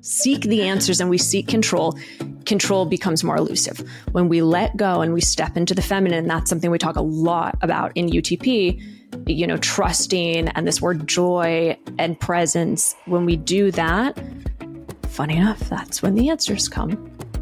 seek 0.00 0.42
the 0.42 0.62
answers 0.62 1.00
and 1.00 1.10
we 1.10 1.18
seek 1.18 1.48
control, 1.48 1.98
control 2.46 2.86
becomes 2.86 3.24
more 3.24 3.36
elusive. 3.36 3.82
When 4.12 4.28
we 4.28 4.42
let 4.42 4.76
go 4.76 5.00
and 5.00 5.12
we 5.12 5.20
step 5.20 5.56
into 5.56 5.74
the 5.74 5.82
feminine, 5.82 6.26
that's 6.26 6.48
something 6.48 6.70
we 6.70 6.78
talk 6.78 6.96
a 6.96 7.02
lot 7.02 7.58
about 7.62 7.92
in 7.94 8.08
UTP, 8.08 8.82
you 9.26 9.46
know, 9.46 9.56
trusting 9.58 10.48
and 10.48 10.66
this 10.66 10.80
word 10.80 11.06
joy 11.06 11.76
and 11.98 12.18
presence. 12.18 12.94
When 13.06 13.24
we 13.24 13.36
do 13.36 13.70
that, 13.72 14.18
funny 15.08 15.36
enough, 15.36 15.60
that's 15.68 16.02
when 16.02 16.14
the 16.14 16.30
answers 16.30 16.68
come. 16.68 16.92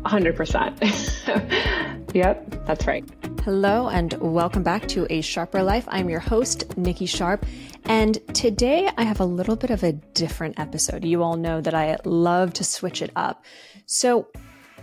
100%. 0.03 2.09
yep, 2.15 2.67
that's 2.67 2.87
right. 2.87 3.05
Hello, 3.51 3.89
and 3.89 4.13
welcome 4.21 4.63
back 4.63 4.87
to 4.89 5.07
A 5.09 5.23
Sharper 5.23 5.63
Life. 5.63 5.87
I'm 5.89 6.11
your 6.11 6.21
host, 6.21 6.77
Nikki 6.77 7.07
Sharp. 7.07 7.47
And 7.87 8.19
today 8.35 8.91
I 8.99 9.05
have 9.05 9.21
a 9.21 9.25
little 9.25 9.57
bit 9.57 9.71
of 9.71 9.83
a 9.83 9.93
different 9.93 10.61
episode. 10.61 11.03
You 11.03 11.23
all 11.23 11.39
know 11.39 11.63
that 11.63 11.73
I 11.73 11.97
love 12.05 12.53
to 12.53 12.63
switch 12.63 13.01
it 13.01 13.11
up. 13.17 13.47
So 13.87 14.29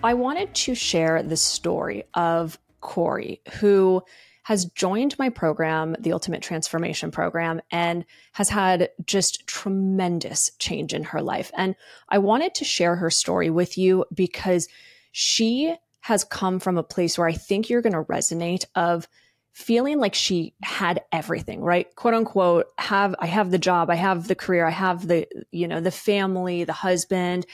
I 0.03 0.15
wanted 0.15 0.55
to 0.55 0.73
share 0.73 1.21
the 1.21 1.37
story 1.37 2.05
of 2.15 2.57
Corrie, 2.81 3.39
who 3.59 4.01
has 4.45 4.65
joined 4.65 5.15
my 5.19 5.29
program, 5.29 5.95
the 5.99 6.13
Ultimate 6.13 6.41
Transformation 6.41 7.11
Program, 7.11 7.61
and 7.69 8.03
has 8.33 8.49
had 8.49 8.89
just 9.05 9.45
tremendous 9.45 10.49
change 10.57 10.91
in 10.91 11.03
her 11.03 11.21
life. 11.21 11.51
And 11.55 11.75
I 12.09 12.17
wanted 12.17 12.55
to 12.55 12.65
share 12.65 12.95
her 12.95 13.11
story 13.11 13.51
with 13.51 13.77
you 13.77 14.05
because 14.11 14.67
she 15.11 15.75
has 16.05 16.23
come 16.23 16.59
from 16.59 16.77
a 16.77 16.83
place 16.83 17.17
where 17.17 17.27
I 17.27 17.33
think 17.33 17.67
you're 17.67 17.81
going 17.81 17.93
to 17.93 18.03
resonate 18.03 18.65
of 18.75 19.07
feeling 19.53 19.97
like 19.97 20.13
she 20.13 20.53
had 20.61 21.01
everything, 21.11 21.61
right? 21.61 21.87
Quote 21.95 22.13
unquote, 22.13 22.67
have, 22.77 23.15
I 23.17 23.25
have 23.25 23.49
the 23.49 23.57
job, 23.57 23.89
I 23.89 23.95
have 23.95 24.27
the 24.27 24.35
career, 24.35 24.67
I 24.67 24.69
have 24.69 25.07
the, 25.07 25.27
you 25.49 25.67
know, 25.67 25.81
the 25.81 25.89
family, 25.89 26.63
the 26.63 26.73
husband, 26.73 27.47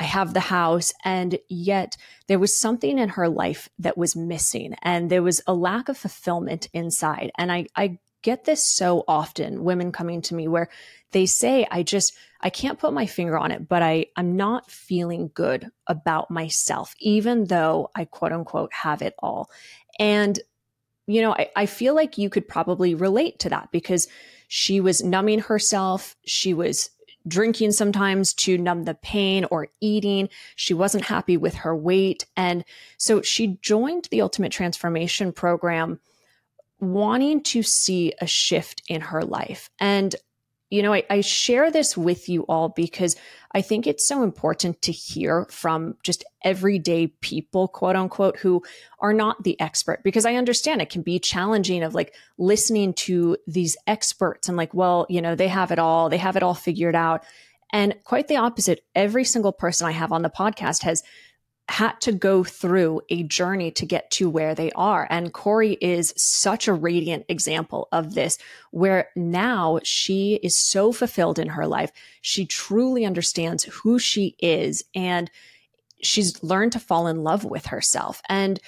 I 0.00 0.02
have 0.02 0.34
the 0.34 0.40
house. 0.40 0.92
And 1.04 1.38
yet 1.48 1.96
there 2.26 2.40
was 2.40 2.56
something 2.56 2.98
in 2.98 3.10
her 3.10 3.28
life 3.28 3.68
that 3.78 3.96
was 3.96 4.16
missing 4.16 4.74
and 4.82 5.08
there 5.08 5.22
was 5.22 5.40
a 5.46 5.54
lack 5.54 5.88
of 5.88 5.96
fulfillment 5.96 6.68
inside. 6.72 7.30
And 7.38 7.52
I, 7.52 7.68
I 7.76 8.00
get 8.22 8.46
this 8.46 8.66
so 8.66 9.04
often, 9.06 9.62
women 9.62 9.92
coming 9.92 10.22
to 10.22 10.34
me 10.34 10.48
where 10.48 10.70
they 11.12 11.26
say, 11.26 11.66
I 11.70 11.82
just, 11.82 12.14
I 12.40 12.50
can't 12.50 12.78
put 12.78 12.92
my 12.92 13.06
finger 13.06 13.38
on 13.38 13.52
it, 13.52 13.68
but 13.68 13.82
I, 13.82 14.06
I'm 14.16 14.36
not 14.36 14.70
feeling 14.70 15.30
good 15.34 15.70
about 15.86 16.30
myself, 16.30 16.94
even 16.98 17.44
though 17.44 17.90
I 17.94 18.04
quote 18.04 18.32
unquote 18.32 18.72
have 18.72 19.02
it 19.02 19.14
all. 19.20 19.50
And, 19.98 20.40
you 21.06 21.22
know, 21.22 21.34
I, 21.34 21.50
I 21.54 21.66
feel 21.66 21.94
like 21.94 22.18
you 22.18 22.30
could 22.30 22.48
probably 22.48 22.94
relate 22.94 23.38
to 23.40 23.50
that 23.50 23.70
because 23.70 24.08
she 24.48 24.80
was 24.80 25.02
numbing 25.02 25.40
herself. 25.40 26.16
She 26.24 26.52
was 26.52 26.90
drinking 27.28 27.70
sometimes 27.70 28.34
to 28.34 28.58
numb 28.58 28.84
the 28.84 28.94
pain 28.94 29.44
or 29.50 29.68
eating. 29.80 30.28
She 30.56 30.74
wasn't 30.74 31.04
happy 31.04 31.36
with 31.36 31.54
her 31.54 31.76
weight. 31.76 32.26
And 32.36 32.64
so 32.96 33.22
she 33.22 33.58
joined 33.62 34.08
the 34.10 34.22
Ultimate 34.22 34.50
Transformation 34.50 35.32
Program 35.32 36.00
wanting 36.80 37.42
to 37.44 37.62
see 37.62 38.12
a 38.20 38.26
shift 38.26 38.82
in 38.88 39.00
her 39.00 39.22
life. 39.22 39.70
And, 39.78 40.16
you 40.72 40.82
know, 40.82 40.94
I, 40.94 41.04
I, 41.10 41.20
share 41.20 41.70
this 41.70 41.98
with 41.98 42.30
you 42.30 42.44
all 42.44 42.70
because 42.70 43.14
I 43.52 43.60
think 43.60 43.86
it's 43.86 44.06
so 44.06 44.22
important 44.22 44.80
to 44.82 44.90
hear 44.90 45.44
from 45.50 45.96
just 46.02 46.24
everyday 46.42 47.08
people, 47.08 47.68
quote 47.68 47.94
unquote, 47.94 48.38
who 48.38 48.62
are 48.98 49.12
not 49.12 49.44
the 49.44 49.60
expert. 49.60 50.02
Because 50.02 50.24
I 50.24 50.36
understand 50.36 50.80
it 50.80 50.88
can 50.88 51.02
be 51.02 51.18
challenging 51.18 51.82
of 51.82 51.94
like 51.94 52.14
listening 52.38 52.94
to 52.94 53.36
these 53.46 53.76
experts 53.86 54.48
and 54.48 54.56
like, 54.56 54.72
well, 54.72 55.04
you 55.10 55.20
know, 55.20 55.34
they 55.34 55.48
have 55.48 55.72
it 55.72 55.78
all, 55.78 56.08
they 56.08 56.16
have 56.16 56.36
it 56.36 56.42
all 56.42 56.54
figured 56.54 56.96
out. 56.96 57.22
And 57.70 57.94
quite 58.04 58.28
the 58.28 58.36
opposite. 58.36 58.80
Every 58.94 59.24
single 59.24 59.52
person 59.52 59.86
I 59.86 59.92
have 59.92 60.10
on 60.10 60.22
the 60.22 60.30
podcast 60.30 60.84
has 60.84 61.02
had 61.68 62.00
to 62.00 62.12
go 62.12 62.44
through 62.44 63.00
a 63.08 63.22
journey 63.22 63.70
to 63.70 63.86
get 63.86 64.10
to 64.10 64.28
where 64.28 64.54
they 64.54 64.70
are. 64.72 65.06
And 65.08 65.32
Corrie 65.32 65.78
is 65.80 66.12
such 66.16 66.68
a 66.68 66.72
radiant 66.72 67.24
example 67.28 67.88
of 67.92 68.14
this, 68.14 68.36
where 68.72 69.08
now 69.16 69.78
she 69.84 70.40
is 70.42 70.58
so 70.58 70.92
fulfilled 70.92 71.38
in 71.38 71.48
her 71.48 71.66
life. 71.66 71.92
She 72.20 72.46
truly 72.46 73.06
understands 73.06 73.64
who 73.64 73.98
she 73.98 74.36
is 74.40 74.84
and 74.94 75.30
she's 76.02 76.42
learned 76.42 76.72
to 76.72 76.80
fall 76.80 77.06
in 77.06 77.22
love 77.22 77.44
with 77.44 77.66
herself. 77.66 78.20
And, 78.28 78.60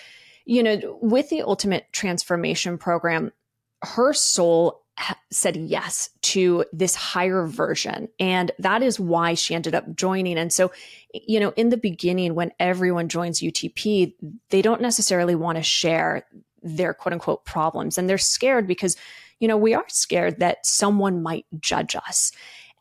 you 0.45 0.63
know, 0.63 0.99
with 1.03 1.31
the 1.31 1.43
Ultimate 1.43 1.87
Transformation 1.93 2.79
Program, 2.79 3.33
her 3.83 4.13
soul 4.13 4.85
said 5.31 5.57
yes 5.57 6.11
to 6.23 6.65
this 6.73 6.95
higher 6.95 7.47
version. 7.47 8.09
And 8.21 8.53
that 8.59 8.83
is 8.83 9.01
why 9.01 9.35
she 9.35 9.55
ended 9.55 9.75
up 9.75 9.95
joining. 9.97 10.39
And 10.39 10.53
so, 10.53 10.71
you 11.13 11.41
know, 11.41 11.53
in 11.57 11.71
the 11.71 11.77
beginning, 11.77 12.35
when 12.35 12.53
everyone 12.61 13.09
joins 13.09 13.41
UTP, 13.41 14.15
they 14.51 14.63
don't 14.63 14.81
necessarily 14.81 15.35
want 15.35 15.57
to 15.57 15.63
share 15.63 16.25
their 16.63 16.95
quote 16.95 17.13
unquote 17.13 17.45
problems. 17.45 17.99
And 17.99 18.09
they're 18.09 18.19
scared 18.19 18.67
because, 18.69 18.97
you 19.41 19.49
know, 19.49 19.57
we 19.57 19.75
are 19.75 19.85
scared 19.89 20.39
that 20.39 20.65
someone 20.65 21.23
might 21.23 21.47
judge 21.59 21.97
us. 21.97 22.31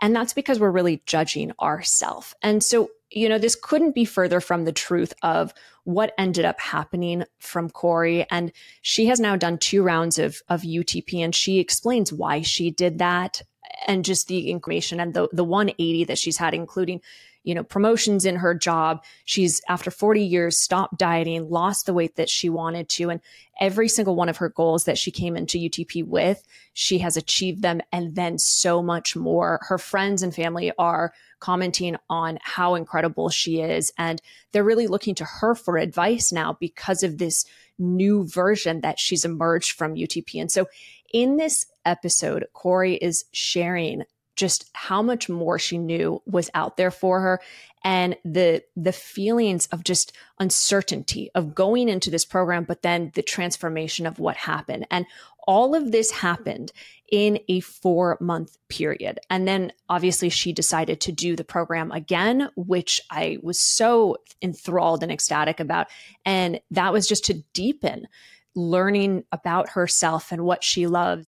And 0.01 0.15
that's 0.15 0.33
because 0.33 0.59
we're 0.59 0.71
really 0.71 1.01
judging 1.05 1.51
ourselves. 1.59 2.35
And 2.41 2.63
so 2.63 2.89
you 3.13 3.29
know, 3.29 3.37
this 3.37 3.55
couldn't 3.55 3.95
be 3.95 4.05
further 4.05 4.41
from 4.41 4.65
the 4.65 4.71
truth 4.71 5.13
of 5.21 5.53
what 5.83 6.13
ended 6.17 6.45
up 6.45 6.59
happening 6.59 7.23
from 7.39 7.69
Corrie. 7.69 8.25
And 8.29 8.51
she 8.81 9.05
has 9.07 9.19
now 9.19 9.35
done 9.35 9.57
two 9.57 9.83
rounds 9.83 10.17
of, 10.17 10.41
of 10.49 10.61
UTP 10.61 11.19
and 11.19 11.35
she 11.35 11.59
explains 11.59 12.11
why 12.11 12.41
she 12.41 12.71
did 12.71 12.99
that 12.99 13.41
and 13.87 14.05
just 14.05 14.27
the 14.27 14.49
information 14.49 14.99
and 14.99 15.13
the, 15.13 15.29
the 15.31 15.43
180 15.43 16.05
that 16.05 16.17
she's 16.17 16.37
had, 16.37 16.53
including, 16.53 17.01
you 17.43 17.53
know, 17.53 17.63
promotions 17.63 18.25
in 18.25 18.37
her 18.37 18.53
job. 18.53 19.03
She's 19.25 19.61
after 19.67 19.91
40 19.91 20.23
years 20.23 20.57
stopped 20.57 20.97
dieting, 20.97 21.49
lost 21.49 21.85
the 21.85 21.93
weight 21.93 22.15
that 22.15 22.29
she 22.29 22.49
wanted 22.49 22.87
to. 22.89 23.09
And 23.09 23.21
every 23.59 23.89
single 23.89 24.15
one 24.15 24.29
of 24.29 24.37
her 24.37 24.49
goals 24.49 24.85
that 24.85 24.97
she 24.97 25.11
came 25.11 25.35
into 25.35 25.57
UTP 25.57 26.05
with, 26.05 26.43
she 26.73 26.99
has 26.99 27.17
achieved 27.17 27.61
them 27.61 27.81
and 27.91 28.15
then 28.15 28.37
so 28.37 28.81
much 28.81 29.15
more. 29.15 29.59
Her 29.63 29.77
friends 29.77 30.23
and 30.23 30.33
family 30.33 30.71
are 30.77 31.13
commenting 31.43 31.97
on 32.09 32.39
how 32.41 32.73
incredible 32.75 33.27
she 33.27 33.59
is. 33.59 33.91
And 33.97 34.21
they're 34.53 34.63
really 34.63 34.87
looking 34.87 35.13
to 35.15 35.25
her 35.25 35.55
for 35.55 35.77
advice 35.77 36.31
now 36.31 36.55
because 36.57 37.03
of 37.03 37.17
this 37.17 37.43
new 37.77 38.25
version 38.25 38.79
that 38.79 38.97
she's 38.97 39.25
emerged 39.25 39.73
from 39.73 39.95
UTP. 39.95 40.39
And 40.39 40.49
so 40.49 40.67
in 41.11 41.35
this 41.35 41.65
episode, 41.83 42.45
Corrie 42.53 42.95
is 42.95 43.25
sharing 43.33 44.03
just 44.37 44.69
how 44.73 45.01
much 45.01 45.27
more 45.27 45.59
she 45.59 45.77
knew 45.77 46.21
was 46.25 46.49
out 46.53 46.77
there 46.77 46.91
for 46.91 47.19
her 47.19 47.41
and 47.83 48.15
the 48.23 48.63
the 48.75 48.93
feelings 48.93 49.67
of 49.67 49.83
just 49.83 50.13
uncertainty 50.39 51.29
of 51.35 51.53
going 51.53 51.87
into 51.87 52.09
this 52.09 52.25
program 52.25 52.63
but 52.63 52.81
then 52.81 53.11
the 53.13 53.21
transformation 53.21 54.07
of 54.07 54.17
what 54.17 54.35
happened 54.35 54.87
and 54.89 55.05
all 55.47 55.75
of 55.75 55.91
this 55.91 56.11
happened 56.11 56.71
in 57.11 57.39
a 57.47 57.59
four 57.59 58.17
month 58.19 58.57
period. 58.69 59.19
And 59.29 59.47
then 59.47 59.71
obviously 59.87 60.29
she 60.29 60.51
decided 60.51 60.99
to 61.01 61.11
do 61.11 61.35
the 61.35 61.43
program 61.43 61.91
again, 61.91 62.49
which 62.55 62.99
I 63.11 63.37
was 63.43 63.59
so 63.59 64.17
enthralled 64.41 65.03
and 65.03 65.11
ecstatic 65.11 65.59
about. 65.59 65.87
And 66.25 66.59
that 66.71 66.91
was 66.91 67.07
just 67.07 67.25
to 67.25 67.35
deepen 67.53 68.07
learning 68.55 69.25
about 69.31 69.69
herself 69.69 70.31
and 70.31 70.43
what 70.43 70.63
she 70.63 70.87
loves. 70.87 71.25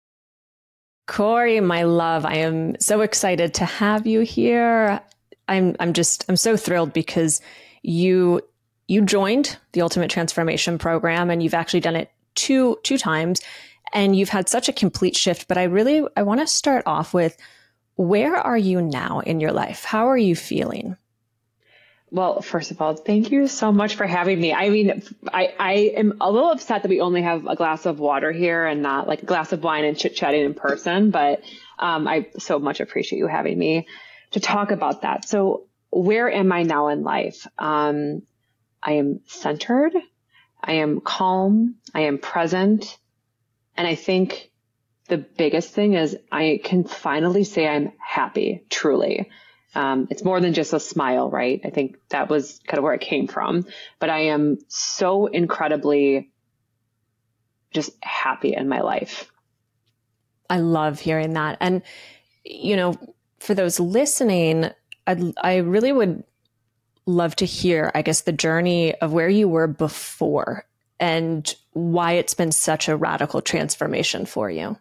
Corrie, 1.07 1.59
my 1.59 1.83
love, 1.83 2.25
I 2.25 2.35
am 2.37 2.79
so 2.79 3.01
excited 3.01 3.55
to 3.55 3.65
have 3.65 4.07
you 4.07 4.21
here. 4.21 5.01
I'm 5.47 5.75
I'm 5.79 5.93
just 5.93 6.25
I'm 6.29 6.37
so 6.37 6.55
thrilled 6.55 6.93
because 6.93 7.41
you 7.81 8.41
you 8.87 9.01
joined 9.01 9.57
the 9.73 9.81
Ultimate 9.81 10.09
Transformation 10.09 10.77
program 10.77 11.29
and 11.29 11.41
you've 11.41 11.53
actually 11.53 11.79
done 11.79 11.95
it 11.95 12.11
two 12.35 12.77
two 12.83 12.97
times 12.97 13.41
and 13.93 14.15
you've 14.15 14.29
had 14.29 14.49
such 14.49 14.69
a 14.69 14.73
complete 14.73 15.15
shift. 15.15 15.47
But 15.47 15.57
I 15.57 15.63
really, 15.63 16.03
I 16.15 16.23
want 16.23 16.39
to 16.39 16.47
start 16.47 16.83
off 16.85 17.13
with 17.13 17.37
where 17.95 18.35
are 18.35 18.57
you 18.57 18.81
now 18.81 19.19
in 19.19 19.39
your 19.39 19.51
life? 19.51 19.83
How 19.83 20.07
are 20.07 20.17
you 20.17 20.35
feeling? 20.35 20.97
Well, 22.13 22.41
first 22.41 22.71
of 22.71 22.81
all, 22.81 22.93
thank 22.93 23.31
you 23.31 23.47
so 23.47 23.71
much 23.71 23.95
for 23.95 24.05
having 24.05 24.39
me. 24.39 24.53
I 24.53 24.69
mean, 24.69 25.01
I, 25.33 25.53
I 25.57 25.73
am 25.95 26.17
a 26.19 26.29
little 26.29 26.51
upset 26.51 26.83
that 26.83 26.89
we 26.89 26.99
only 26.99 27.21
have 27.21 27.47
a 27.47 27.55
glass 27.55 27.85
of 27.85 27.99
water 27.99 28.33
here 28.33 28.65
and 28.65 28.81
not 28.81 29.07
like 29.07 29.23
a 29.23 29.25
glass 29.25 29.53
of 29.53 29.63
wine 29.63 29.85
and 29.85 29.97
chit 29.97 30.13
chatting 30.13 30.43
in 30.43 30.53
person, 30.53 31.11
but 31.11 31.41
um, 31.79 32.09
I 32.09 32.27
so 32.37 32.59
much 32.59 32.81
appreciate 32.81 33.19
you 33.19 33.27
having 33.27 33.57
me 33.57 33.87
to 34.31 34.41
talk 34.41 34.71
about 34.71 35.03
that. 35.03 35.25
So, 35.25 35.67
where 35.89 36.29
am 36.29 36.51
I 36.51 36.63
now 36.63 36.89
in 36.89 37.03
life? 37.03 37.47
Um, 37.57 38.23
I 38.83 38.93
am 38.93 39.21
centered. 39.27 39.93
I 40.61 40.73
am 40.73 40.99
calm. 40.99 41.75
I 41.93 42.01
am 42.01 42.17
present. 42.17 42.97
And 43.81 43.87
I 43.87 43.95
think 43.95 44.51
the 45.07 45.17
biggest 45.17 45.73
thing 45.73 45.95
is 45.95 46.15
I 46.31 46.61
can 46.63 46.83
finally 46.83 47.43
say 47.43 47.67
I'm 47.67 47.93
happy, 47.97 48.63
truly. 48.69 49.31
Um, 49.73 50.07
it's 50.11 50.23
more 50.23 50.39
than 50.39 50.53
just 50.53 50.71
a 50.73 50.79
smile, 50.79 51.31
right? 51.31 51.59
I 51.65 51.71
think 51.71 51.95
that 52.09 52.29
was 52.29 52.59
kind 52.67 52.77
of 52.77 52.83
where 52.83 52.93
it 52.93 53.01
came 53.01 53.25
from. 53.25 53.65
But 53.97 54.11
I 54.11 54.25
am 54.25 54.59
so 54.67 55.25
incredibly 55.25 56.29
just 57.73 57.89
happy 58.03 58.53
in 58.53 58.69
my 58.69 58.81
life. 58.81 59.31
I 60.47 60.59
love 60.59 60.99
hearing 60.99 61.33
that. 61.33 61.57
And, 61.59 61.81
you 62.45 62.75
know, 62.75 62.93
for 63.39 63.55
those 63.55 63.79
listening, 63.79 64.69
I, 65.07 65.33
I 65.41 65.55
really 65.55 65.91
would 65.91 66.23
love 67.07 67.35
to 67.37 67.45
hear, 67.47 67.91
I 67.95 68.03
guess, 68.03 68.21
the 68.21 68.31
journey 68.31 68.93
of 68.93 69.11
where 69.11 69.27
you 69.27 69.49
were 69.49 69.65
before 69.65 70.67
and 70.99 71.51
why 71.73 72.13
it's 72.13 72.33
been 72.33 72.51
such 72.51 72.87
a 72.87 72.95
radical 72.95 73.41
transformation 73.41 74.25
for 74.25 74.49
you. 74.49 74.77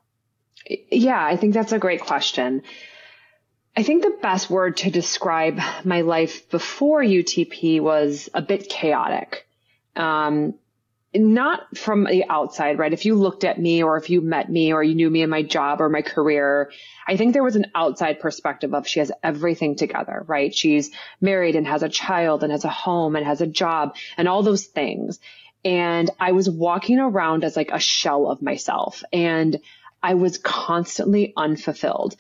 Yeah, 0.90 1.24
I 1.24 1.36
think 1.36 1.54
that's 1.54 1.72
a 1.72 1.78
great 1.78 2.00
question. 2.00 2.62
I 3.76 3.82
think 3.82 4.02
the 4.02 4.18
best 4.20 4.50
word 4.50 4.78
to 4.78 4.90
describe 4.90 5.60
my 5.84 6.00
life 6.00 6.50
before 6.50 7.02
UTP 7.02 7.80
was 7.80 8.28
a 8.34 8.42
bit 8.42 8.68
chaotic. 8.68 9.46
Um, 9.96 10.54
not 11.14 11.76
from 11.76 12.04
the 12.04 12.24
outside, 12.28 12.78
right? 12.78 12.92
If 12.92 13.04
you 13.04 13.16
looked 13.16 13.42
at 13.42 13.58
me 13.58 13.82
or 13.82 13.96
if 13.96 14.10
you 14.10 14.20
met 14.20 14.48
me 14.48 14.72
or 14.72 14.82
you 14.82 14.94
knew 14.94 15.10
me 15.10 15.22
in 15.22 15.30
my 15.30 15.42
job 15.42 15.80
or 15.80 15.88
my 15.88 16.02
career, 16.02 16.70
I 17.06 17.16
think 17.16 17.32
there 17.32 17.42
was 17.42 17.56
an 17.56 17.66
outside 17.74 18.20
perspective 18.20 18.74
of 18.74 18.86
she 18.86 19.00
has 19.00 19.10
everything 19.22 19.74
together, 19.74 20.24
right? 20.28 20.54
She's 20.54 20.90
married 21.20 21.56
and 21.56 21.66
has 21.66 21.82
a 21.82 21.88
child 21.88 22.44
and 22.44 22.52
has 22.52 22.64
a 22.64 22.68
home 22.68 23.16
and 23.16 23.26
has 23.26 23.40
a 23.40 23.46
job 23.46 23.96
and 24.16 24.28
all 24.28 24.44
those 24.44 24.64
things. 24.64 25.18
And 25.64 26.10
I 26.18 26.32
was 26.32 26.48
walking 26.48 26.98
around 26.98 27.44
as 27.44 27.56
like 27.56 27.70
a 27.70 27.78
shell 27.78 28.26
of 28.28 28.42
myself 28.42 29.02
and 29.12 29.58
I 30.02 30.14
was 30.14 30.38
constantly 30.38 31.32
unfulfilled. 31.36 32.16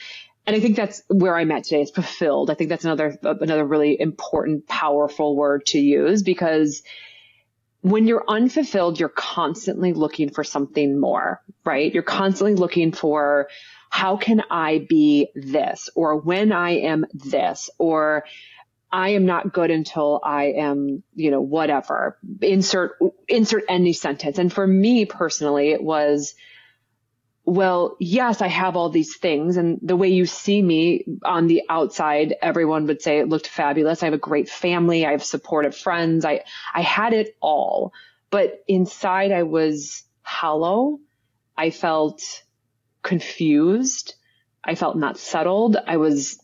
And 0.46 0.56
I 0.56 0.60
think 0.60 0.76
that's 0.76 1.02
where 1.08 1.36
I'm 1.36 1.50
at 1.52 1.64
today 1.64 1.82
is 1.82 1.90
fulfilled. 1.90 2.50
I 2.50 2.54
think 2.54 2.70
that's 2.70 2.84
another, 2.84 3.18
another 3.22 3.64
really 3.64 3.98
important, 3.98 4.66
powerful 4.66 5.36
word 5.36 5.66
to 5.66 5.78
use 5.78 6.22
because 6.22 6.82
when 7.82 8.06
you're 8.06 8.24
unfulfilled, 8.28 9.00
you're 9.00 9.08
constantly 9.08 9.92
looking 9.92 10.30
for 10.30 10.44
something 10.44 11.00
more, 11.00 11.40
right? 11.64 11.92
You're 11.92 12.02
constantly 12.02 12.54
looking 12.54 12.92
for 12.92 13.48
how 13.90 14.16
can 14.16 14.42
I 14.50 14.86
be 14.88 15.28
this 15.34 15.88
or 15.94 16.16
when 16.16 16.52
I 16.52 16.78
am 16.80 17.06
this 17.12 17.70
or 17.78 18.24
I 18.92 19.10
am 19.10 19.24
not 19.24 19.52
good 19.52 19.70
until 19.70 20.20
I 20.22 20.46
am, 20.56 21.02
you 21.14 21.30
know, 21.30 21.40
whatever. 21.40 22.18
Insert, 22.40 22.98
insert 23.28 23.64
any 23.68 23.92
sentence. 23.92 24.38
And 24.38 24.52
for 24.52 24.66
me 24.66 25.04
personally, 25.04 25.70
it 25.70 25.82
was, 25.82 26.34
well, 27.44 27.96
yes, 28.00 28.42
I 28.42 28.48
have 28.48 28.76
all 28.76 28.90
these 28.90 29.16
things. 29.16 29.56
And 29.56 29.78
the 29.80 29.96
way 29.96 30.08
you 30.08 30.26
see 30.26 30.60
me 30.60 31.04
on 31.24 31.46
the 31.46 31.62
outside, 31.68 32.34
everyone 32.42 32.86
would 32.86 33.00
say 33.00 33.18
it 33.18 33.28
looked 33.28 33.46
fabulous. 33.46 34.02
I 34.02 34.06
have 34.06 34.14
a 34.14 34.18
great 34.18 34.48
family. 34.48 35.06
I 35.06 35.12
have 35.12 35.24
supportive 35.24 35.76
friends. 35.76 36.24
I, 36.24 36.42
I 36.74 36.82
had 36.82 37.12
it 37.12 37.36
all, 37.40 37.92
but 38.30 38.64
inside 38.66 39.30
I 39.30 39.44
was 39.44 40.02
hollow. 40.22 40.98
I 41.56 41.70
felt 41.70 42.22
confused. 43.02 44.14
I 44.64 44.74
felt 44.74 44.96
not 44.96 45.18
settled. 45.18 45.76
I 45.76 45.96
was 45.96 46.38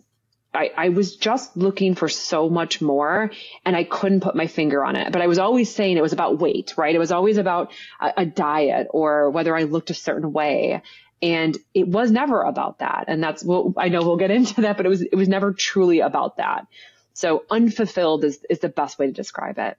I, 0.56 0.70
I 0.76 0.88
was 0.88 1.16
just 1.16 1.56
looking 1.56 1.94
for 1.94 2.08
so 2.08 2.48
much 2.48 2.80
more 2.80 3.30
and 3.64 3.76
I 3.76 3.84
couldn't 3.84 4.20
put 4.20 4.34
my 4.34 4.46
finger 4.46 4.84
on 4.84 4.96
it. 4.96 5.12
But 5.12 5.22
I 5.22 5.26
was 5.26 5.38
always 5.38 5.72
saying 5.72 5.96
it 5.96 6.02
was 6.02 6.12
about 6.12 6.38
weight, 6.38 6.74
right? 6.76 6.94
It 6.94 6.98
was 6.98 7.12
always 7.12 7.36
about 7.36 7.72
a, 8.00 8.12
a 8.18 8.26
diet 8.26 8.88
or 8.90 9.30
whether 9.30 9.56
I 9.56 9.64
looked 9.64 9.90
a 9.90 9.94
certain 9.94 10.32
way. 10.32 10.82
And 11.22 11.56
it 11.74 11.88
was 11.88 12.10
never 12.10 12.42
about 12.42 12.80
that. 12.80 13.04
And 13.08 13.22
that's 13.22 13.44
well, 13.44 13.72
I 13.76 13.88
know 13.88 14.00
we'll 14.00 14.16
get 14.16 14.30
into 14.38 14.62
that, 14.62 14.76
but 14.76 14.86
it 14.86 14.88
was, 14.88 15.02
it 15.02 15.14
was 15.14 15.28
never 15.28 15.52
truly 15.52 16.00
about 16.00 16.38
that. 16.38 16.66
So 17.14 17.44
unfulfilled 17.50 18.24
is, 18.24 18.44
is 18.50 18.58
the 18.58 18.68
best 18.68 18.98
way 18.98 19.06
to 19.06 19.12
describe 19.12 19.58
it. 19.58 19.78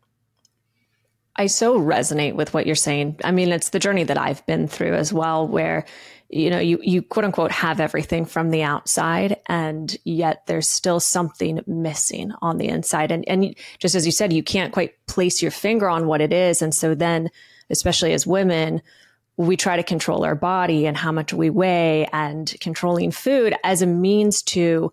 I 1.37 1.47
so 1.47 1.79
resonate 1.79 2.35
with 2.35 2.53
what 2.53 2.65
you're 2.65 2.75
saying. 2.75 3.19
I 3.23 3.31
mean, 3.31 3.49
it's 3.49 3.69
the 3.69 3.79
journey 3.79 4.03
that 4.03 4.17
I've 4.17 4.45
been 4.45 4.67
through 4.67 4.95
as 4.95 5.13
well, 5.13 5.47
where 5.47 5.85
you 6.29 6.49
know, 6.49 6.59
you, 6.59 6.79
you 6.83 7.01
quote 7.01 7.25
unquote 7.25 7.51
have 7.51 7.79
everything 7.79 8.25
from 8.25 8.49
the 8.49 8.63
outside 8.63 9.37
and 9.47 9.95
yet 10.03 10.45
there's 10.45 10.67
still 10.67 10.99
something 10.99 11.61
missing 11.65 12.33
on 12.41 12.57
the 12.57 12.67
inside. 12.67 13.11
And, 13.11 13.23
and 13.27 13.55
just 13.79 13.95
as 13.95 14.05
you 14.05 14.11
said, 14.11 14.33
you 14.33 14.43
can't 14.43 14.73
quite 14.73 14.93
place 15.07 15.41
your 15.41 15.51
finger 15.51 15.87
on 15.87 16.05
what 16.05 16.21
it 16.21 16.33
is. 16.33 16.61
And 16.61 16.75
so 16.75 16.95
then, 16.95 17.29
especially 17.69 18.11
as 18.11 18.27
women, 18.27 18.81
we 19.37 19.55
try 19.55 19.77
to 19.77 19.83
control 19.83 20.25
our 20.25 20.35
body 20.35 20.85
and 20.85 20.97
how 20.97 21.11
much 21.11 21.31
we 21.31 21.49
weigh 21.49 22.07
and 22.11 22.53
controlling 22.59 23.11
food 23.11 23.55
as 23.63 23.81
a 23.81 23.87
means 23.87 24.41
to, 24.41 24.91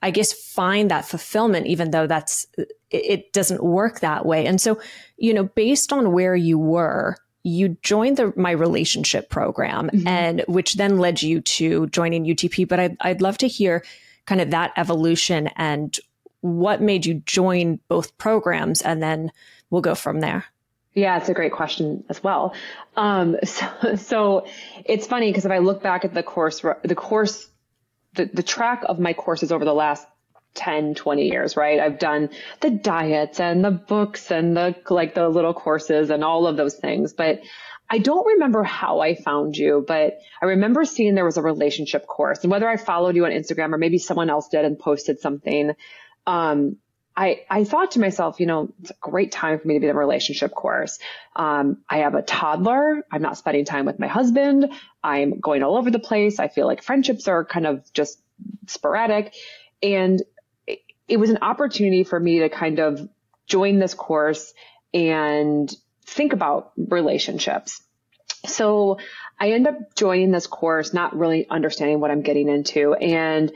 I 0.00 0.10
guess, 0.10 0.32
find 0.32 0.90
that 0.90 1.04
fulfillment, 1.04 1.66
even 1.66 1.90
though 1.90 2.06
that's, 2.06 2.46
it 2.92 3.32
doesn't 3.32 3.62
work 3.62 4.00
that 4.00 4.26
way. 4.26 4.46
And 4.46 4.60
so, 4.60 4.80
you 5.16 5.34
know, 5.34 5.44
based 5.44 5.92
on 5.92 6.12
where 6.12 6.36
you 6.36 6.58
were, 6.58 7.16
you 7.44 7.76
joined 7.82 8.18
the 8.18 8.32
my 8.36 8.52
relationship 8.52 9.28
program 9.28 9.90
mm-hmm. 9.90 10.06
and 10.06 10.44
which 10.46 10.74
then 10.74 10.98
led 10.98 11.22
you 11.22 11.40
to 11.40 11.88
joining 11.88 12.24
UTP 12.24 12.68
but 12.68 12.78
I'd, 12.78 12.96
I'd 13.00 13.20
love 13.20 13.36
to 13.38 13.48
hear 13.48 13.84
kind 14.26 14.40
of 14.40 14.52
that 14.52 14.72
evolution 14.76 15.48
and 15.56 15.98
what 16.40 16.80
made 16.80 17.04
you 17.04 17.14
join 17.26 17.80
both 17.88 18.16
programs 18.16 18.80
and 18.80 19.02
then 19.02 19.32
we'll 19.70 19.82
go 19.82 19.96
from 19.96 20.20
there 20.20 20.44
yeah, 20.94 21.16
it's 21.16 21.28
a 21.28 21.34
great 21.34 21.52
question 21.52 22.04
as 22.08 22.22
well. 22.22 22.54
Um, 22.96 23.38
so, 23.44 23.96
so 23.96 24.46
it's 24.84 25.06
funny 25.06 25.30
because 25.30 25.46
if 25.46 25.50
I 25.50 25.58
look 25.58 25.82
back 25.82 26.04
at 26.04 26.14
the 26.14 26.22
course, 26.22 26.60
the 26.60 26.94
course, 26.94 27.48
the, 28.14 28.26
the 28.26 28.42
track 28.42 28.82
of 28.86 28.98
my 28.98 29.14
courses 29.14 29.52
over 29.52 29.64
the 29.64 29.72
last 29.72 30.06
10, 30.54 30.94
20 30.94 31.28
years, 31.28 31.56
right? 31.56 31.80
I've 31.80 31.98
done 31.98 32.30
the 32.60 32.70
diets 32.70 33.40
and 33.40 33.64
the 33.64 33.70
books 33.70 34.30
and 34.30 34.56
the, 34.56 34.74
like 34.90 35.14
the 35.14 35.28
little 35.28 35.54
courses 35.54 36.10
and 36.10 36.22
all 36.22 36.46
of 36.46 36.56
those 36.56 36.76
things, 36.76 37.12
but 37.12 37.40
I 37.88 37.98
don't 37.98 38.26
remember 38.26 38.62
how 38.62 39.00
I 39.00 39.14
found 39.14 39.56
you, 39.56 39.84
but 39.86 40.18
I 40.40 40.46
remember 40.46 40.84
seeing 40.84 41.14
there 41.14 41.26
was 41.26 41.36
a 41.36 41.42
relationship 41.42 42.06
course 42.06 42.42
and 42.42 42.50
whether 42.50 42.68
I 42.68 42.78
followed 42.78 43.16
you 43.16 43.26
on 43.26 43.32
Instagram 43.32 43.74
or 43.74 43.78
maybe 43.78 43.98
someone 43.98 44.30
else 44.30 44.48
did 44.48 44.64
and 44.64 44.78
posted 44.78 45.20
something. 45.20 45.72
Um, 46.26 46.76
I, 47.14 47.42
I 47.50 47.64
thought 47.64 47.90
to 47.92 48.00
myself, 48.00 48.40
you 48.40 48.46
know, 48.46 48.72
it's 48.80 48.90
a 48.90 48.94
great 48.98 49.32
time 49.32 49.58
for 49.58 49.68
me 49.68 49.74
to 49.74 49.80
be 49.80 49.88
in 49.88 49.94
a 49.94 49.98
relationship 49.98 50.52
course. 50.52 50.98
Um, 51.36 51.82
I 51.88 51.98
have 51.98 52.14
a 52.14 52.22
toddler. 52.22 53.04
I'm 53.10 53.20
not 53.20 53.36
spending 53.36 53.66
time 53.66 53.84
with 53.84 53.98
my 53.98 54.06
husband. 54.06 54.72
I'm 55.04 55.38
going 55.38 55.62
all 55.62 55.76
over 55.76 55.90
the 55.90 55.98
place. 55.98 56.38
I 56.38 56.48
feel 56.48 56.66
like 56.66 56.82
friendships 56.82 57.28
are 57.28 57.44
kind 57.44 57.66
of 57.66 57.92
just 57.92 58.18
sporadic. 58.66 59.34
And 59.82 60.22
it 61.12 61.20
was 61.20 61.28
an 61.28 61.40
opportunity 61.42 62.04
for 62.04 62.18
me 62.18 62.38
to 62.38 62.48
kind 62.48 62.78
of 62.78 63.06
join 63.46 63.78
this 63.78 63.92
course 63.92 64.54
and 64.94 65.70
think 66.06 66.32
about 66.32 66.72
relationships. 66.74 67.82
So 68.46 68.96
I 69.38 69.50
end 69.50 69.66
up 69.66 69.94
joining 69.94 70.30
this 70.30 70.46
course, 70.46 70.94
not 70.94 71.14
really 71.14 71.46
understanding 71.50 72.00
what 72.00 72.10
I'm 72.10 72.22
getting 72.22 72.48
into. 72.48 72.94
And 72.94 73.52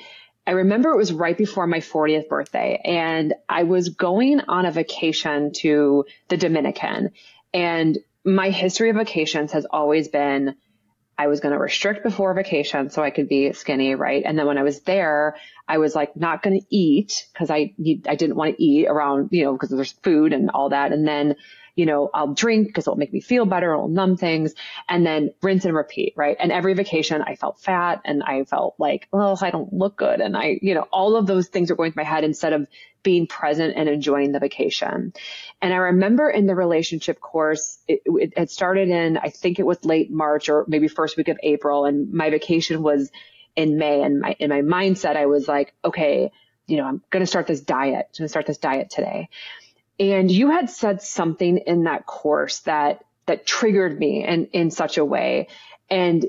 I 0.47 0.51
remember 0.51 0.91
it 0.91 0.99
was 0.99 1.15
right 1.15 1.37
before 1.37 1.67
my 1.67 1.79
40th 1.79 2.29
birthday 2.29 2.79
and 2.85 3.33
I 3.49 3.63
was 3.63 3.89
going 3.89 4.41
on 4.41 4.67
a 4.67 4.71
vacation 4.71 5.53
to 5.61 6.05
the 6.29 6.37
Dominican 6.37 7.13
and 7.55 7.97
my 8.23 8.51
history 8.51 8.91
of 8.91 8.97
vacations 8.97 9.53
has 9.53 9.65
always 9.65 10.09
been 10.09 10.57
I 11.19 11.29
was 11.29 11.41
going 11.41 11.53
to 11.53 11.59
restrict 11.59 12.03
before 12.03 12.35
vacation 12.35 12.91
so 12.91 13.03
I 13.03 13.11
could 13.11 13.29
be 13.29 13.53
skinny, 13.53 13.95
right? 13.95 14.23
And 14.25 14.39
then 14.39 14.47
when 14.47 14.59
I 14.59 14.63
was 14.63 14.81
there, 14.81 15.37
I 15.67 15.79
was 15.79 15.95
like 15.95 16.17
not 16.17 16.43
going 16.43 16.61
to 16.61 16.67
eat 16.71 17.27
because 17.33 17.51
I 17.51 17.75
I 18.07 18.17
didn't 18.17 18.37
want 18.37 18.57
to 18.57 18.63
eat 18.63 18.87
around, 18.87 19.31
you 19.33 19.45
know, 19.45 19.53
because 19.53 19.71
there's 19.71 19.93
food 19.93 20.33
and 20.33 20.51
all 20.51 20.71
that. 20.71 20.93
And 20.93 21.09
then, 21.09 21.37
you 21.77 21.85
know, 21.85 22.11
I'll 22.13 22.33
drink 22.33 22.67
because 22.67 22.85
it'll 22.85 22.97
make 22.97 23.13
me 23.13 23.21
feel 23.21 23.45
better. 23.45 23.73
It'll 23.73 23.89
numb 23.89 24.17
things 24.17 24.55
and 24.89 25.07
then 25.07 25.35
rinse 25.43 25.67
and 25.67 25.77
repeat, 25.77 26.15
right? 26.17 26.37
And 26.41 26.51
every 26.51 26.73
vacation 26.73 27.23
I 27.23 27.37
felt 27.37 27.61
fat 27.61 28.01
and 28.07 28.23
I 28.23 28.45
felt 28.45 28.77
like, 28.79 29.07
well, 29.13 29.39
I 29.41 29.51
don't 29.51 29.73
look 29.73 29.97
good. 29.97 30.21
And 30.21 30.37
I, 30.37 30.59
you 30.63 30.75
know, 30.75 30.87
all 30.91 31.17
of 31.17 31.27
those 31.27 31.49
things 31.49 31.71
are 31.71 31.77
going 31.77 31.93
through 31.93 32.03
my 32.03 32.09
head 32.09 32.25
instead 32.25 32.55
of 32.55 32.67
being 33.03 33.27
present 33.27 33.75
and 33.77 33.91
enjoying 33.91 34.33
the 34.33 34.41
vacation. 34.41 35.13
And 35.61 35.75
I 35.75 35.77
remember 35.77 36.31
in 36.31 36.47
the 36.47 36.55
relationship 36.55 37.21
course, 37.21 37.79
it, 37.87 38.01
it 38.07 38.39
had 38.39 38.51
started 38.51 38.89
in, 38.89 39.19
I 39.19 39.29
think 39.29 39.59
it 39.59 39.67
was 39.67 39.85
late 39.85 40.11
March 40.11 40.49
or 40.49 40.65
maybe 40.67 40.89
first 40.89 41.19
week 41.19 41.29
of 41.29 41.39
April. 41.43 41.85
And 41.85 42.13
my 42.13 42.31
vacation 42.31 42.83
was 42.83 43.11
in 43.55 43.77
May. 43.77 44.03
And 44.03 44.21
my, 44.21 44.35
in 44.39 44.49
my 44.49 44.63
mindset, 44.63 45.17
I 45.17 45.27
was 45.27 45.47
like, 45.47 45.75
okay, 45.85 46.33
you 46.67 46.79
know, 46.79 46.85
I'm 46.85 47.03
going 47.11 47.23
to 47.23 47.27
start 47.27 47.47
this 47.47 47.61
diet. 47.61 48.09
I'm 48.09 48.19
going 48.19 48.25
to 48.25 48.29
start 48.29 48.47
this 48.47 48.59
diet 48.59 48.91
today. 48.91 49.29
And 49.99 50.31
you 50.31 50.51
had 50.51 50.71
said 50.71 51.03
something 51.03 51.59
in 51.59 51.85
that 51.85 52.07
course 52.07 52.61
that, 52.61 53.05
that 53.27 53.47
triggered 53.47 53.99
me 53.99 54.25
in, 54.25 54.47
in 54.47 54.71
such 54.71 54.99
a 54.99 55.05
way. 55.05 55.49
And 55.89 56.27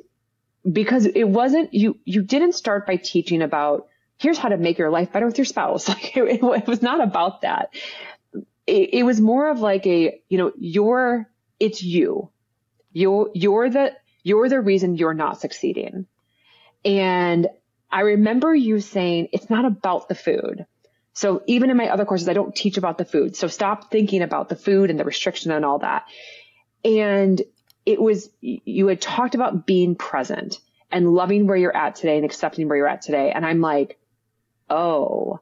because 0.69 1.05
it 1.05 1.27
wasn't, 1.27 1.73
you, 1.73 1.97
you 2.05 2.21
didn't 2.21 2.53
start 2.53 2.87
by 2.87 2.95
teaching 2.95 3.41
about 3.41 3.87
here's 4.17 4.37
how 4.37 4.49
to 4.49 4.57
make 4.57 4.77
your 4.77 4.89
life 4.89 5.11
better 5.11 5.25
with 5.25 5.37
your 5.37 5.45
spouse. 5.45 5.87
Like 5.97 6.15
it, 6.15 6.41
it 6.41 6.67
was 6.67 6.81
not 6.81 7.01
about 7.01 7.41
that. 7.41 7.73
It, 8.65 8.93
it, 8.93 9.03
was 9.03 9.21
more 9.21 9.49
of 9.49 9.59
like 9.59 9.85
a, 9.85 10.21
you 10.27 10.37
know, 10.37 10.51
you're, 10.57 11.29
it's 11.59 11.81
you. 11.81 12.29
You're, 12.91 13.29
you're 13.33 13.69
the, 13.69 13.93
you're 14.23 14.49
the 14.49 14.59
reason 14.59 14.95
you're 14.95 15.13
not 15.13 15.39
succeeding. 15.39 16.05
And 16.83 17.47
I 17.91 18.01
remember 18.01 18.53
you 18.53 18.79
saying 18.79 19.29
it's 19.31 19.49
not 19.49 19.65
about 19.65 20.09
the 20.09 20.15
food. 20.15 20.65
So 21.17 21.41
even 21.47 21.71
in 21.71 21.77
my 21.77 21.89
other 21.89 22.05
courses, 22.05 22.29
I 22.29 22.33
don't 22.33 22.55
teach 22.55 22.77
about 22.77 22.99
the 22.99 23.03
food. 23.03 23.35
So 23.35 23.47
stop 23.47 23.89
thinking 23.89 24.21
about 24.21 24.49
the 24.49 24.55
food 24.55 24.91
and 24.91 24.99
the 24.99 25.03
restriction 25.03 25.49
and 25.49 25.65
all 25.65 25.79
that. 25.79 26.05
And 26.85 27.41
it 27.87 27.99
was, 27.99 28.29
you 28.39 28.85
had 28.85 29.01
talked 29.01 29.33
about 29.33 29.65
being 29.65 29.95
present 29.95 30.59
and 30.91 31.11
loving 31.11 31.47
where 31.47 31.57
you're 31.57 31.75
at 31.75 31.95
today 31.95 32.17
and 32.17 32.23
accepting 32.23 32.67
where 32.67 32.77
you're 32.77 32.87
at 32.87 33.01
today. 33.01 33.31
And 33.31 33.47
I'm 33.47 33.61
like, 33.61 33.97
oh. 34.69 35.39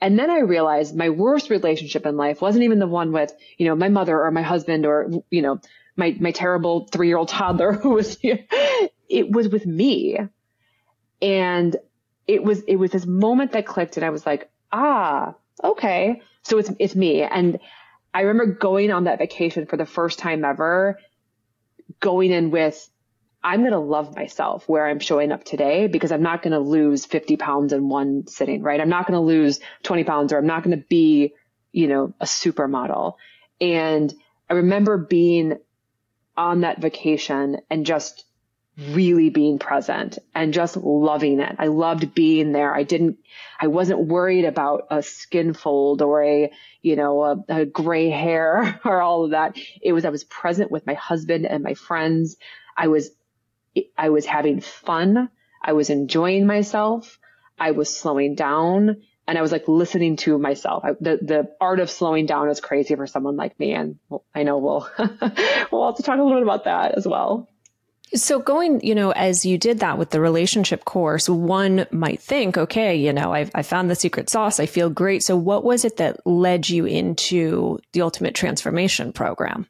And 0.00 0.18
then 0.18 0.32
I 0.32 0.40
realized 0.40 0.96
my 0.96 1.10
worst 1.10 1.48
relationship 1.48 2.06
in 2.06 2.16
life 2.16 2.42
wasn't 2.42 2.64
even 2.64 2.80
the 2.80 2.88
one 2.88 3.12
with, 3.12 3.32
you 3.56 3.68
know, 3.68 3.76
my 3.76 3.90
mother 3.90 4.20
or 4.20 4.32
my 4.32 4.42
husband 4.42 4.84
or, 4.84 5.08
you 5.30 5.42
know, 5.42 5.60
my, 5.94 6.16
my 6.18 6.32
terrible 6.32 6.88
three 6.90 7.06
year 7.06 7.18
old 7.18 7.28
toddler 7.28 7.72
who 7.80 7.90
was, 7.90 8.18
it 8.20 9.30
was 9.30 9.48
with 9.48 9.64
me. 9.64 10.18
And 11.22 11.76
it 12.26 12.42
was, 12.42 12.62
it 12.62 12.74
was 12.74 12.90
this 12.90 13.06
moment 13.06 13.52
that 13.52 13.64
clicked 13.64 13.96
and 13.96 14.04
I 14.04 14.10
was 14.10 14.26
like, 14.26 14.50
ah, 14.74 15.34
okay. 15.62 16.20
So 16.42 16.58
it's, 16.58 16.70
it's 16.78 16.94
me. 16.96 17.22
And 17.22 17.60
I 18.12 18.22
remember 18.22 18.52
going 18.52 18.90
on 18.90 19.04
that 19.04 19.18
vacation 19.18 19.66
for 19.66 19.76
the 19.76 19.86
first 19.86 20.18
time 20.18 20.44
ever, 20.44 20.98
going 22.00 22.32
in 22.32 22.50
with, 22.50 22.88
I'm 23.42 23.60
going 23.60 23.72
to 23.72 23.78
love 23.78 24.16
myself 24.16 24.68
where 24.68 24.86
I'm 24.86 24.98
showing 24.98 25.30
up 25.30 25.44
today 25.44 25.86
because 25.86 26.12
I'm 26.12 26.22
not 26.22 26.42
going 26.42 26.52
to 26.52 26.58
lose 26.58 27.06
50 27.06 27.36
pounds 27.36 27.72
in 27.72 27.88
one 27.88 28.26
sitting, 28.26 28.62
right? 28.62 28.80
I'm 28.80 28.88
not 28.88 29.06
going 29.06 29.18
to 29.18 29.24
lose 29.24 29.60
20 29.84 30.04
pounds 30.04 30.32
or 30.32 30.38
I'm 30.38 30.46
not 30.46 30.64
going 30.64 30.76
to 30.76 30.84
be, 30.88 31.34
you 31.70 31.86
know, 31.86 32.14
a 32.20 32.24
supermodel. 32.24 33.14
And 33.60 34.12
I 34.50 34.54
remember 34.54 34.98
being 34.98 35.58
on 36.36 36.62
that 36.62 36.80
vacation 36.80 37.58
and 37.70 37.86
just 37.86 38.24
really 38.76 39.30
being 39.30 39.58
present 39.58 40.18
and 40.34 40.52
just 40.52 40.76
loving 40.76 41.40
it. 41.40 41.56
I 41.58 41.68
loved 41.68 42.14
being 42.14 42.52
there. 42.52 42.74
I 42.74 42.82
didn't, 42.82 43.18
I 43.60 43.68
wasn't 43.68 44.06
worried 44.06 44.44
about 44.44 44.88
a 44.90 45.02
skin 45.02 45.54
fold 45.54 46.02
or 46.02 46.24
a, 46.24 46.52
you 46.82 46.96
know, 46.96 47.22
a, 47.22 47.44
a 47.48 47.66
gray 47.66 48.10
hair 48.10 48.80
or 48.84 49.00
all 49.00 49.24
of 49.24 49.30
that. 49.30 49.56
It 49.80 49.92
was, 49.92 50.04
I 50.04 50.10
was 50.10 50.24
present 50.24 50.70
with 50.70 50.86
my 50.86 50.94
husband 50.94 51.46
and 51.46 51.62
my 51.62 51.74
friends. 51.74 52.36
I 52.76 52.88
was, 52.88 53.10
I 53.96 54.10
was 54.10 54.26
having 54.26 54.60
fun. 54.60 55.28
I 55.62 55.72
was 55.72 55.90
enjoying 55.90 56.46
myself. 56.46 57.18
I 57.58 57.70
was 57.70 57.94
slowing 57.94 58.34
down 58.34 59.02
and 59.26 59.38
I 59.38 59.42
was 59.42 59.52
like 59.52 59.68
listening 59.68 60.16
to 60.16 60.36
myself. 60.38 60.84
I, 60.84 60.92
the 61.00 61.18
the 61.22 61.56
art 61.60 61.80
of 61.80 61.90
slowing 61.90 62.26
down 62.26 62.50
is 62.50 62.60
crazy 62.60 62.94
for 62.94 63.06
someone 63.06 63.36
like 63.36 63.58
me, 63.58 63.72
and 63.72 63.98
I 64.34 64.42
know 64.42 64.58
we'll 64.58 64.88
we'll 65.72 65.86
have 65.86 65.96
to 65.96 66.02
talk 66.02 66.18
a 66.18 66.22
little 66.22 66.34
bit 66.34 66.42
about 66.42 66.64
that 66.64 66.96
as 66.96 67.06
well. 67.06 67.48
So 68.12 68.38
going, 68.38 68.84
you 68.84 68.94
know, 68.94 69.10
as 69.10 69.44
you 69.44 69.58
did 69.58 69.80
that 69.80 69.98
with 69.98 70.10
the 70.10 70.20
relationship 70.20 70.84
course, 70.84 71.28
one 71.28 71.86
might 71.90 72.20
think, 72.20 72.56
okay, 72.56 72.94
you 72.94 73.12
know, 73.12 73.32
I've, 73.32 73.50
I 73.54 73.62
found 73.62 73.90
the 73.90 73.96
secret 73.96 74.30
sauce. 74.30 74.60
I 74.60 74.66
feel 74.66 74.90
great. 74.90 75.22
So 75.22 75.36
what 75.36 75.64
was 75.64 75.84
it 75.84 75.96
that 75.96 76.24
led 76.26 76.68
you 76.68 76.84
into 76.84 77.80
the 77.92 78.02
ultimate 78.02 78.34
transformation 78.34 79.12
program? 79.12 79.66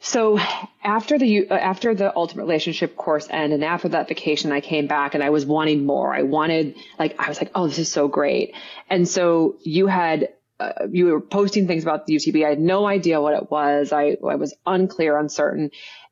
So 0.00 0.38
after 0.84 1.18
the, 1.18 1.50
after 1.50 1.92
the 1.92 2.14
ultimate 2.14 2.44
relationship 2.44 2.94
course 2.94 3.26
ended 3.28 3.54
and 3.54 3.64
after 3.64 3.88
that 3.88 4.06
vacation, 4.06 4.52
I 4.52 4.60
came 4.60 4.86
back 4.86 5.14
and 5.14 5.24
I 5.24 5.30
was 5.30 5.44
wanting 5.44 5.86
more. 5.86 6.14
I 6.14 6.22
wanted, 6.22 6.76
like, 7.00 7.16
I 7.18 7.28
was 7.28 7.40
like, 7.40 7.50
oh, 7.54 7.66
this 7.66 7.80
is 7.80 7.90
so 7.90 8.06
great. 8.06 8.54
And 8.88 9.08
so 9.08 9.56
you 9.64 9.88
had 9.88 10.28
uh, 10.60 10.72
you 10.90 11.06
were 11.06 11.20
posting 11.20 11.66
things 11.66 11.84
about 11.84 12.06
the 12.06 12.16
UTP. 12.16 12.44
I 12.44 12.48
had 12.48 12.60
no 12.60 12.86
idea 12.86 13.20
what 13.20 13.34
it 13.34 13.50
was. 13.50 13.92
I, 13.92 14.16
I 14.28 14.34
was 14.34 14.54
unclear, 14.66 15.16
uncertain. 15.16 15.70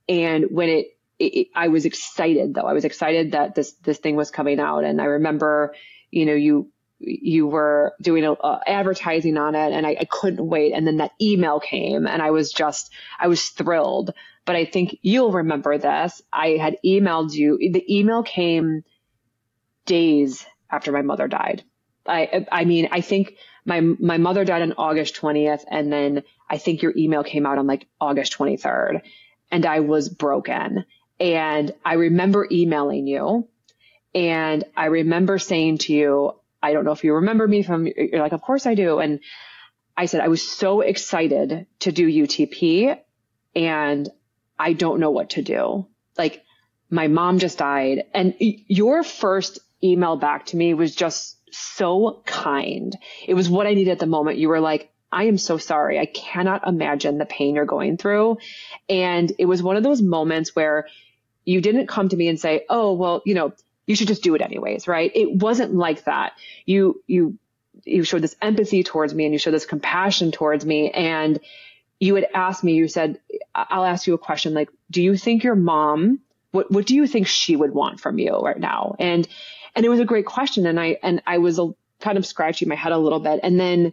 And 0.09 0.47
when 0.51 0.69
it, 0.69 0.87
it, 1.19 1.49
I 1.55 1.69
was 1.69 1.85
excited 1.85 2.55
though. 2.55 2.67
I 2.67 2.73
was 2.73 2.85
excited 2.85 3.33
that 3.33 3.55
this, 3.55 3.73
this 3.75 3.99
thing 3.99 4.17
was 4.17 4.31
coming 4.31 4.61
out. 4.61 4.85
And 4.85 5.01
I 5.01 5.05
remember, 5.05 5.75
you 6.11 6.27
know, 6.27 6.35
you, 6.35 6.71
you 6.99 7.47
were 7.47 7.95
doing 8.01 8.25
a, 8.25 8.61
advertising 8.67 9.37
on 9.37 9.55
it 9.55 9.73
and 9.73 9.87
I, 9.87 9.97
I 10.01 10.07
couldn't 10.09 10.47
wait. 10.47 10.73
And 10.73 10.87
then 10.87 10.99
that 10.99 11.13
email 11.21 11.61
came 11.61 12.07
and 12.07 12.23
I 12.23 12.31
was 12.31 12.53
just, 12.53 12.93
I 13.19 13.29
was 13.29 13.49
thrilled. 13.49 14.13
But 14.45 14.57
I 14.57 14.65
think 14.65 14.99
you'll 15.03 15.33
remember 15.33 15.77
this. 15.77 16.23
I 16.33 16.51
had 16.51 16.77
emailed 16.85 17.33
you. 17.33 17.59
The 17.59 17.85
email 17.93 18.23
came 18.23 18.85
days 19.87 20.47
after 20.71 20.93
my 20.93 21.03
mother 21.03 21.27
died. 21.27 21.65
I, 22.07 22.47
I 22.53 22.65
mean, 22.65 22.89
I 22.93 23.01
think 23.01 23.37
my, 23.65 23.81
my 23.81 24.19
mother 24.19 24.45
died 24.45 24.63
on 24.63 24.75
August 24.75 25.17
20th. 25.17 25.65
And 25.69 25.93
then 25.93 26.23
I 26.49 26.59
think 26.59 26.83
your 26.83 26.93
email 26.97 27.25
came 27.25 27.45
out 27.45 27.59
on 27.59 27.67
like 27.67 27.89
August 28.01 28.39
23rd 28.39 29.03
and 29.57 29.65
I 29.65 29.81
was 29.81 30.11
broken. 30.11 30.85
And 31.19 31.73
I 31.83 31.95
remember 31.95 32.47
emailing 32.53 33.07
you 33.07 33.49
and 34.15 34.65
I 34.77 34.87
remember 34.87 35.39
saying 35.39 35.79
to 35.79 35.95
you, 35.95 36.35
I 36.63 36.75
don't 36.75 36.85
know 36.85 36.93
if 36.93 37.05
you 37.05 37.15
remember 37.15 37.49
me 37.49 37.63
from, 37.63 37.87
you're 37.87 38.21
like, 38.21 38.33
of 38.33 38.43
course 38.43 38.67
I 38.67 38.75
do. 38.75 38.99
And 38.99 39.21
I 39.97 40.05
said, 40.05 40.21
I 40.21 40.29
was 40.29 40.47
so 40.47 40.83
excited 40.83 41.67
to 41.81 41.91
do 41.91 42.07
UTP 42.07 42.99
and 43.55 44.11
I 44.59 44.75
don't 44.75 45.01
know 45.01 45.11
what 45.11 45.31
to 45.31 45.43
do. 45.43 45.87
Like 46.19 46.45
my 46.91 47.09
mom 47.09 47.39
just 47.39 47.57
died 47.57 48.05
and 48.13 48.35
your 48.39 49.03
first 49.03 49.59
email 49.83 50.17
back 50.17 50.45
to 50.47 50.57
me 50.59 50.75
was 50.75 50.95
just 50.95 51.39
so 51.51 52.23
kind. 52.27 52.95
It 53.27 53.33
was 53.33 53.49
what 53.49 53.67
I 53.67 53.73
needed 53.73 53.93
at 53.93 54.01
the 54.01 54.07
moment. 54.07 54.37
You 54.37 54.51
were 54.51 54.61
like, 54.61 54.93
I 55.11 55.25
am 55.25 55.39
so 55.39 55.59
sorry. 55.59 55.99
I 55.99 56.07
cannot 56.07 56.67
imagine 56.67 57.19
the 57.19 57.27
pain 57.27 57.55
you're 57.55 57.65
going 57.65 57.97
through. 57.97 58.39
And 58.89 59.33
it 59.39 59.47
was 59.47 59.63
one 59.63 59.77
of 59.77 59.83
those 59.83 60.03
moments 60.03 60.55
where 60.55 60.89
you 61.45 61.61
didn't 61.61 61.87
come 61.87 62.09
to 62.09 62.17
me 62.17 62.29
and 62.29 62.41
say, 62.41 62.65
Oh, 62.69 62.93
well, 62.95 63.23
you 63.25 63.35
know, 63.35 63.53
you 63.87 63.95
should 63.95 64.09
just 64.09 64.23
do 64.23 64.35
it 64.35 64.43
anyways, 64.43 64.89
right? 64.89 65.11
It 65.15 65.33
wasn't 65.33 65.75
like 65.75 66.05
that. 66.05 66.33
You, 66.65 67.03
you, 67.07 67.39
you 67.85 68.03
showed 68.03 68.23
this 68.23 68.37
empathy 68.43 68.83
towards 68.83 69.15
me 69.15 69.25
and 69.25 69.33
you 69.33 69.39
showed 69.39 69.53
this 69.53 69.65
compassion 69.67 70.33
towards 70.33 70.67
me. 70.67 70.91
And 70.91 71.39
you 72.01 72.17
had 72.17 72.27
asked 72.35 72.65
me, 72.65 72.75
you 72.75 72.89
said, 72.89 73.21
I'll 73.55 73.85
ask 73.85 74.07
you 74.07 74.15
a 74.15 74.19
question 74.19 74.55
like, 74.55 74.71
do 74.91 75.01
you 75.03 75.17
think 75.17 75.45
your 75.45 75.55
mom, 75.55 76.21
what, 76.51 76.71
what 76.71 76.87
do 76.87 76.97
you 76.97 77.07
think 77.07 77.29
she 77.29 77.55
would 77.55 77.73
want 77.73 78.01
from 78.01 78.19
you 78.19 78.39
right 78.41 78.59
now? 78.59 78.97
And, 78.99 79.27
and 79.77 79.87
it 79.87 79.89
was 79.89 80.01
a 80.01 80.05
great 80.05 80.27
question. 80.27 80.67
And 80.67 80.81
I, 80.81 80.99
and 81.03 81.23
I 81.27 81.39
was 81.39 81.59
a, 81.61 81.73
kind 82.01 82.19
of 82.19 82.27
scratching 82.27 82.69
my 82.69 82.75
head 82.75 82.93
a 82.93 82.99
little 82.99 83.21
bit. 83.21 83.41
And 83.43 83.59
then, 83.59 83.93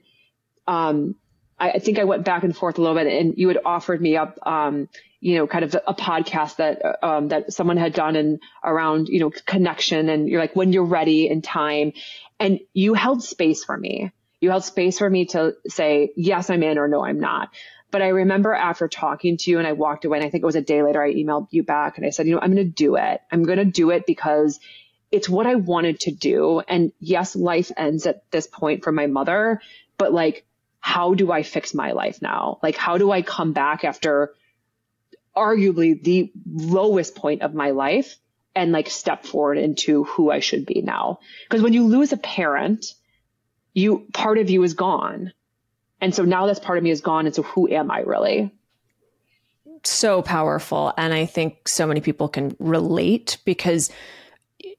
um, 0.68 1.16
I, 1.60 1.72
I 1.72 1.80
think 1.80 2.00
I 2.00 2.04
went 2.04 2.26
back 2.26 2.44
and 2.44 2.56
forth 2.56 2.78
a 2.78 2.82
little 2.82 2.96
bit 2.96 3.08
and 3.08 3.36
you 3.38 3.48
had 3.48 3.60
offered 3.66 4.02
me 4.02 4.18
up, 4.18 4.38
um, 4.46 4.90
you 5.20 5.36
know, 5.36 5.48
kind 5.48 5.64
of 5.64 5.76
a 5.88 5.94
podcast 5.94 6.58
that, 6.58 6.82
um, 7.04 7.30
that 7.30 7.54
someone 7.54 7.78
had 7.78 7.94
done 7.94 8.16
and 8.16 8.42
around, 8.64 9.08
you 9.08 9.20
know, 9.20 9.32
connection 9.46 10.10
and 10.10 10.28
you're 10.28 10.42
like, 10.42 10.56
when 10.56 10.74
you're 10.74 10.86
ready 10.86 11.28
in 11.28 11.42
time 11.42 11.94
and 12.40 12.60
you 12.74 12.94
held 12.94 13.24
space 13.24 13.64
for 13.64 13.78
me. 13.78 14.12
You 14.42 14.50
held 14.50 14.66
space 14.66 14.98
for 14.98 15.10
me 15.10 15.28
to 15.28 15.56
say, 15.68 16.12
yes, 16.18 16.50
I'm 16.50 16.64
in 16.64 16.78
or 16.78 16.90
no, 16.90 17.06
I'm 17.06 17.22
not. 17.22 17.50
But 17.92 18.02
I 18.02 18.10
remember 18.10 18.54
after 18.54 18.90
talking 18.90 19.38
to 19.38 19.52
you 19.52 19.60
and 19.60 19.68
I 19.68 19.72
walked 19.72 20.04
away 20.04 20.18
and 20.18 20.28
I 20.28 20.30
think 20.30 20.44
it 20.44 20.46
was 20.46 20.58
a 20.58 20.62
day 20.62 20.82
later, 20.82 21.02
I 21.02 21.14
emailed 21.14 21.48
you 21.52 21.64
back 21.64 21.98
and 21.98 22.06
I 22.06 22.10
said, 22.10 22.28
you 22.28 22.34
know, 22.34 22.42
I'm 22.42 22.54
going 22.54 22.66
to 22.66 22.72
do 22.72 22.98
it. 22.98 23.22
I'm 23.32 23.44
going 23.44 23.60
to 23.60 23.66
do 23.66 23.92
it 23.92 24.06
because 24.06 24.60
it's 25.12 25.30
what 25.30 25.48
I 25.48 25.56
wanted 25.56 26.02
to 26.02 26.12
do. 26.12 26.60
And 26.68 26.92
yes, 27.00 27.36
life 27.36 27.72
ends 27.78 28.06
at 28.08 28.30
this 28.32 28.48
point 28.48 28.84
for 28.84 28.92
my 28.92 29.06
mother, 29.08 29.62
but 29.98 30.12
like, 30.12 30.44
how 30.86 31.14
do 31.14 31.32
I 31.32 31.44
fix 31.44 31.74
my 31.74 31.94
life 31.94 32.22
now? 32.22 32.60
Like, 32.62 32.76
how 32.76 32.98
do 32.98 33.10
I 33.10 33.22
come 33.22 33.54
back 33.54 33.86
after 33.86 34.34
arguably 35.34 36.04
the 36.04 36.30
lowest 36.46 37.16
point 37.16 37.42
of 37.42 37.54
my 37.54 37.72
life 37.72 38.18
and 38.54 38.74
like 38.74 38.90
step 38.90 39.26
forward 39.26 39.58
into 39.58 40.04
who 40.04 40.30
I 40.30 40.42
should 40.42 40.66
be 40.66 40.82
now. 40.82 41.20
Because 41.48 41.64
when 41.64 41.72
you 41.72 41.86
lose 41.88 42.12
a 42.12 42.18
parent, 42.18 42.86
you, 43.74 44.08
part 44.12 44.38
of 44.38 44.50
you 44.50 44.62
is 44.64 44.74
gone. 44.74 45.32
And 46.02 46.14
so 46.14 46.26
now 46.26 46.48
this 46.48 46.60
part 46.60 46.78
of 46.78 46.84
me 46.84 46.92
is 46.92 47.00
gone. 47.00 47.28
And 47.28 47.34
so 47.34 47.44
who 47.44 47.70
am 47.70 47.90
I 47.90 48.00
really? 48.02 48.52
So 49.86 50.22
powerful. 50.22 50.94
And 50.98 51.14
I 51.14 51.26
think 51.26 51.70
so 51.70 51.88
many 51.88 52.02
people 52.02 52.28
can 52.28 52.58
relate 52.60 53.38
because 53.46 53.90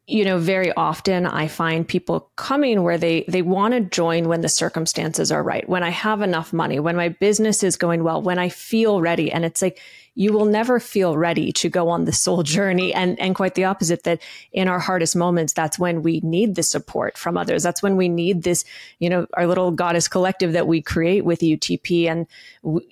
you 0.06 0.24
know 0.24 0.38
very 0.38 0.72
often 0.72 1.26
i 1.26 1.48
find 1.48 1.88
people 1.88 2.30
coming 2.36 2.82
where 2.82 2.98
they 2.98 3.24
they 3.28 3.42
want 3.42 3.72
to 3.72 3.80
join 3.80 4.28
when 4.28 4.42
the 4.42 4.48
circumstances 4.48 5.32
are 5.32 5.42
right 5.42 5.68
when 5.68 5.82
i 5.82 5.90
have 5.90 6.20
enough 6.20 6.52
money 6.52 6.78
when 6.78 6.96
my 6.96 7.08
business 7.08 7.62
is 7.62 7.76
going 7.76 8.04
well 8.04 8.20
when 8.20 8.38
i 8.38 8.48
feel 8.48 9.00
ready 9.00 9.32
and 9.32 9.44
it's 9.44 9.62
like 9.62 9.80
you 10.14 10.32
will 10.32 10.44
never 10.44 10.78
feel 10.78 11.16
ready 11.16 11.52
to 11.52 11.68
go 11.68 11.88
on 11.88 12.04
the 12.04 12.12
soul 12.12 12.42
journey. 12.54 12.94
And, 12.94 13.18
and 13.20 13.34
quite 13.34 13.54
the 13.54 13.64
opposite, 13.64 14.04
that 14.04 14.22
in 14.52 14.68
our 14.68 14.78
hardest 14.78 15.16
moments, 15.16 15.52
that's 15.52 15.78
when 15.78 16.02
we 16.02 16.20
need 16.20 16.54
the 16.54 16.62
support 16.62 17.18
from 17.18 17.36
others. 17.36 17.62
That's 17.62 17.82
when 17.82 17.96
we 17.96 18.08
need 18.08 18.42
this, 18.42 18.64
you 18.98 19.10
know, 19.10 19.26
our 19.34 19.46
little 19.46 19.70
goddess 19.70 20.08
collective 20.08 20.52
that 20.52 20.66
we 20.66 20.82
create 20.82 21.24
with 21.24 21.40
UTP. 21.40 22.06
And, 22.06 22.26
we, 22.62 22.86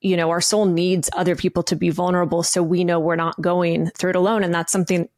you 0.00 0.16
know, 0.16 0.30
our 0.30 0.40
soul 0.40 0.64
needs 0.64 1.10
other 1.14 1.34
people 1.34 1.64
to 1.64 1.74
be 1.74 1.90
vulnerable 1.90 2.44
so 2.44 2.62
we 2.62 2.84
know 2.84 3.00
we're 3.00 3.16
not 3.16 3.40
going 3.40 3.90
through 3.90 4.10
it 4.10 4.16
alone. 4.16 4.44
And 4.44 4.54
that's 4.54 4.70
something 4.70 5.08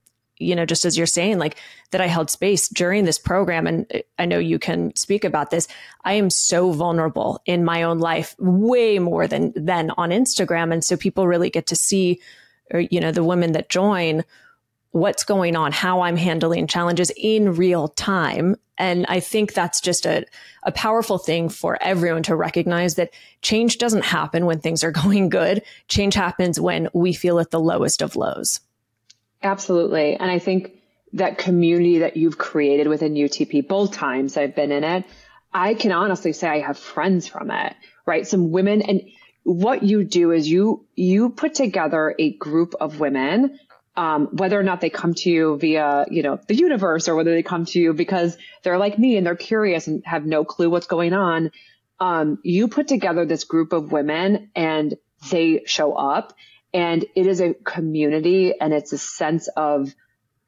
you 0.40 0.56
know, 0.56 0.64
just 0.64 0.84
as 0.84 0.96
you're 0.96 1.06
saying, 1.06 1.38
like 1.38 1.56
that 1.90 2.00
I 2.00 2.06
held 2.06 2.30
space 2.30 2.68
during 2.68 3.04
this 3.04 3.18
program. 3.18 3.66
And 3.66 3.86
eh, 3.90 4.02
I 4.18 4.24
know 4.24 4.38
you 4.38 4.58
can 4.58 4.94
speak 4.96 5.24
about 5.24 5.50
this. 5.50 5.68
I 6.04 6.14
am 6.14 6.30
so 6.30 6.72
vulnerable 6.72 7.40
in 7.46 7.64
my 7.64 7.82
own 7.82 7.98
life, 7.98 8.34
way 8.38 8.98
more 8.98 9.26
than, 9.26 9.52
than 9.54 9.90
on 9.96 10.10
Instagram. 10.10 10.72
And 10.72 10.84
so 10.84 10.96
people 10.96 11.26
really 11.26 11.50
get 11.50 11.66
to 11.68 11.76
see, 11.76 12.20
or, 12.72 12.80
you 12.80 13.00
know, 13.00 13.12
the 13.12 13.24
women 13.24 13.52
that 13.52 13.68
join 13.68 14.24
what's 14.92 15.22
going 15.22 15.54
on, 15.54 15.72
how 15.72 16.00
I'm 16.00 16.16
handling 16.16 16.66
challenges 16.66 17.12
in 17.16 17.54
real 17.54 17.88
time. 17.88 18.56
And 18.76 19.06
I 19.08 19.20
think 19.20 19.52
that's 19.52 19.80
just 19.80 20.06
a, 20.06 20.24
a 20.64 20.72
powerful 20.72 21.18
thing 21.18 21.48
for 21.48 21.78
everyone 21.80 22.22
to 22.24 22.34
recognize 22.34 22.96
that 22.96 23.12
change 23.42 23.78
doesn't 23.78 24.04
happen 24.04 24.46
when 24.46 24.60
things 24.60 24.82
are 24.82 24.90
going 25.02 25.28
good. 25.28 25.62
Change 25.88 26.14
happens 26.14 26.58
when 26.58 26.88
we 26.92 27.12
feel 27.12 27.38
at 27.38 27.50
the 27.50 27.60
lowest 27.60 28.02
of 28.02 28.16
lows. 28.16 28.60
Absolutely. 29.42 30.14
And 30.14 30.30
I 30.30 30.38
think 30.38 30.72
that 31.14 31.38
community 31.38 31.98
that 32.00 32.16
you've 32.16 32.38
created 32.38 32.88
within 32.88 33.14
UTP, 33.14 33.66
both 33.66 33.92
times 33.92 34.36
I've 34.36 34.54
been 34.54 34.70
in 34.70 34.84
it, 34.84 35.04
I 35.52 35.74
can 35.74 35.92
honestly 35.92 36.32
say 36.32 36.48
I 36.48 36.60
have 36.60 36.78
friends 36.78 37.26
from 37.26 37.50
it, 37.50 37.74
right? 38.06 38.26
Some 38.26 38.52
women 38.52 38.82
and 38.82 39.02
what 39.42 39.82
you 39.82 40.04
do 40.04 40.30
is 40.30 40.48
you, 40.48 40.86
you 40.94 41.30
put 41.30 41.54
together 41.54 42.14
a 42.18 42.32
group 42.32 42.74
of 42.80 43.00
women 43.00 43.58
um, 43.96 44.28
whether 44.32 44.58
or 44.58 44.62
not 44.62 44.80
they 44.80 44.90
come 44.90 45.14
to 45.14 45.30
you 45.30 45.58
via, 45.58 46.06
you 46.10 46.22
know, 46.22 46.38
the 46.46 46.54
universe 46.54 47.08
or 47.08 47.16
whether 47.16 47.32
they 47.32 47.42
come 47.42 47.64
to 47.66 47.78
you 47.78 47.92
because 47.92 48.36
they're 48.62 48.78
like 48.78 48.98
me 48.98 49.16
and 49.16 49.26
they're 49.26 49.36
curious 49.36 49.88
and 49.88 50.02
have 50.06 50.24
no 50.24 50.44
clue 50.44 50.70
what's 50.70 50.86
going 50.86 51.12
on. 51.12 51.50
Um, 51.98 52.38
you 52.42 52.68
put 52.68 52.88
together 52.88 53.26
this 53.26 53.44
group 53.44 53.72
of 53.72 53.92
women 53.92 54.50
and 54.54 54.96
they 55.30 55.62
show 55.66 55.92
up 55.94 56.34
and 56.72 57.04
it 57.14 57.26
is 57.26 57.40
a 57.40 57.54
community 57.54 58.54
and 58.58 58.72
it's 58.72 58.92
a 58.92 58.98
sense 58.98 59.48
of 59.48 59.94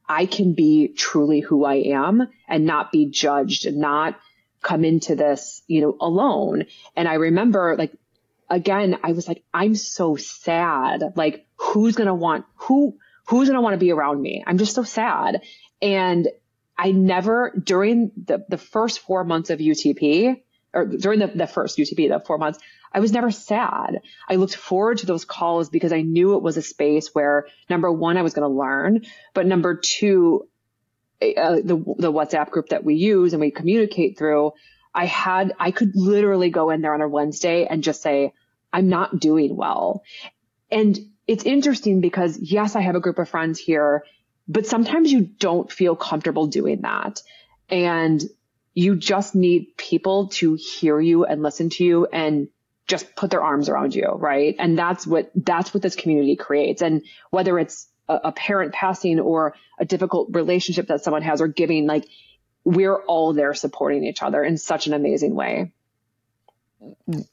I 0.08 0.26
can 0.26 0.54
be 0.54 0.88
truly 0.88 1.40
who 1.40 1.64
I 1.64 1.76
am 1.76 2.28
and 2.48 2.64
not 2.66 2.92
be 2.92 3.06
judged 3.06 3.66
and 3.66 3.78
not 3.78 4.18
come 4.60 4.84
into 4.84 5.16
this, 5.16 5.62
you 5.66 5.80
know, 5.80 5.96
alone. 6.00 6.66
And 6.96 7.08
I 7.08 7.14
remember 7.14 7.76
like, 7.76 7.92
again, 8.48 8.98
I 9.02 9.12
was 9.12 9.26
like, 9.26 9.42
I'm 9.52 9.74
so 9.74 10.16
sad. 10.16 11.14
Like, 11.16 11.46
who's 11.56 11.96
to 11.96 12.14
want, 12.14 12.44
who, 12.54 12.98
who's 13.26 13.48
to 13.48 13.60
want 13.60 13.74
to 13.74 13.78
be 13.78 13.92
around 13.92 14.20
me? 14.20 14.44
I'm 14.46 14.58
just 14.58 14.74
so 14.74 14.84
sad. 14.84 15.42
And 15.80 16.28
I 16.76 16.92
never, 16.92 17.52
during 17.62 18.12
the, 18.16 18.44
the 18.48 18.58
first 18.58 19.00
four 19.00 19.24
months 19.24 19.50
of 19.50 19.58
UTP, 19.58 20.42
or 20.74 20.86
during 20.86 21.18
the, 21.18 21.26
the 21.26 21.46
first 21.46 21.78
UTP, 21.78 22.08
the 22.08 22.22
four 22.24 22.38
months, 22.38 22.58
I 22.92 23.00
was 23.00 23.12
never 23.12 23.30
sad. 23.30 24.00
I 24.28 24.36
looked 24.36 24.56
forward 24.56 24.98
to 24.98 25.06
those 25.06 25.24
calls 25.24 25.68
because 25.68 25.92
I 25.92 26.02
knew 26.02 26.36
it 26.36 26.42
was 26.42 26.56
a 26.56 26.62
space 26.62 27.14
where 27.14 27.46
number 27.68 27.90
one, 27.90 28.16
I 28.16 28.22
was 28.22 28.34
going 28.34 28.48
to 28.48 28.56
learn, 28.56 29.04
but 29.34 29.46
number 29.46 29.76
two, 29.76 30.48
uh, 31.20 31.56
the, 31.56 31.76
the 31.98 32.12
WhatsApp 32.12 32.50
group 32.50 32.70
that 32.70 32.84
we 32.84 32.94
use 32.94 33.32
and 33.32 33.40
we 33.40 33.50
communicate 33.50 34.18
through, 34.18 34.52
I 34.94 35.06
had, 35.06 35.54
I 35.58 35.70
could 35.70 35.92
literally 35.94 36.50
go 36.50 36.70
in 36.70 36.82
there 36.82 36.94
on 36.94 37.00
a 37.00 37.08
Wednesday 37.08 37.66
and 37.66 37.82
just 37.82 38.02
say, 38.02 38.32
I'm 38.72 38.88
not 38.88 39.18
doing 39.18 39.56
well. 39.56 40.02
And 40.70 40.98
it's 41.26 41.44
interesting 41.44 42.00
because 42.00 42.38
yes, 42.38 42.76
I 42.76 42.80
have 42.80 42.94
a 42.96 43.00
group 43.00 43.18
of 43.18 43.28
friends 43.28 43.58
here, 43.58 44.04
but 44.48 44.66
sometimes 44.66 45.12
you 45.12 45.20
don't 45.20 45.70
feel 45.70 45.96
comfortable 45.96 46.46
doing 46.46 46.82
that. 46.82 47.22
And 47.68 48.22
you 48.74 48.96
just 48.96 49.34
need 49.34 49.76
people 49.76 50.28
to 50.28 50.54
hear 50.54 51.00
you 51.00 51.24
and 51.24 51.42
listen 51.42 51.70
to 51.70 51.84
you 51.84 52.06
and 52.06 52.48
just 52.86 53.14
put 53.14 53.30
their 53.30 53.42
arms 53.42 53.68
around 53.68 53.94
you, 53.94 54.08
right? 54.08 54.56
And 54.58 54.78
that's 54.78 55.06
what, 55.06 55.30
that's 55.34 55.72
what 55.72 55.82
this 55.82 55.96
community 55.96 56.36
creates. 56.36 56.82
And 56.82 57.02
whether 57.30 57.58
it's 57.58 57.88
a, 58.08 58.14
a 58.24 58.32
parent 58.32 58.72
passing 58.72 59.20
or 59.20 59.54
a 59.78 59.84
difficult 59.84 60.28
relationship 60.32 60.88
that 60.88 61.02
someone 61.02 61.22
has 61.22 61.40
or 61.40 61.48
giving, 61.48 61.86
like 61.86 62.06
we're 62.64 62.96
all 62.96 63.32
there 63.32 63.54
supporting 63.54 64.04
each 64.04 64.22
other 64.22 64.42
in 64.42 64.56
such 64.56 64.86
an 64.86 64.94
amazing 64.94 65.34
way. 65.34 65.72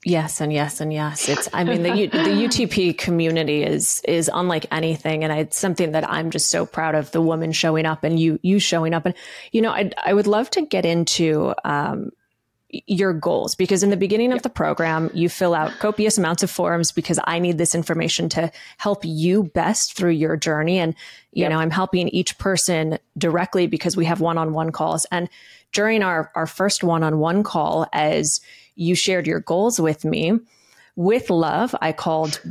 Yes, 0.03 0.41
and 0.41 0.53
yes, 0.53 0.79
and 0.79 0.93
yes. 0.93 1.27
It's, 1.27 1.49
I 1.53 1.63
mean, 1.63 1.81
the, 1.81 2.07
the 2.07 2.17
UTP 2.17 2.97
community 2.97 3.63
is, 3.63 4.01
is 4.07 4.29
unlike 4.31 4.65
anything. 4.71 5.23
And 5.23 5.33
it's 5.33 5.57
something 5.57 5.93
that 5.93 6.09
I'm 6.09 6.29
just 6.29 6.49
so 6.49 6.65
proud 6.65 6.95
of 6.95 7.11
the 7.11 7.21
woman 7.21 7.51
showing 7.51 7.85
up 7.85 8.03
and 8.03 8.19
you, 8.19 8.39
you 8.43 8.59
showing 8.59 8.93
up. 8.93 9.05
And, 9.05 9.15
you 9.51 9.61
know, 9.61 9.71
I, 9.71 9.91
I 10.03 10.13
would 10.13 10.27
love 10.27 10.49
to 10.51 10.61
get 10.61 10.85
into, 10.85 11.53
um, 11.63 12.11
your 12.71 13.13
goals 13.13 13.55
because 13.55 13.81
in 13.81 13.89
the 13.89 13.97
beginning 13.97 14.31
of 14.31 14.43
the 14.43 14.49
program 14.49 15.09
you 15.15 15.27
fill 15.27 15.55
out 15.55 15.71
copious 15.79 16.19
amounts 16.19 16.43
of 16.43 16.51
forms 16.51 16.91
because 16.91 17.19
i 17.23 17.39
need 17.39 17.57
this 17.57 17.73
information 17.73 18.29
to 18.29 18.51
help 18.77 19.03
you 19.03 19.45
best 19.55 19.97
through 19.97 20.11
your 20.11 20.37
journey 20.37 20.77
and 20.77 20.93
you 21.31 21.41
yep. 21.41 21.49
know 21.49 21.57
i'm 21.57 21.71
helping 21.71 22.09
each 22.09 22.37
person 22.37 22.99
directly 23.17 23.65
because 23.65 23.97
we 23.97 24.05
have 24.05 24.21
one-on-one 24.21 24.71
calls 24.71 25.05
and 25.05 25.29
during 25.71 26.03
our 26.03 26.31
our 26.35 26.45
first 26.45 26.83
one-on-one 26.83 27.41
call 27.41 27.87
as 27.91 28.39
you 28.79 28.95
shared 28.95 29.27
your 29.27 29.41
goals 29.41 29.79
with 29.79 30.05
me. 30.05 30.39
With 30.95 31.29
love, 31.29 31.75
I 31.81 31.91
called 31.91 32.41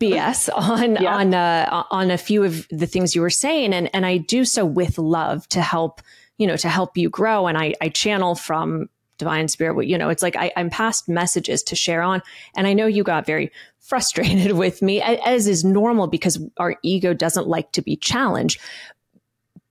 BS 0.00 0.48
on 0.54 0.96
yeah. 0.96 1.16
on 1.16 1.34
uh, 1.34 1.84
on 1.90 2.10
a 2.10 2.18
few 2.18 2.44
of 2.44 2.68
the 2.70 2.86
things 2.86 3.14
you 3.14 3.20
were 3.20 3.30
saying, 3.30 3.72
and 3.72 3.90
and 3.94 4.06
I 4.06 4.18
do 4.18 4.44
so 4.44 4.64
with 4.64 4.98
love 4.98 5.48
to 5.48 5.60
help 5.60 6.00
you 6.38 6.46
know 6.46 6.56
to 6.56 6.68
help 6.68 6.96
you 6.96 7.08
grow, 7.08 7.46
and 7.46 7.58
I 7.58 7.74
I 7.80 7.88
channel 7.88 8.34
from 8.34 8.88
divine 9.18 9.48
spirit. 9.48 9.86
You 9.86 9.98
know, 9.98 10.08
it's 10.08 10.22
like 10.22 10.36
I, 10.36 10.52
I'm 10.56 10.70
past 10.70 11.08
messages 11.08 11.62
to 11.64 11.76
share 11.76 12.02
on, 12.02 12.22
and 12.54 12.66
I 12.66 12.72
know 12.72 12.86
you 12.86 13.02
got 13.02 13.26
very 13.26 13.50
frustrated 13.80 14.52
with 14.52 14.82
me, 14.82 15.02
as 15.02 15.48
is 15.48 15.64
normal 15.64 16.06
because 16.06 16.38
our 16.58 16.76
ego 16.82 17.12
doesn't 17.12 17.48
like 17.48 17.72
to 17.72 17.82
be 17.82 17.96
challenged. 17.96 18.60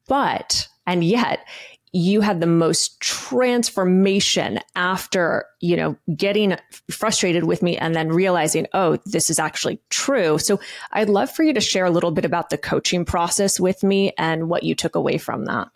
But 0.07 0.67
and 0.85 1.03
yet 1.03 1.45
you 1.91 2.21
had 2.21 2.39
the 2.39 2.47
most 2.47 2.99
transformation 2.99 4.59
after, 4.75 5.45
you 5.59 5.75
know, 5.75 5.97
getting 6.15 6.55
frustrated 6.91 7.45
with 7.45 7.63
me 7.63 7.77
and 7.77 7.95
then 7.95 8.09
realizing, 8.09 8.67
oh, 8.73 8.97
this 9.05 9.29
is 9.29 9.39
actually 9.39 9.79
true. 9.89 10.37
So 10.37 10.59
I'd 10.91 11.09
love 11.09 11.31
for 11.31 11.43
you 11.43 11.53
to 11.53 11.61
share 11.61 11.85
a 11.85 11.89
little 11.89 12.11
bit 12.11 12.25
about 12.25 12.51
the 12.51 12.57
coaching 12.57 13.05
process 13.05 13.59
with 13.59 13.83
me 13.83 14.13
and 14.17 14.49
what 14.49 14.63
you 14.63 14.75
took 14.75 14.95
away 14.95 15.17
from 15.17 15.45
that. 15.45 15.69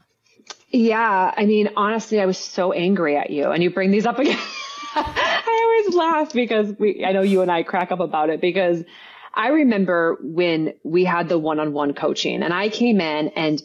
Yeah. 0.69 1.33
I 1.35 1.45
mean, 1.45 1.69
honestly, 1.75 2.19
I 2.19 2.25
was 2.25 2.37
so 2.37 2.73
angry 2.73 3.17
at 3.17 3.29
you 3.29 3.51
and 3.51 3.63
you 3.63 3.71
bring 3.71 3.91
these 3.91 4.05
up 4.05 4.19
again. 4.19 4.39
I 4.95 5.81
always 5.83 5.95
laugh 5.95 6.33
because 6.33 6.73
we, 6.77 7.03
I 7.03 7.11
know 7.11 7.21
you 7.21 7.41
and 7.41 7.51
I 7.51 7.63
crack 7.63 7.91
up 7.91 7.99
about 7.99 8.29
it 8.29 8.39
because 8.39 8.83
I 9.33 9.47
remember 9.47 10.19
when 10.21 10.73
we 10.83 11.05
had 11.05 11.27
the 11.27 11.39
one-on-one 11.39 11.95
coaching 11.95 12.43
and 12.43 12.53
I 12.53 12.69
came 12.69 13.01
in 13.01 13.29
and 13.29 13.61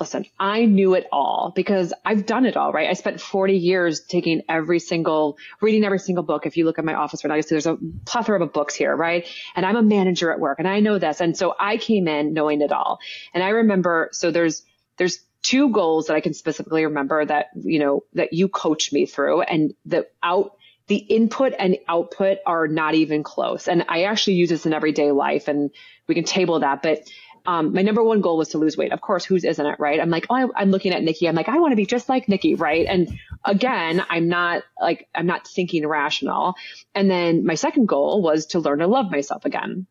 listen, 0.00 0.24
I 0.38 0.64
knew 0.64 0.94
it 0.94 1.06
all 1.12 1.52
because 1.54 1.92
I've 2.04 2.26
done 2.26 2.46
it 2.46 2.56
all, 2.56 2.72
right? 2.72 2.88
I 2.88 2.94
spent 2.94 3.20
40 3.20 3.56
years 3.56 4.00
taking 4.00 4.42
every 4.48 4.78
single, 4.78 5.38
reading 5.60 5.84
every 5.84 5.98
single 5.98 6.24
book. 6.24 6.46
If 6.46 6.56
you 6.56 6.64
look 6.64 6.78
at 6.78 6.84
my 6.84 6.94
office 6.94 7.22
right 7.22 7.28
now, 7.28 7.36
you 7.36 7.42
see 7.42 7.54
there's 7.54 7.66
a 7.66 7.78
plethora 8.04 8.42
of 8.42 8.52
books 8.52 8.74
here, 8.74 8.94
right? 8.96 9.28
And 9.54 9.64
I'm 9.64 9.76
a 9.76 9.82
manager 9.82 10.32
at 10.32 10.40
work 10.40 10.58
and 10.58 10.66
I 10.66 10.80
know 10.80 10.98
this. 10.98 11.20
And 11.20 11.36
so 11.36 11.54
I 11.58 11.76
came 11.76 12.08
in 12.08 12.32
knowing 12.32 12.62
it 12.62 12.72
all. 12.72 12.98
And 13.34 13.44
I 13.44 13.50
remember, 13.50 14.08
so 14.12 14.30
there's, 14.30 14.64
there's 14.96 15.20
two 15.42 15.70
goals 15.70 16.06
that 16.06 16.14
I 16.14 16.20
can 16.20 16.34
specifically 16.34 16.84
remember 16.84 17.24
that, 17.24 17.50
you 17.54 17.78
know, 17.78 18.04
that 18.14 18.32
you 18.32 18.48
coached 18.48 18.92
me 18.92 19.06
through 19.06 19.42
and 19.42 19.74
the 19.84 20.06
out, 20.22 20.56
the 20.86 20.96
input 20.96 21.52
and 21.58 21.78
output 21.86 22.38
are 22.44 22.66
not 22.66 22.94
even 22.94 23.22
close. 23.22 23.68
And 23.68 23.84
I 23.88 24.04
actually 24.04 24.34
use 24.34 24.48
this 24.48 24.66
in 24.66 24.72
everyday 24.72 25.12
life 25.12 25.48
and 25.48 25.70
we 26.06 26.14
can 26.14 26.24
table 26.24 26.60
that, 26.60 26.82
but 26.82 27.08
um, 27.44 27.72
my 27.72 27.82
number 27.82 28.02
one 28.02 28.20
goal 28.20 28.36
was 28.36 28.50
to 28.50 28.58
lose 28.58 28.76
weight. 28.76 28.92
Of 28.92 29.00
course, 29.00 29.24
whose 29.24 29.44
isn't 29.44 29.66
it, 29.66 29.80
right? 29.80 30.00
I'm 30.00 30.10
like, 30.10 30.26
oh, 30.30 30.52
I, 30.54 30.62
am 30.62 30.70
looking 30.70 30.92
at 30.92 31.02
Nikki. 31.02 31.28
I'm 31.28 31.34
like, 31.34 31.48
I 31.48 31.58
want 31.58 31.72
to 31.72 31.76
be 31.76 31.86
just 31.86 32.08
like 32.08 32.28
Nikki, 32.28 32.54
right? 32.54 32.86
And 32.86 33.18
again, 33.44 34.04
I'm 34.08 34.28
not 34.28 34.62
like, 34.80 35.08
I'm 35.14 35.26
not 35.26 35.46
thinking 35.46 35.86
rational. 35.86 36.54
And 36.94 37.10
then 37.10 37.44
my 37.44 37.56
second 37.56 37.86
goal 37.86 38.22
was 38.22 38.46
to 38.46 38.60
learn 38.60 38.78
to 38.78 38.86
love 38.86 39.10
myself 39.10 39.44
again. 39.44 39.86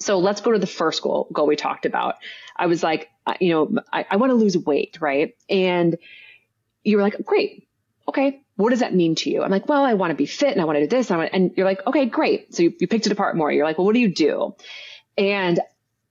So 0.00 0.18
let's 0.18 0.40
go 0.40 0.52
to 0.52 0.58
the 0.58 0.66
first 0.66 1.02
goal, 1.02 1.28
goal 1.32 1.46
we 1.46 1.56
talked 1.56 1.86
about. 1.86 2.16
I 2.56 2.66
was 2.66 2.82
like, 2.82 3.08
uh, 3.26 3.34
you 3.40 3.50
know, 3.50 3.82
I, 3.92 4.06
I 4.10 4.16
want 4.16 4.30
to 4.30 4.34
lose 4.34 4.56
weight, 4.56 4.98
right? 5.00 5.36
And 5.48 5.98
you 6.82 6.96
were 6.96 7.02
like, 7.02 7.24
great. 7.24 7.68
Okay. 8.08 8.42
What 8.56 8.70
does 8.70 8.80
that 8.80 8.94
mean 8.94 9.14
to 9.16 9.30
you? 9.30 9.42
I'm 9.42 9.50
like, 9.50 9.68
well, 9.68 9.84
I 9.84 9.94
want 9.94 10.10
to 10.10 10.16
be 10.16 10.26
fit 10.26 10.52
and 10.52 10.60
I 10.60 10.64
want 10.64 10.78
to 10.78 10.86
do 10.86 10.88
this. 10.88 11.10
And, 11.10 11.22
and 11.32 11.50
you're 11.56 11.66
like, 11.66 11.86
okay, 11.86 12.06
great. 12.06 12.54
So 12.54 12.64
you, 12.64 12.74
you 12.80 12.88
picked 12.88 13.06
it 13.06 13.12
apart 13.12 13.36
more. 13.36 13.52
You're 13.52 13.64
like, 13.64 13.78
well, 13.78 13.84
what 13.84 13.94
do 13.94 14.00
you 14.00 14.12
do? 14.12 14.56
And 15.16 15.60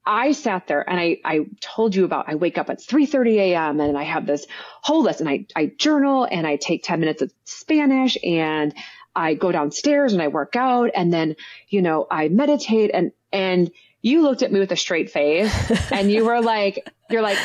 I 0.08 0.32
sat 0.32 0.68
there 0.68 0.90
and 0.90 0.98
I, 0.98 1.18
I 1.26 1.48
told 1.60 1.94
you 1.94 2.06
about, 2.06 2.30
I 2.30 2.36
wake 2.36 2.58
up 2.58 2.70
at 2.70 2.80
3.30 2.80 3.36
a.m. 3.36 3.80
and 3.82 3.98
I 3.98 4.04
have 4.04 4.26
this 4.26 4.48
whole 4.82 5.04
list 5.04 5.20
and 5.20 5.30
I, 5.30 5.46
I 5.56 5.66
journal 5.78 6.26
and 6.30 6.48
I 6.48 6.56
take 6.56 6.84
10 6.84 7.02
minutes 7.02 7.22
of 7.22 7.34
Spanish 7.44 8.18
and 8.24 8.74
I 9.14 9.34
go 9.34 9.52
downstairs 9.52 10.14
and 10.14 10.22
I 10.22 10.30
work 10.30 10.56
out 10.56 10.92
and 10.96 11.14
then, 11.14 11.36
you 11.68 11.82
know, 11.82 12.08
I 12.10 12.30
meditate 12.30 12.92
and, 12.94 13.12
and 13.34 13.70
you 14.02 14.22
looked 14.22 14.44
at 14.44 14.52
me 14.52 14.60
with 14.60 14.72
a 14.72 14.78
straight 14.78 15.12
face 15.12 15.72
and 15.92 16.10
you 16.10 16.26
were 16.26 16.42
like, 16.42 16.90
you're 17.10 17.22
like, 17.22 17.38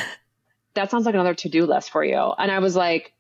that 0.75 0.91
sounds 0.91 1.05
like 1.05 1.15
another 1.15 1.35
to-do 1.35 1.67
list 1.67 1.91
for 1.91 2.05
you. 2.05 2.17
And 2.17 2.51
I 2.51 2.61
was 2.61 2.77
like, 2.77 3.13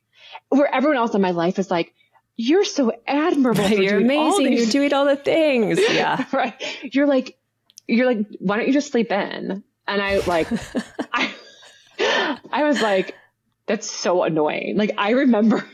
where 0.50 0.72
everyone 0.72 0.98
else 0.98 1.14
in 1.14 1.20
my 1.20 1.32
life 1.32 1.58
is 1.58 1.68
like, 1.68 1.92
you're 2.36 2.64
so 2.64 2.92
admirable. 3.06 3.68
you're 3.68 3.98
amazing. 3.98 4.52
You're 4.52 4.66
doing 4.66 4.92
all 4.92 5.04
the 5.04 5.16
things. 5.16 5.80
Yeah. 5.92 6.24
right. 6.32 6.54
You're 6.94 7.06
like, 7.06 7.36
you're 7.86 8.06
like, 8.06 8.26
why 8.38 8.56
don't 8.56 8.66
you 8.66 8.72
just 8.72 8.90
sleep 8.90 9.10
in? 9.10 9.62
And 9.86 10.02
I 10.02 10.18
like, 10.26 10.48
I, 11.12 11.32
I 12.50 12.64
was 12.64 12.80
like, 12.80 13.14
that's 13.66 13.90
so 13.90 14.22
annoying. 14.22 14.76
Like, 14.76 14.92
I 14.98 15.10
remember, 15.10 15.64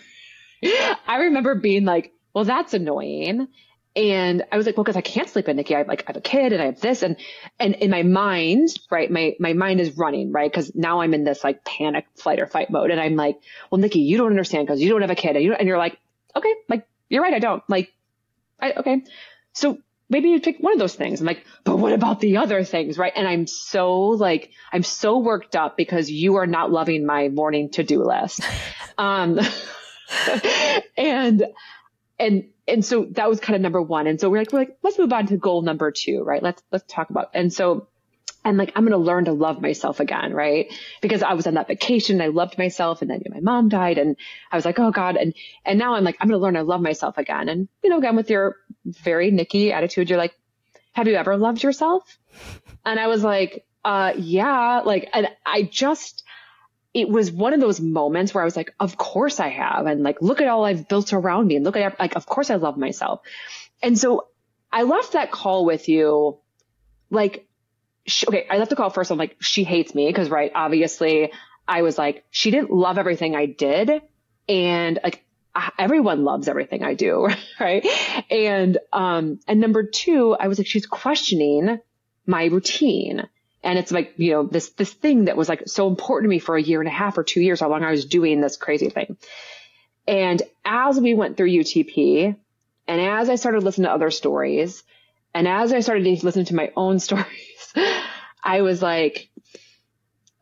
I 0.65 1.17
remember 1.17 1.55
being 1.55 1.85
like, 1.85 2.13
well, 2.35 2.45
that's 2.45 2.75
annoying. 2.75 3.49
And 3.97 4.45
I 4.53 4.57
was 4.57 4.67
like, 4.67 4.77
well, 4.77 4.85
cause 4.85 4.97
I 4.97 5.01
can't 5.01 5.29
sleep 5.29 5.49
in 5.49 5.57
Nikki. 5.57 5.75
I 5.75 5.79
have 5.79 5.89
like, 5.89 6.03
I 6.03 6.05
have 6.09 6.17
a 6.17 6.21
kid 6.21 6.53
and 6.53 6.63
I 6.63 6.67
have 6.67 6.81
this 6.81 7.03
and, 7.03 7.17
and 7.59 7.75
in 7.75 7.91
my 7.91 8.05
mind, 8.05 8.69
right, 8.91 9.11
my, 9.11 9.35
my 9.41 9.55
mind 9.55 9.81
is 9.81 9.97
running, 9.97 10.31
right? 10.31 10.53
Cause 10.53 10.71
now 10.75 11.01
I'm 11.01 11.15
in 11.15 11.25
this 11.25 11.43
like 11.43 11.65
panic 11.65 12.07
flight 12.15 12.41
or 12.41 12.47
fight 12.47 12.71
mode. 12.71 12.91
And 12.91 13.01
I'm 13.01 13.17
like, 13.17 13.41
well, 13.71 13.81
Nikki, 13.81 14.01
you 14.01 14.17
don't 14.17 14.31
understand 14.31 14.69
cause 14.69 14.81
you 14.81 14.89
don't 14.91 15.01
have 15.01 15.11
a 15.11 15.17
kid 15.17 15.35
and 15.35 15.45
you 15.45 15.53
and 15.53 15.67
you're 15.67 15.79
like, 15.79 15.99
okay, 16.37 16.55
like, 16.69 16.87
you're 17.09 17.23
right. 17.23 17.35
I 17.35 17.41
don't 17.41 17.63
like, 17.69 17.93
I, 18.61 18.73
okay. 18.75 19.03
So 19.53 19.79
maybe 20.09 20.31
you 20.31 20.41
pick 20.41 20.59
one 20.59 20.73
of 20.73 20.79
those 20.79 20.95
things. 20.95 21.21
I'm 21.21 21.27
like, 21.27 21.45
but 21.65 21.77
what 21.79 21.93
about 21.93 22.21
the 22.21 22.39
other 22.39 22.65
things? 22.65 22.99
Right. 22.99 23.13
And 23.15 23.27
I'm 23.27 23.47
so 23.47 24.01
like, 24.01 24.51
I'm 24.73 24.83
so 24.83 25.19
worked 25.19 25.57
up 25.57 25.77
because 25.77 26.11
you 26.11 26.37
are 26.37 26.47
not 26.47 26.71
loving 26.71 27.05
my 27.05 27.29
morning 27.29 27.71
to 27.71 27.83
do 27.83 28.03
list. 28.03 28.41
um, 28.99 29.39
and 30.97 31.47
and, 32.19 32.49
and 32.67 32.85
so 32.85 33.07
that 33.13 33.29
was 33.29 33.41
kind 33.41 33.55
of 33.55 33.63
number 33.63 33.81
one. 33.81 34.07
And 34.07 34.21
so 34.21 34.29
we're 34.29 34.39
like, 34.39 34.53
we're 34.53 34.59
like, 34.61 34.79
let's 34.83 34.99
move 34.99 35.13
on 35.13 35.27
to 35.29 35.37
goal 35.37 35.63
number 35.63 35.93
two, 35.93 36.23
right? 36.23 36.43
Let's, 36.43 36.63
let's 36.73 36.85
talk 36.93 37.11
about, 37.11 37.31
and 37.35 37.53
so, 37.53 37.87
and 38.45 38.57
like, 38.57 38.73
I'm 38.75 38.85
going 38.85 38.93
to 38.93 38.99
learn 38.99 39.27
to 39.27 39.33
love 39.33 39.61
myself 39.61 40.01
again, 40.01 40.33
right? 40.33 40.73
Because 41.03 41.23
I 41.23 41.35
was 41.35 41.47
on 41.47 41.55
that 41.55 41.69
vacation, 41.69 42.17
and 42.17 42.23
I 42.23 42.29
loved 42.29 42.57
myself, 42.59 43.03
and 43.03 43.11
then 43.11 43.21
you 43.25 43.31
know, 43.31 43.37
my 43.37 43.41
mom 43.41 43.69
died, 43.69 43.99
and 43.99 44.17
I 44.51 44.57
was 44.57 44.65
like, 44.65 44.79
oh 44.79 44.91
God, 44.91 45.17
and 45.17 45.35
and 45.65 45.79
now 45.79 45.95
I'm 45.95 46.05
like, 46.05 46.17
I'm 46.21 46.29
going 46.29 46.39
to 46.39 46.43
learn 46.43 46.55
to 46.55 46.63
love 46.63 46.81
myself 46.81 47.19
again. 47.19 47.49
And 47.49 47.69
you 47.83 47.91
know, 47.91 47.99
again 47.99 48.17
with 48.17 48.31
your 48.31 48.57
very 48.85 49.31
Nikki 49.31 49.73
attitude, 49.73 50.09
you're 50.09 50.19
like, 50.19 50.35
have 50.93 51.07
you 51.09 51.15
ever 51.15 51.37
loved 51.37 51.63
yourself? 51.63 52.19
And 52.85 52.99
I 52.99 53.07
was 53.07 53.23
like, 53.23 53.65
uh, 53.85 54.13
yeah, 54.17 54.83
like, 54.85 55.09
and 55.13 55.29
I 55.45 55.63
just, 55.63 56.23
it 56.95 57.09
was 57.09 57.31
one 57.31 57.55
of 57.55 57.61
those 57.61 57.81
moments 57.81 58.35
where 58.35 58.43
I 58.43 58.45
was 58.45 58.57
like, 58.57 58.75
of 58.81 58.97
course 58.97 59.41
I 59.41 59.49
have. 59.49 59.87
And 59.87 60.03
like, 60.03 60.21
look 60.21 60.41
at 60.41 60.49
all 60.49 60.65
I've 60.65 60.89
built 60.89 61.13
around 61.13 61.47
me 61.47 61.57
and 61.57 61.65
look 61.65 61.77
at, 61.77 61.99
like, 61.99 62.17
of 62.17 62.27
course 62.27 62.51
I 62.51 62.57
love 62.57 62.77
myself. 62.77 63.21
And 63.83 63.99
so 63.99 64.29
I 64.73 64.83
left 64.83 65.13
that 65.13 65.31
call 65.31 65.65
with 65.65 65.89
you, 65.89 66.39
like, 67.11 67.48
she, 68.09 68.27
okay, 68.27 68.47
I 68.51 68.59
left 68.59 68.71
the 68.71 68.77
call 68.77 68.91
first. 68.91 69.11
I'm 69.11 69.19
like, 69.19 69.37
she 69.41 69.65
hates 69.65 69.95
me 69.95 70.07
because, 70.07 70.31
right, 70.31 70.51
obviously 70.55 71.33
I 71.67 71.83
was 71.83 71.99
like, 71.99 72.25
she 72.31 72.51
didn't 72.51 72.71
love 72.71 72.99
everything 72.99 73.37
I 73.37 73.47
did. 73.47 74.03
And 74.49 74.99
like, 75.03 75.25
everyone 75.79 76.25
loves 76.25 76.49
everything 76.49 76.83
I 76.83 76.95
do, 76.95 77.29
right? 77.61 77.87
And, 78.31 78.79
um, 78.93 79.41
and 79.47 79.61
number 79.61 79.85
two, 79.85 80.35
I 80.39 80.49
was 80.49 80.59
like, 80.59 80.67
she's 80.67 80.87
questioning 80.87 81.79
my 82.27 82.45
routine. 82.47 83.29
And 83.63 83.79
it's 83.79 83.91
like, 83.91 84.15
you 84.17 84.33
know, 84.33 84.47
this, 84.47 84.71
this 84.71 84.93
thing 84.93 85.27
that 85.27 85.37
was 85.37 85.49
like 85.49 85.65
so 85.67 85.89
important 85.89 86.27
to 86.27 86.31
me 86.31 86.39
for 86.39 86.57
a 86.57 86.63
year 86.63 86.81
and 86.81 86.89
a 86.89 86.93
half 86.93 87.19
or 87.19 87.25
two 87.25 87.41
years, 87.41 87.61
how 87.61 87.69
long 87.69 87.83
I 87.83 87.91
was 87.91 88.05
doing 88.05 88.41
this 88.41 88.57
crazy 88.57 88.89
thing. 88.89 89.17
And 90.07 90.41
as 90.65 90.99
we 90.99 91.15
went 91.15 91.37
through 91.37 91.51
UTP 91.51 92.37
and 92.87 93.01
as 93.01 93.29
I 93.29 93.35
started 93.35 93.63
listening 93.63 93.87
to 93.87 93.93
other 93.93 94.11
stories 94.11 94.83
and 95.35 95.47
as 95.47 95.73
I 95.73 95.81
started 95.81 96.05
to 96.05 96.25
listen 96.25 96.47
to 96.47 96.55
my 96.55 96.73
own 96.77 96.99
stories, 97.09 97.27
I 98.43 98.63
was 98.63 98.83
like, 98.83 99.31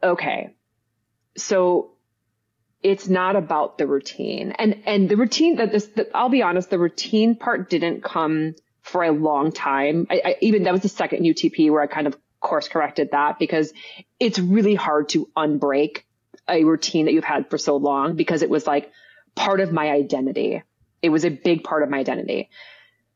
okay, 0.03 0.55
so 1.37 1.93
it's 2.83 3.09
not 3.09 3.37
about 3.37 3.79
the 3.79 3.87
routine 3.87 4.53
and, 4.53 4.83
and 4.87 5.09
the 5.09 5.17
routine 5.17 5.57
that 5.57 5.73
this, 5.73 5.87
the, 5.87 6.09
I'll 6.17 6.29
be 6.29 6.43
honest, 6.43 6.71
the 6.71 6.79
routine 6.79 7.35
part 7.35 7.69
didn't 7.69 8.03
come 8.03 8.55
for 8.83 9.03
a 9.03 9.11
long 9.11 9.51
time. 9.51 10.07
I, 10.09 10.23
I, 10.25 10.37
even 10.41 10.63
that 10.65 10.73
was 10.73 10.83
the 10.83 10.89
second 10.89 11.25
UTP 11.25 11.71
where 11.71 11.83
I 11.83 11.89
kind 11.89 12.07
of 12.07 12.17
course 12.41 12.69
corrected 12.69 13.11
that 13.11 13.39
because 13.39 13.73
it's 14.21 14.39
really 14.39 14.75
hard 14.75 15.09
to 15.11 15.29
unbreak 15.37 16.03
a 16.49 16.63
routine 16.65 17.07
that 17.07 17.13
you've 17.13 17.25
had 17.25 17.51
for 17.51 17.59
so 17.59 17.77
long 17.77 18.15
because 18.15 18.43
it 18.43 18.51
was 18.51 18.67
like 18.67 18.93
part 19.35 19.61
of 19.61 19.73
my 19.73 19.91
identity. 19.91 20.63
It 21.03 21.09
was 21.09 21.25
a 21.25 21.31
big 21.31 21.65
part 21.65 21.83
of 21.83 21.91
my 21.91 21.99
identity. 21.99 22.51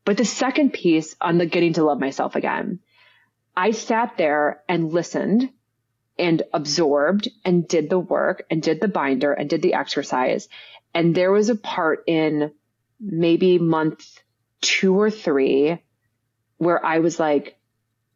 But 0.03 0.17
the 0.17 0.25
second 0.25 0.73
piece 0.73 1.15
on 1.21 1.37
the 1.37 1.45
getting 1.45 1.73
to 1.73 1.83
love 1.83 1.99
myself 1.99 2.35
again, 2.35 2.79
I 3.55 3.71
sat 3.71 4.17
there 4.17 4.63
and 4.67 4.91
listened 4.91 5.49
and 6.17 6.43
absorbed 6.53 7.29
and 7.43 7.67
did 7.67 7.89
the 7.89 7.99
work 7.99 8.43
and 8.49 8.61
did 8.61 8.79
the 8.79 8.87
binder 8.87 9.33
and 9.33 9.49
did 9.49 9.61
the 9.61 9.73
exercise. 9.73 10.47
And 10.93 11.15
there 11.15 11.31
was 11.31 11.49
a 11.49 11.55
part 11.55 12.03
in 12.07 12.51
maybe 12.99 13.57
month 13.57 14.19
two 14.61 14.99
or 14.99 15.09
three 15.09 15.81
where 16.57 16.83
I 16.83 16.99
was 16.99 17.19
like, 17.19 17.57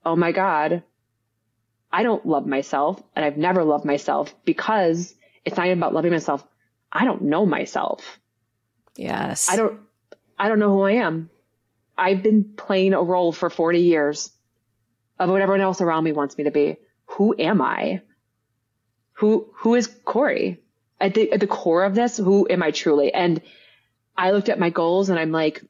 Oh 0.06 0.16
my 0.16 0.32
God, 0.32 0.84
I 1.92 2.04
don't 2.04 2.26
love 2.26 2.46
myself 2.46 3.02
and 3.16 3.26
I've 3.26 3.38
never 3.38 3.64
loved 3.64 3.86
myself 3.86 4.34
because 4.46 5.16
it's 5.44 5.58
not 5.58 5.66
even 5.66 5.80
about 5.80 5.94
loving 5.94 6.12
myself. 6.12 6.46
I 6.92 7.06
don't 7.06 7.24
know 7.24 7.46
myself. 7.46 8.20
Yes. 8.96 9.50
I 9.50 9.56
don't, 9.56 9.80
I 10.38 10.48
don't 10.48 10.60
know 10.60 10.70
who 10.70 10.82
I 10.82 10.94
am. 10.94 11.30
I've 11.98 12.22
been 12.22 12.54
playing 12.56 12.94
a 12.94 13.02
role 13.02 13.32
for 13.32 13.50
40 13.50 13.80
years 13.80 14.35
of 15.20 15.30
what 15.30 15.42
everyone 15.42 15.62
else 15.62 15.82
around 15.82 16.04
me 16.04 16.12
wants 16.12 16.38
me 16.38 16.46
to 16.46 16.52
be. 16.52 16.78
Who 17.06 17.36
am 17.38 17.62
I? 17.62 18.02
Who, 19.14 19.50
who 19.56 19.76
is 19.76 19.88
Corrie? 20.04 20.62
At 21.00 21.14
the, 21.14 21.32
at 21.32 21.40
the 21.40 21.48
core 21.48 21.84
of 21.84 21.96
this, 21.96 22.18
who 22.18 22.48
am 22.50 22.64
I 22.64 22.72
truly? 22.72 23.14
And 23.14 23.42
I 24.18 24.32
looked 24.32 24.50
at 24.50 24.60
my 24.60 24.70
goals 24.70 25.10
and 25.10 25.20
I'm 25.20 25.32
like, 25.32 25.64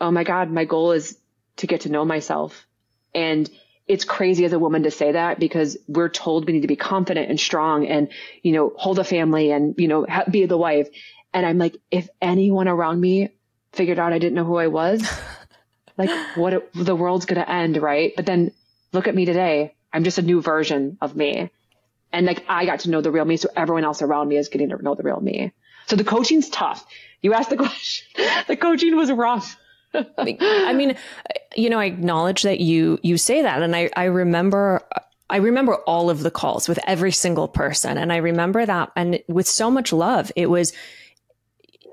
oh 0.00 0.10
my 0.10 0.24
God, 0.24 0.50
my 0.50 0.64
goal 0.64 0.92
is 0.92 1.18
to 1.56 1.66
get 1.66 1.82
to 1.82 1.88
know 1.88 2.04
myself. 2.04 2.66
And 3.14 3.48
it's 3.86 4.04
crazy 4.04 4.44
as 4.44 4.52
a 4.52 4.58
woman 4.58 4.84
to 4.84 4.90
say 4.90 5.12
that 5.12 5.38
because 5.38 5.76
we're 5.88 6.08
told 6.08 6.46
we 6.46 6.54
need 6.54 6.62
to 6.62 6.68
be 6.68 6.76
confident 6.76 7.30
and 7.30 7.38
strong 7.38 7.86
and, 7.86 8.08
you 8.42 8.52
know, 8.52 8.72
hold 8.76 8.98
a 8.98 9.04
family 9.04 9.50
and, 9.50 9.74
you 9.78 9.88
know, 9.88 10.06
be 10.30 10.46
the 10.46 10.56
wife. 10.56 10.88
And 11.32 11.44
I'm 11.44 11.58
like, 11.58 11.76
if 11.90 12.08
anyone 12.20 12.68
around 12.68 13.00
me 13.00 13.30
figured 13.72 13.98
out 13.98 14.12
I 14.12 14.18
didn't 14.18 14.34
know 14.34 14.44
who 14.44 14.56
I 14.56 14.68
was, 14.68 15.06
like 15.96 16.10
what 16.36 16.54
it, 16.54 16.72
the 16.74 16.96
world's 16.96 17.26
going 17.26 17.40
to 17.40 17.50
end. 17.50 17.76
Right. 17.76 18.12
But 18.16 18.26
then 18.26 18.52
look 18.92 19.08
at 19.08 19.14
me 19.14 19.24
today. 19.24 19.74
I'm 19.92 20.04
just 20.04 20.18
a 20.18 20.22
new 20.22 20.40
version 20.40 20.98
of 21.00 21.14
me. 21.14 21.50
And 22.12 22.26
like 22.26 22.44
I 22.48 22.66
got 22.66 22.80
to 22.80 22.90
know 22.90 23.00
the 23.00 23.10
real 23.10 23.24
me. 23.24 23.36
So 23.36 23.48
everyone 23.56 23.84
else 23.84 24.02
around 24.02 24.28
me 24.28 24.36
is 24.36 24.48
getting 24.48 24.70
to 24.70 24.82
know 24.82 24.94
the 24.94 25.02
real 25.02 25.20
me. 25.20 25.52
So 25.86 25.96
the 25.96 26.04
coaching's 26.04 26.48
tough. 26.48 26.86
You 27.22 27.34
asked 27.34 27.50
the 27.50 27.56
question. 27.56 28.26
the 28.48 28.56
coaching 28.56 28.96
was 28.96 29.10
rough. 29.10 29.56
I 30.18 30.72
mean, 30.72 30.96
you 31.56 31.70
know, 31.70 31.78
I 31.78 31.84
acknowledge 31.84 32.42
that 32.42 32.60
you 32.60 32.98
you 33.02 33.16
say 33.16 33.42
that, 33.42 33.62
and 33.62 33.76
I 33.76 33.90
I 33.96 34.04
remember 34.04 34.82
I 35.30 35.36
remember 35.36 35.76
all 35.86 36.10
of 36.10 36.20
the 36.20 36.30
calls 36.30 36.68
with 36.68 36.78
every 36.86 37.12
single 37.12 37.48
person, 37.48 37.96
and 37.96 38.12
I 38.12 38.16
remember 38.16 38.66
that, 38.66 38.90
and 38.96 39.20
with 39.28 39.46
so 39.46 39.70
much 39.70 39.92
love, 39.92 40.32
it 40.36 40.50
was 40.50 40.72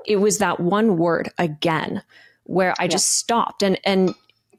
it 0.06 0.18
was 0.18 0.40
that 0.40 0.60
one 0.60 0.98
word 0.98 1.30
again, 1.38 2.02
where 2.44 2.74
I 2.80 2.84
yeah. 2.84 2.90
just 2.90 3.12
stopped, 3.12 3.64
and 3.64 3.80
and 3.84 4.14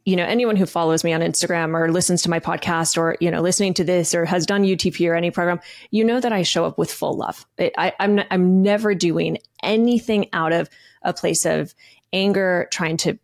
you 0.05 0.17
know 0.17 0.25
anyone 0.25 0.57
who 0.57 0.67
follows 0.67 1.05
me 1.05 1.13
on 1.13 1.21
Instagram 1.21 1.75
or 1.75 1.91
listens 1.91 2.23
to 2.23 2.31
my 2.31 2.41
podcast 2.41 2.97
or 2.97 3.17
you 3.21 3.31
know 3.31 3.41
listening 3.41 3.75
to 3.75 3.85
this 3.85 4.15
or 4.15 4.25
has 4.25 4.47
done 4.47 4.63
UTP 4.65 5.09
or 5.09 5.15
any 5.15 5.31
program, 5.31 5.61
you 5.91 6.05
know 6.05 6.21
that 6.21 6.33
I 6.33 6.43
show 6.43 6.65
up 6.65 6.79
with 6.79 6.93
full 6.93 7.17
love. 7.17 7.47
I, 7.59 7.93
I'm 8.01 8.21
I'm 8.31 8.63
never 8.63 8.95
doing 8.95 9.39
anything 9.63 10.29
out 10.33 10.53
of 10.53 10.69
a 11.03 11.13
place 11.13 11.45
of 11.45 11.75
anger, 12.13 12.69
trying 12.71 12.97
to 12.99 13.19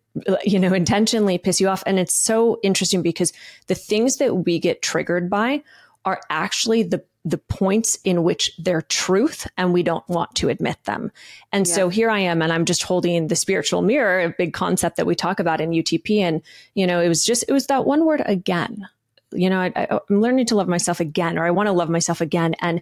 you 0.44 0.58
know, 0.58 0.72
intentionally 0.72 1.38
piss 1.38 1.60
you 1.60 1.68
off. 1.68 1.82
And 1.86 1.98
it's 1.98 2.14
so 2.14 2.58
interesting 2.62 3.02
because 3.02 3.32
the 3.66 3.74
things 3.74 4.16
that 4.16 4.44
we 4.44 4.58
get 4.58 4.82
triggered 4.82 5.30
by 5.30 5.62
are 6.08 6.20
actually 6.30 6.82
the 6.82 7.04
the 7.24 7.36
points 7.36 7.98
in 8.04 8.22
which 8.22 8.56
they're 8.56 8.80
truth 8.80 9.46
and 9.58 9.74
we 9.74 9.82
don't 9.82 10.08
want 10.08 10.34
to 10.36 10.48
admit 10.48 10.82
them. 10.84 11.12
And 11.52 11.66
yeah. 11.66 11.74
so 11.74 11.88
here 11.90 12.08
I 12.08 12.20
am 12.20 12.40
and 12.40 12.50
I'm 12.50 12.64
just 12.64 12.84
holding 12.84 13.26
the 13.26 13.36
spiritual 13.36 13.82
mirror, 13.82 14.20
a 14.20 14.30
big 14.30 14.54
concept 14.54 14.96
that 14.96 15.06
we 15.06 15.14
talk 15.14 15.38
about 15.38 15.60
in 15.60 15.70
UTP. 15.70 16.20
And, 16.20 16.40
you 16.74 16.86
know, 16.86 17.00
it 17.02 17.08
was 17.08 17.26
just, 17.26 17.44
it 17.46 17.52
was 17.52 17.66
that 17.66 17.84
one 17.84 18.06
word 18.06 18.22
again. 18.24 18.88
You 19.32 19.50
know, 19.50 19.60
I, 19.60 19.72
I, 19.76 20.00
I'm 20.08 20.22
learning 20.22 20.46
to 20.46 20.54
love 20.54 20.68
myself 20.68 21.00
again, 21.00 21.38
or 21.38 21.44
I 21.44 21.50
want 21.50 21.66
to 21.66 21.72
love 21.72 21.90
myself 21.90 22.22
again. 22.22 22.54
And, 22.62 22.80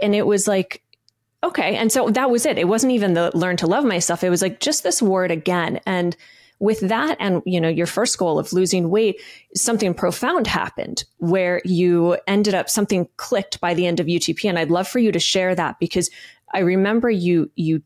and 0.00 0.12
it 0.12 0.26
was 0.26 0.48
like, 0.48 0.82
okay. 1.44 1.76
And 1.76 1.92
so 1.92 2.08
that 2.08 2.30
was 2.30 2.46
it. 2.46 2.58
It 2.58 2.66
wasn't 2.66 2.94
even 2.94 3.14
the 3.14 3.30
learn 3.32 3.58
to 3.58 3.68
love 3.68 3.84
myself. 3.84 4.24
It 4.24 4.30
was 4.30 4.42
like 4.42 4.58
just 4.58 4.82
this 4.82 5.00
word 5.00 5.30
again. 5.30 5.78
And, 5.86 6.16
with 6.62 6.80
that 6.80 7.16
and 7.20 7.42
you 7.44 7.60
know 7.60 7.68
your 7.68 7.86
first 7.86 8.16
goal 8.16 8.38
of 8.38 8.52
losing 8.52 8.88
weight 8.88 9.20
something 9.54 9.92
profound 9.92 10.46
happened 10.46 11.04
where 11.18 11.60
you 11.64 12.16
ended 12.26 12.54
up 12.54 12.70
something 12.70 13.08
clicked 13.16 13.60
by 13.60 13.74
the 13.74 13.86
end 13.86 14.00
of 14.00 14.06
utp 14.06 14.48
and 14.48 14.58
i'd 14.58 14.70
love 14.70 14.86
for 14.86 14.98
you 14.98 15.12
to 15.12 15.18
share 15.18 15.54
that 15.54 15.78
because 15.80 16.08
i 16.54 16.60
remember 16.60 17.10
you 17.10 17.50
you 17.56 17.82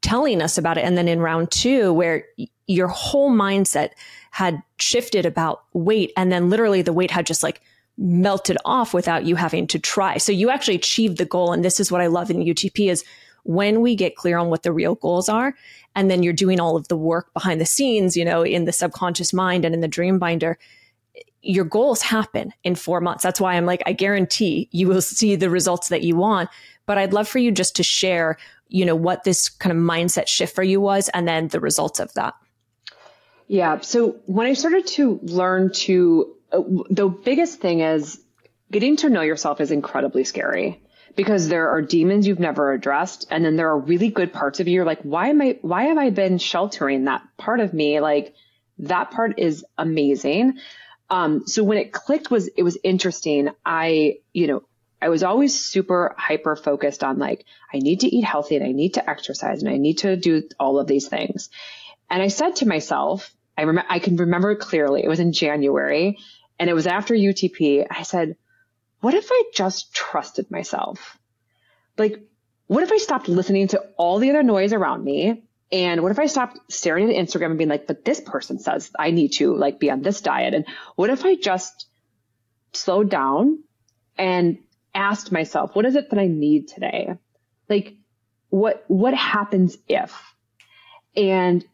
telling 0.00 0.40
us 0.40 0.58
about 0.58 0.78
it. 0.78 0.84
And 0.84 0.96
then 0.96 1.08
in 1.08 1.20
round 1.20 1.50
two 1.50 1.92
where 1.92 2.24
your 2.66 2.88
whole 2.88 3.30
mindset 3.30 3.90
had 4.30 4.62
shifted 4.78 5.26
about 5.26 5.64
weight 5.72 6.12
and 6.16 6.30
then 6.30 6.50
literally 6.50 6.82
the 6.82 6.92
weight 6.92 7.10
had 7.10 7.26
just 7.26 7.42
like 7.42 7.60
melted 7.96 8.56
off 8.64 8.94
without 8.94 9.24
you 9.24 9.36
having 9.36 9.66
to 9.66 9.78
try. 9.78 10.18
So 10.18 10.30
you 10.30 10.50
actually 10.50 10.76
achieved 10.76 11.18
the 11.18 11.24
goal. 11.24 11.52
And 11.52 11.64
this 11.64 11.80
is 11.80 11.90
what 11.90 12.00
i 12.00 12.06
love 12.06 12.30
in 12.30 12.38
utp 12.38 12.90
is 12.90 13.04
when 13.48 13.80
we 13.80 13.96
get 13.96 14.14
clear 14.14 14.36
on 14.36 14.50
what 14.50 14.62
the 14.62 14.70
real 14.70 14.94
goals 14.96 15.26
are 15.26 15.54
and 15.96 16.10
then 16.10 16.22
you're 16.22 16.34
doing 16.34 16.60
all 16.60 16.76
of 16.76 16.86
the 16.88 16.96
work 16.98 17.32
behind 17.32 17.58
the 17.58 17.64
scenes, 17.64 18.14
you 18.14 18.22
know, 18.22 18.44
in 18.44 18.66
the 18.66 18.72
subconscious 18.72 19.32
mind 19.32 19.64
and 19.64 19.74
in 19.74 19.80
the 19.80 19.88
dream 19.88 20.18
binder, 20.18 20.58
your 21.40 21.64
goals 21.64 22.02
happen 22.02 22.52
in 22.62 22.74
four 22.74 23.00
months. 23.00 23.22
That's 23.22 23.40
why 23.40 23.54
I'm 23.54 23.64
like, 23.64 23.82
I 23.86 23.94
guarantee 23.94 24.68
you 24.70 24.86
will 24.86 25.00
see 25.00 25.34
the 25.34 25.48
results 25.48 25.88
that 25.88 26.02
you 26.02 26.14
want. 26.14 26.50
But 26.84 26.98
I'd 26.98 27.14
love 27.14 27.26
for 27.26 27.38
you 27.38 27.50
just 27.50 27.74
to 27.76 27.82
share, 27.82 28.36
you 28.68 28.84
know, 28.84 28.94
what 28.94 29.24
this 29.24 29.48
kind 29.48 29.74
of 29.74 29.82
mindset 29.82 30.28
shift 30.28 30.54
for 30.54 30.62
you 30.62 30.78
was 30.78 31.08
and 31.14 31.26
then 31.26 31.48
the 31.48 31.58
results 31.58 32.00
of 32.00 32.12
that. 32.12 32.34
Yeah. 33.46 33.80
So 33.80 34.16
when 34.26 34.46
I 34.46 34.52
started 34.52 34.86
to 34.88 35.20
learn 35.22 35.72
to, 35.72 36.34
uh, 36.52 36.60
the 36.90 37.08
biggest 37.08 37.60
thing 37.60 37.80
is 37.80 38.20
getting 38.70 38.96
to 38.96 39.08
know 39.08 39.22
yourself 39.22 39.58
is 39.62 39.70
incredibly 39.70 40.24
scary 40.24 40.82
because 41.18 41.48
there 41.48 41.70
are 41.70 41.82
demons 41.82 42.28
you've 42.28 42.38
never 42.38 42.72
addressed. 42.72 43.26
And 43.28 43.44
then 43.44 43.56
there 43.56 43.70
are 43.70 43.78
really 43.78 44.08
good 44.08 44.32
parts 44.32 44.60
of 44.60 44.68
you. 44.68 44.74
You're 44.74 44.84
like, 44.84 45.02
why 45.02 45.30
am 45.30 45.42
I, 45.42 45.58
why 45.62 45.86
have 45.86 45.98
I 45.98 46.10
been 46.10 46.38
sheltering 46.38 47.06
that 47.06 47.22
part 47.36 47.58
of 47.58 47.74
me? 47.74 47.98
Like 47.98 48.34
that 48.78 49.10
part 49.10 49.40
is 49.40 49.64
amazing. 49.76 50.58
Um, 51.10 51.42
so 51.48 51.64
when 51.64 51.76
it 51.76 51.92
clicked 51.92 52.30
was, 52.30 52.46
it 52.46 52.62
was 52.62 52.78
interesting. 52.84 53.48
I, 53.66 54.18
you 54.32 54.46
know, 54.46 54.62
I 55.02 55.08
was 55.08 55.24
always 55.24 55.58
super 55.58 56.14
hyper 56.16 56.54
focused 56.54 57.02
on 57.02 57.18
like, 57.18 57.44
I 57.74 57.78
need 57.78 58.00
to 58.00 58.06
eat 58.06 58.22
healthy 58.22 58.54
and 58.54 58.64
I 58.64 58.70
need 58.70 58.94
to 58.94 59.10
exercise 59.10 59.60
and 59.64 59.72
I 59.72 59.76
need 59.76 59.98
to 59.98 60.14
do 60.14 60.44
all 60.60 60.78
of 60.78 60.86
these 60.86 61.08
things. 61.08 61.50
And 62.08 62.22
I 62.22 62.28
said 62.28 62.54
to 62.56 62.68
myself, 62.68 63.34
I 63.56 63.62
remember, 63.62 63.90
I 63.90 63.98
can 63.98 64.14
remember 64.18 64.54
clearly. 64.54 65.02
It 65.02 65.08
was 65.08 65.18
in 65.18 65.32
January 65.32 66.18
and 66.60 66.70
it 66.70 66.74
was 66.74 66.86
after 66.86 67.12
UTP. 67.12 67.88
I 67.90 68.04
said, 68.04 68.36
what 69.00 69.14
if 69.14 69.28
I 69.30 69.44
just 69.54 69.94
trusted 69.94 70.50
myself? 70.50 71.18
Like, 71.96 72.22
what 72.66 72.82
if 72.82 72.92
I 72.92 72.98
stopped 72.98 73.28
listening 73.28 73.68
to 73.68 73.80
all 73.96 74.18
the 74.18 74.30
other 74.30 74.42
noise 74.42 74.72
around 74.72 75.04
me? 75.04 75.44
And 75.70 76.02
what 76.02 76.12
if 76.12 76.18
I 76.18 76.26
stopped 76.26 76.72
staring 76.72 77.10
at 77.10 77.16
Instagram 77.16 77.46
and 77.46 77.58
being 77.58 77.70
like, 77.70 77.86
but 77.86 78.04
this 78.04 78.20
person 78.20 78.58
says 78.58 78.90
I 78.98 79.10
need 79.10 79.32
to 79.34 79.54
like 79.54 79.78
be 79.78 79.90
on 79.90 80.02
this 80.02 80.20
diet? 80.20 80.54
And 80.54 80.66
what 80.96 81.10
if 81.10 81.24
I 81.24 81.36
just 81.36 81.86
slowed 82.72 83.10
down 83.10 83.62
and 84.16 84.58
asked 84.94 85.30
myself, 85.30 85.74
what 85.74 85.86
is 85.86 85.94
it 85.94 86.10
that 86.10 86.18
I 86.18 86.26
need 86.26 86.68
today? 86.68 87.14
Like, 87.68 87.96
what, 88.48 88.84
what 88.88 89.14
happens 89.14 89.76
if? 89.88 90.14
And 91.14 91.64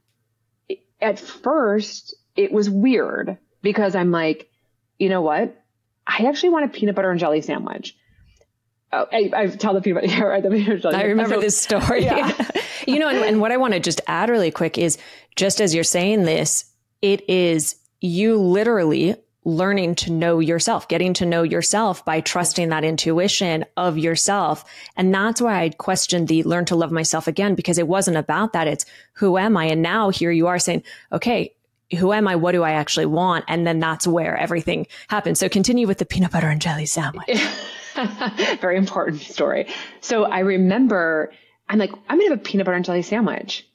at 1.00 1.18
first 1.18 2.14
it 2.36 2.50
was 2.52 2.68
weird 2.68 3.38
because 3.62 3.94
I'm 3.94 4.10
like, 4.10 4.50
you 4.98 5.08
know 5.08 5.22
what? 5.22 5.63
I 6.06 6.26
actually 6.26 6.50
want 6.50 6.66
a 6.66 6.68
peanut 6.68 6.94
butter 6.94 7.10
and 7.10 7.18
jelly 7.18 7.40
sandwich. 7.40 7.96
Oh, 8.92 9.06
I, 9.12 9.30
I 9.34 9.46
tell 9.48 9.74
the 9.74 9.80
peanut 9.82 10.04
butter, 10.04 10.40
the 10.40 10.50
peanut 10.50 10.82
jelly. 10.82 10.94
I 10.94 11.04
remember 11.04 11.36
so, 11.36 11.40
this 11.40 11.60
story. 11.60 12.04
Yeah. 12.04 12.32
you 12.86 12.98
know, 12.98 13.08
and, 13.08 13.18
and 13.18 13.40
what 13.40 13.52
I 13.52 13.56
want 13.56 13.74
to 13.74 13.80
just 13.80 14.00
add 14.06 14.28
really 14.28 14.50
quick 14.50 14.78
is 14.78 14.98
just 15.36 15.60
as 15.60 15.74
you're 15.74 15.84
saying 15.84 16.24
this, 16.24 16.66
it 17.02 17.28
is 17.28 17.76
you 18.00 18.36
literally 18.38 19.16
learning 19.44 19.94
to 19.94 20.10
know 20.10 20.38
yourself, 20.38 20.88
getting 20.88 21.12
to 21.14 21.26
know 21.26 21.42
yourself 21.42 22.04
by 22.04 22.20
trusting 22.20 22.70
that 22.70 22.84
intuition 22.84 23.64
of 23.76 23.98
yourself. 23.98 24.64
And 24.96 25.14
that's 25.14 25.40
why 25.40 25.62
I 25.62 25.68
questioned 25.70 26.28
the 26.28 26.42
learn 26.44 26.64
to 26.66 26.76
love 26.76 26.90
myself 26.90 27.26
again, 27.26 27.54
because 27.54 27.78
it 27.78 27.88
wasn't 27.88 28.16
about 28.16 28.54
that. 28.54 28.66
It's 28.66 28.86
who 29.14 29.36
am 29.36 29.56
I? 29.56 29.66
And 29.66 29.82
now 29.82 30.08
here 30.08 30.30
you 30.30 30.46
are 30.46 30.58
saying, 30.58 30.82
okay, 31.12 31.53
who 31.98 32.12
am 32.12 32.26
I? 32.28 32.36
What 32.36 32.52
do 32.52 32.62
I 32.62 32.72
actually 32.72 33.06
want? 33.06 33.44
And 33.48 33.66
then 33.66 33.78
that's 33.78 34.06
where 34.06 34.36
everything 34.36 34.86
happens. 35.08 35.38
So 35.38 35.48
continue 35.48 35.86
with 35.86 35.98
the 35.98 36.06
peanut 36.06 36.32
butter 36.32 36.48
and 36.48 36.60
jelly 36.60 36.86
sandwich. 36.86 37.42
Very 38.60 38.76
important 38.76 39.22
story. 39.22 39.68
So 40.00 40.24
I 40.24 40.40
remember 40.40 41.32
I'm 41.68 41.78
like, 41.78 41.92
I'm 42.08 42.18
going 42.18 42.30
to 42.30 42.36
have 42.36 42.40
a 42.40 42.42
peanut 42.42 42.66
butter 42.66 42.76
and 42.76 42.84
jelly 42.84 43.02
sandwich. 43.02 43.68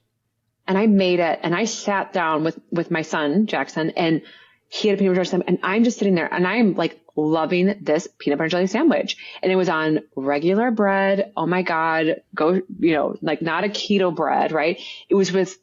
And 0.68 0.78
I 0.78 0.86
made 0.86 1.20
it 1.20 1.40
and 1.42 1.56
I 1.56 1.66
sat 1.66 2.14
down 2.14 2.44
with, 2.44 2.60
with 2.72 2.92
my 2.92 3.02
son, 3.02 3.48
Jackson, 3.48 3.92
and 3.92 4.22
he 4.68 4.88
had 4.88 4.98
a 4.98 5.00
peanut 5.00 5.16
butter 5.16 5.22
and 5.22 5.26
jelly 5.26 5.32
sandwich 5.32 5.48
and 5.48 5.60
I'm 5.64 5.84
just 5.84 5.98
sitting 5.98 6.16
there 6.16 6.32
and 6.32 6.46
I'm 6.46 6.76
like 6.76 7.00
loving 7.16 7.80
this 7.82 8.08
peanut 8.20 8.38
butter 8.38 8.46
and 8.46 8.52
jelly 8.52 8.68
sandwich. 8.68 9.18
And 9.42 9.52
it 9.52 9.56
was 9.56 9.70
on 9.70 10.02
regular 10.16 10.70
bread. 10.70 11.32
Oh 11.36 11.48
my 11.48 11.64
God. 11.64 12.22
Go, 12.36 12.62
you 12.80 12.94
know, 12.94 13.16
like 13.22 13.42
not 13.42 13.64
a 13.64 13.70
keto 13.70 14.16
bread, 14.16 14.52
right? 14.52 14.80
It 15.10 15.16
was 15.16 15.32
with, 15.32 15.58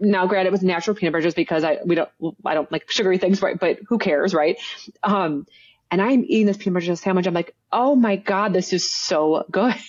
now 0.00 0.26
granted 0.26 0.48
it 0.48 0.52
was 0.52 0.62
natural 0.62 0.96
peanut 0.96 1.12
butter 1.12 1.22
just 1.22 1.36
because 1.36 1.64
I, 1.64 1.78
we 1.84 1.94
don't, 1.94 2.10
I 2.44 2.54
don't 2.54 2.70
like 2.70 2.90
sugary 2.90 3.18
things, 3.18 3.42
right? 3.42 3.58
But 3.58 3.78
who 3.88 3.98
cares, 3.98 4.34
right? 4.34 4.58
Um, 5.02 5.46
and 5.90 6.02
I'm 6.02 6.24
eating 6.24 6.46
this 6.46 6.56
peanut 6.56 6.80
butter 6.82 6.96
sandwich. 6.96 7.26
I'm 7.26 7.34
like, 7.34 7.54
oh 7.72 7.94
my 7.94 8.16
God, 8.16 8.52
this 8.52 8.72
is 8.72 8.90
so 8.90 9.44
good. 9.50 9.74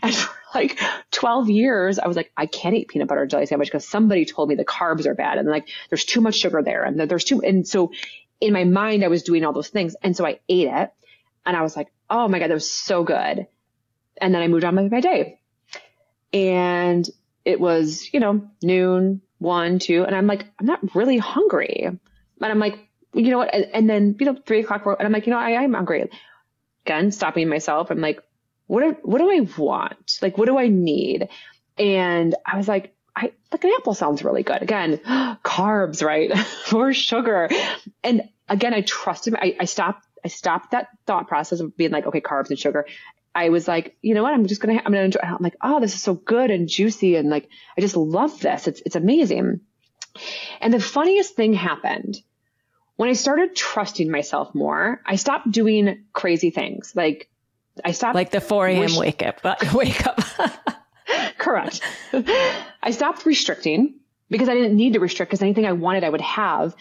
And 0.00 0.14
for 0.14 0.32
like 0.54 0.78
12 1.10 1.50
years, 1.50 1.98
I 1.98 2.06
was 2.06 2.16
like, 2.16 2.30
I 2.36 2.46
can't 2.46 2.74
eat 2.74 2.86
peanut 2.86 3.08
butter 3.08 3.26
jelly 3.26 3.46
sandwich 3.46 3.68
because 3.68 3.86
somebody 3.86 4.24
told 4.24 4.48
me 4.48 4.54
the 4.54 4.64
carbs 4.64 5.06
are 5.06 5.14
bad 5.14 5.38
and 5.38 5.48
like 5.48 5.68
there's 5.90 6.04
too 6.04 6.20
much 6.20 6.36
sugar 6.36 6.62
there 6.62 6.84
and 6.84 7.00
there's 7.00 7.24
too, 7.24 7.42
and 7.42 7.66
so 7.66 7.90
in 8.40 8.52
my 8.52 8.62
mind, 8.62 9.02
I 9.02 9.08
was 9.08 9.24
doing 9.24 9.44
all 9.44 9.52
those 9.52 9.68
things. 9.68 9.96
And 10.02 10.16
so 10.16 10.24
I 10.24 10.38
ate 10.48 10.68
it 10.68 10.92
and 11.44 11.56
I 11.56 11.62
was 11.62 11.76
like, 11.76 11.88
oh 12.08 12.28
my 12.28 12.38
God, 12.38 12.50
that 12.50 12.54
was 12.54 12.70
so 12.70 13.02
good. 13.02 13.48
And 14.20 14.34
then 14.34 14.40
I 14.40 14.46
moved 14.48 14.64
on 14.64 14.76
with 14.76 14.92
my 14.92 15.00
day 15.00 15.40
and 16.32 17.08
it 17.44 17.58
was, 17.58 18.12
you 18.12 18.20
know, 18.20 18.48
noon, 18.62 19.22
one, 19.38 19.78
two, 19.78 20.04
and 20.04 20.14
I'm 20.14 20.26
like, 20.26 20.46
I'm 20.58 20.66
not 20.66 20.94
really 20.94 21.18
hungry. 21.18 21.84
And 21.84 21.98
I'm 22.40 22.58
like, 22.58 22.78
you 23.14 23.30
know 23.30 23.38
what? 23.38 23.54
And, 23.54 23.66
and 23.72 23.90
then, 23.90 24.16
you 24.18 24.26
know, 24.26 24.36
three 24.46 24.60
o'clock, 24.60 24.84
four, 24.84 24.96
and 24.98 25.06
I'm 25.06 25.12
like, 25.12 25.26
you 25.26 25.32
know, 25.32 25.38
I 25.38 25.50
am 25.62 25.74
hungry. 25.74 26.10
Again, 26.84 27.10
stopping 27.12 27.48
myself. 27.48 27.90
I'm 27.90 28.00
like, 28.00 28.20
what 28.66 28.82
do, 28.82 28.96
what 29.02 29.18
do 29.18 29.30
I 29.30 29.40
want? 29.56 30.18
Like, 30.22 30.38
what 30.38 30.46
do 30.46 30.58
I 30.58 30.68
need? 30.68 31.28
And 31.78 32.34
I 32.44 32.56
was 32.56 32.68
like, 32.68 32.94
I 33.16 33.32
like 33.50 33.64
an 33.64 33.72
apple 33.76 33.94
sounds 33.94 34.22
really 34.22 34.42
good. 34.42 34.62
Again, 34.62 34.98
carbs, 35.44 36.04
right? 36.04 36.32
More 36.72 36.92
sugar. 36.92 37.48
And 38.04 38.28
again, 38.48 38.74
I 38.74 38.82
trusted, 38.82 39.34
I, 39.34 39.56
I 39.58 39.64
stopped, 39.64 40.06
I 40.24 40.28
stopped 40.28 40.72
that 40.72 40.88
thought 41.06 41.28
process 41.28 41.60
of 41.60 41.76
being 41.76 41.90
like, 41.90 42.06
okay, 42.06 42.20
carbs 42.20 42.50
and 42.50 42.58
sugar. 42.58 42.86
I 43.38 43.50
was 43.50 43.68
like, 43.68 43.96
you 44.02 44.14
know 44.14 44.24
what? 44.24 44.34
I'm 44.34 44.46
just 44.46 44.60
going 44.60 44.76
to, 44.76 44.84
I'm 44.84 44.92
going 44.92 45.00
to 45.00 45.04
enjoy. 45.04 45.20
I'm 45.22 45.36
like, 45.40 45.56
oh, 45.62 45.78
this 45.78 45.94
is 45.94 46.02
so 46.02 46.14
good 46.14 46.50
and 46.50 46.68
juicy. 46.68 47.14
And 47.14 47.30
like, 47.30 47.48
I 47.76 47.80
just 47.80 47.96
love 47.96 48.40
this. 48.40 48.66
It's, 48.66 48.82
it's 48.84 48.96
amazing. 48.96 49.60
And 50.60 50.74
the 50.74 50.80
funniest 50.80 51.36
thing 51.36 51.54
happened 51.54 52.20
when 52.96 53.08
I 53.08 53.12
started 53.12 53.54
trusting 53.54 54.10
myself 54.10 54.56
more. 54.56 55.00
I 55.06 55.14
stopped 55.14 55.52
doing 55.52 56.04
crazy 56.12 56.50
things. 56.50 56.92
Like 56.96 57.30
I 57.84 57.92
stopped 57.92 58.16
like 58.16 58.32
the 58.32 58.40
4 58.40 58.66
a.m. 58.66 58.96
wake 58.96 59.22
up, 59.22 59.40
uh, 59.44 59.54
wake 59.72 60.04
up. 60.04 60.20
Correct. 61.38 61.80
I 62.82 62.90
stopped 62.90 63.24
restricting 63.24 64.00
because 64.28 64.48
I 64.48 64.54
didn't 64.54 64.76
need 64.76 64.94
to 64.94 65.00
restrict 65.00 65.30
because 65.30 65.42
anything 65.42 65.64
I 65.64 65.72
wanted, 65.72 66.02
I 66.02 66.10
would 66.10 66.20
have. 66.22 66.74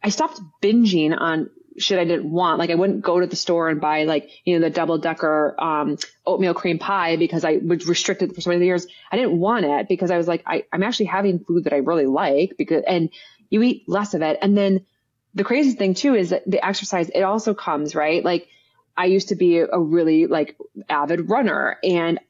I 0.00 0.10
stopped 0.10 0.40
binging 0.62 1.12
on 1.18 1.50
shit 1.78 1.98
I 1.98 2.04
didn't 2.04 2.30
want. 2.30 2.58
Like 2.58 2.70
I 2.70 2.74
wouldn't 2.74 3.02
go 3.02 3.20
to 3.20 3.26
the 3.26 3.36
store 3.36 3.68
and 3.68 3.80
buy 3.80 4.04
like, 4.04 4.30
you 4.44 4.54
know, 4.54 4.64
the 4.64 4.70
double 4.70 4.98
decker, 4.98 5.54
um, 5.58 5.96
oatmeal 6.26 6.54
cream 6.54 6.78
pie 6.78 7.16
because 7.16 7.44
I 7.44 7.56
was 7.56 7.86
restricted 7.86 8.34
for 8.34 8.40
so 8.40 8.50
many 8.50 8.64
years. 8.64 8.86
I 9.10 9.16
didn't 9.16 9.38
want 9.38 9.64
it 9.64 9.88
because 9.88 10.10
I 10.10 10.16
was 10.16 10.28
like, 10.28 10.42
I, 10.46 10.64
I'm 10.72 10.82
actually 10.82 11.06
having 11.06 11.38
food 11.40 11.64
that 11.64 11.72
I 11.72 11.78
really 11.78 12.06
like 12.06 12.54
because, 12.56 12.84
and 12.86 13.10
you 13.50 13.62
eat 13.62 13.84
less 13.88 14.14
of 14.14 14.22
it. 14.22 14.38
And 14.40 14.56
then 14.56 14.86
the 15.34 15.44
crazy 15.44 15.72
thing 15.72 15.94
too 15.94 16.14
is 16.14 16.30
that 16.30 16.48
the 16.48 16.64
exercise, 16.64 17.08
it 17.08 17.22
also 17.22 17.54
comes, 17.54 17.94
right? 17.94 18.24
Like 18.24 18.48
I 18.96 19.06
used 19.06 19.28
to 19.28 19.34
be 19.34 19.58
a 19.58 19.78
really 19.78 20.26
like 20.26 20.56
avid 20.88 21.28
runner 21.28 21.78
and 21.82 22.20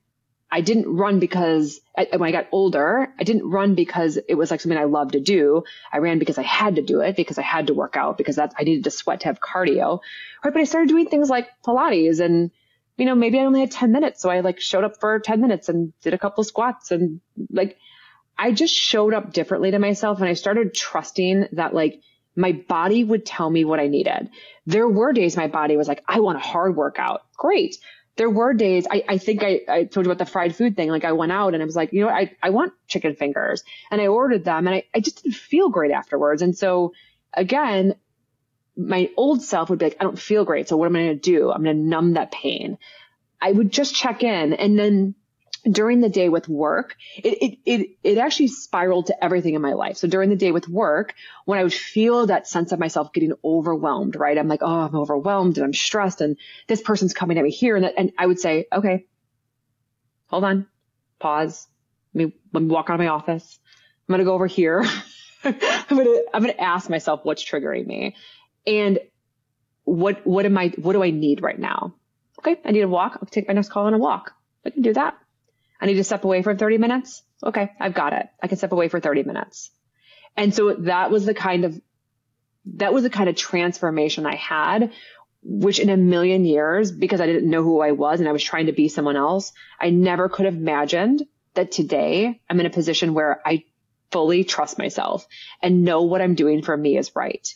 I 0.50 0.60
didn't 0.60 0.86
run 0.86 1.18
because 1.18 1.80
I, 1.96 2.08
when 2.12 2.28
I 2.28 2.32
got 2.32 2.46
older, 2.52 3.12
I 3.18 3.24
didn't 3.24 3.50
run 3.50 3.74
because 3.74 4.18
it 4.28 4.34
was 4.34 4.50
like 4.50 4.60
something 4.60 4.78
I 4.78 4.84
loved 4.84 5.12
to 5.12 5.20
do. 5.20 5.64
I 5.92 5.98
ran 5.98 6.18
because 6.18 6.38
I 6.38 6.42
had 6.42 6.76
to 6.76 6.82
do 6.82 7.00
it 7.00 7.16
because 7.16 7.38
I 7.38 7.42
had 7.42 7.68
to 7.68 7.74
work 7.74 7.96
out 7.96 8.18
because 8.18 8.36
that's, 8.36 8.54
I 8.58 8.62
needed 8.62 8.84
to 8.84 8.90
sweat 8.90 9.20
to 9.20 9.26
have 9.26 9.40
cardio. 9.40 10.00
Right. 10.44 10.54
But 10.54 10.60
I 10.60 10.64
started 10.64 10.88
doing 10.88 11.06
things 11.06 11.28
like 11.28 11.48
Pilates 11.66 12.20
and, 12.20 12.50
you 12.96 13.04
know, 13.04 13.14
maybe 13.14 13.40
I 13.40 13.44
only 13.44 13.60
had 13.60 13.72
10 13.72 13.90
minutes. 13.90 14.22
So 14.22 14.30
I 14.30 14.40
like 14.40 14.60
showed 14.60 14.84
up 14.84 15.00
for 15.00 15.18
10 15.18 15.40
minutes 15.40 15.68
and 15.68 15.92
did 16.02 16.14
a 16.14 16.18
couple 16.18 16.44
squats 16.44 16.92
and 16.92 17.20
like 17.50 17.76
I 18.38 18.52
just 18.52 18.74
showed 18.74 19.14
up 19.14 19.32
differently 19.32 19.70
to 19.72 19.78
myself 19.78 20.20
and 20.20 20.28
I 20.28 20.34
started 20.34 20.74
trusting 20.74 21.48
that 21.52 21.74
like 21.74 22.00
my 22.36 22.52
body 22.52 23.02
would 23.02 23.24
tell 23.24 23.48
me 23.48 23.64
what 23.64 23.80
I 23.80 23.88
needed. 23.88 24.30
There 24.66 24.88
were 24.88 25.12
days 25.12 25.36
my 25.36 25.48
body 25.48 25.76
was 25.76 25.88
like, 25.88 26.04
I 26.06 26.20
want 26.20 26.38
a 26.38 26.40
hard 26.40 26.76
workout. 26.76 27.22
Great 27.36 27.76
there 28.16 28.30
were 28.30 28.54
days 28.54 28.86
I, 28.90 29.04
I 29.08 29.18
think 29.18 29.42
I, 29.42 29.60
I 29.68 29.84
told 29.84 30.06
you 30.06 30.12
about 30.12 30.24
the 30.24 30.30
fried 30.30 30.54
food 30.54 30.76
thing. 30.76 30.88
Like 30.88 31.04
I 31.04 31.12
went 31.12 31.32
out 31.32 31.54
and 31.54 31.62
I 31.62 31.66
was 31.66 31.76
like, 31.76 31.92
you 31.92 32.00
know 32.00 32.06
what, 32.06 32.14
I, 32.14 32.36
I 32.42 32.50
want 32.50 32.72
chicken 32.86 33.14
fingers 33.14 33.64
and 33.90 34.00
I 34.00 34.06
ordered 34.06 34.44
them 34.44 34.66
and 34.66 34.76
I, 34.76 34.84
I 34.94 35.00
just 35.00 35.22
didn't 35.22 35.36
feel 35.36 35.68
great 35.68 35.90
afterwards. 35.90 36.42
And 36.42 36.56
so 36.56 36.92
again, 37.32 37.96
my 38.76 39.10
old 39.16 39.42
self 39.42 39.70
would 39.70 39.78
be 39.78 39.86
like, 39.86 39.96
I 40.00 40.04
don't 40.04 40.18
feel 40.18 40.44
great. 40.44 40.68
So 40.68 40.76
what 40.76 40.86
am 40.86 40.96
I 40.96 41.08
to 41.08 41.14
do? 41.14 41.50
I'm 41.50 41.64
to 41.64 41.74
numb 41.74 42.14
that 42.14 42.32
pain. 42.32 42.78
I 43.40 43.52
would 43.52 43.70
just 43.70 43.94
check 43.94 44.22
in 44.22 44.52
and 44.52 44.78
then 44.78 45.14
during 45.70 46.00
the 46.00 46.08
day 46.08 46.28
with 46.28 46.48
work, 46.48 46.96
it, 47.16 47.38
it, 47.42 47.58
it, 47.64 47.90
it 48.02 48.18
actually 48.18 48.48
spiraled 48.48 49.06
to 49.06 49.24
everything 49.24 49.54
in 49.54 49.62
my 49.62 49.72
life. 49.72 49.96
So 49.96 50.08
during 50.08 50.28
the 50.28 50.36
day 50.36 50.52
with 50.52 50.68
work, 50.68 51.14
when 51.46 51.58
I 51.58 51.62
would 51.62 51.72
feel 51.72 52.26
that 52.26 52.46
sense 52.46 52.72
of 52.72 52.78
myself 52.78 53.12
getting 53.12 53.32
overwhelmed, 53.42 54.16
right? 54.16 54.36
I'm 54.36 54.48
like, 54.48 54.62
oh, 54.62 54.80
I'm 54.80 54.94
overwhelmed 54.94 55.56
and 55.56 55.64
I'm 55.64 55.72
stressed 55.72 56.20
and 56.20 56.36
this 56.66 56.82
person's 56.82 57.14
coming 57.14 57.38
at 57.38 57.44
me 57.44 57.50
here. 57.50 57.76
And, 57.76 57.84
that, 57.84 57.94
and 57.96 58.12
I 58.18 58.26
would 58.26 58.38
say, 58.38 58.66
okay, 58.72 59.06
hold 60.26 60.44
on, 60.44 60.66
pause. 61.18 61.66
Let 62.12 62.26
me, 62.26 62.34
let 62.52 62.62
me 62.62 62.68
walk 62.68 62.90
out 62.90 62.94
of 62.94 63.00
my 63.00 63.08
office. 63.08 63.58
I'm 64.08 64.12
going 64.12 64.18
to 64.18 64.24
go 64.24 64.34
over 64.34 64.46
here. 64.46 64.84
I'm 65.44 65.54
going 65.88 66.04
to, 66.04 66.24
I'm 66.32 66.42
going 66.42 66.54
to 66.54 66.60
ask 66.60 66.90
myself 66.90 67.20
what's 67.22 67.44
triggering 67.44 67.86
me 67.86 68.16
and 68.66 68.98
what, 69.84 70.26
what 70.26 70.44
am 70.44 70.56
I, 70.58 70.68
what 70.76 70.92
do 70.92 71.02
I 71.02 71.10
need 71.10 71.42
right 71.42 71.58
now? 71.58 71.94
Okay. 72.38 72.60
I 72.64 72.72
need 72.72 72.82
a 72.82 72.88
walk. 72.88 73.18
I'll 73.20 73.26
take 73.26 73.48
my 73.48 73.54
next 73.54 73.70
call 73.70 73.86
on 73.86 73.94
a 73.94 73.98
walk. 73.98 74.32
I 74.66 74.70
can 74.70 74.82
do 74.82 74.92
that. 74.92 75.16
I 75.80 75.86
need 75.86 75.94
to 75.94 76.04
step 76.04 76.24
away 76.24 76.42
for 76.42 76.54
30 76.54 76.78
minutes. 76.78 77.22
Okay, 77.42 77.70
I've 77.80 77.94
got 77.94 78.12
it. 78.12 78.26
I 78.42 78.48
can 78.48 78.56
step 78.56 78.72
away 78.72 78.88
for 78.88 79.00
30 79.00 79.24
minutes. 79.24 79.70
And 80.36 80.54
so 80.54 80.74
that 80.74 81.10
was 81.10 81.26
the 81.26 81.34
kind 81.34 81.64
of, 81.64 81.80
that 82.76 82.92
was 82.92 83.02
the 83.02 83.10
kind 83.10 83.28
of 83.28 83.36
transformation 83.36 84.26
I 84.26 84.36
had, 84.36 84.92
which 85.42 85.78
in 85.78 85.90
a 85.90 85.96
million 85.96 86.44
years, 86.44 86.90
because 86.90 87.20
I 87.20 87.26
didn't 87.26 87.50
know 87.50 87.62
who 87.62 87.80
I 87.80 87.92
was 87.92 88.20
and 88.20 88.28
I 88.28 88.32
was 88.32 88.42
trying 88.42 88.66
to 88.66 88.72
be 88.72 88.88
someone 88.88 89.16
else, 89.16 89.52
I 89.78 89.90
never 89.90 90.28
could 90.28 90.46
have 90.46 90.54
imagined 90.54 91.26
that 91.54 91.70
today 91.70 92.40
I'm 92.48 92.60
in 92.60 92.66
a 92.66 92.70
position 92.70 93.14
where 93.14 93.40
I 93.46 93.64
fully 94.10 94.44
trust 94.44 94.78
myself 94.78 95.26
and 95.62 95.84
know 95.84 96.02
what 96.02 96.22
I'm 96.22 96.34
doing 96.34 96.62
for 96.62 96.76
me 96.76 96.96
is 96.96 97.14
right. 97.14 97.46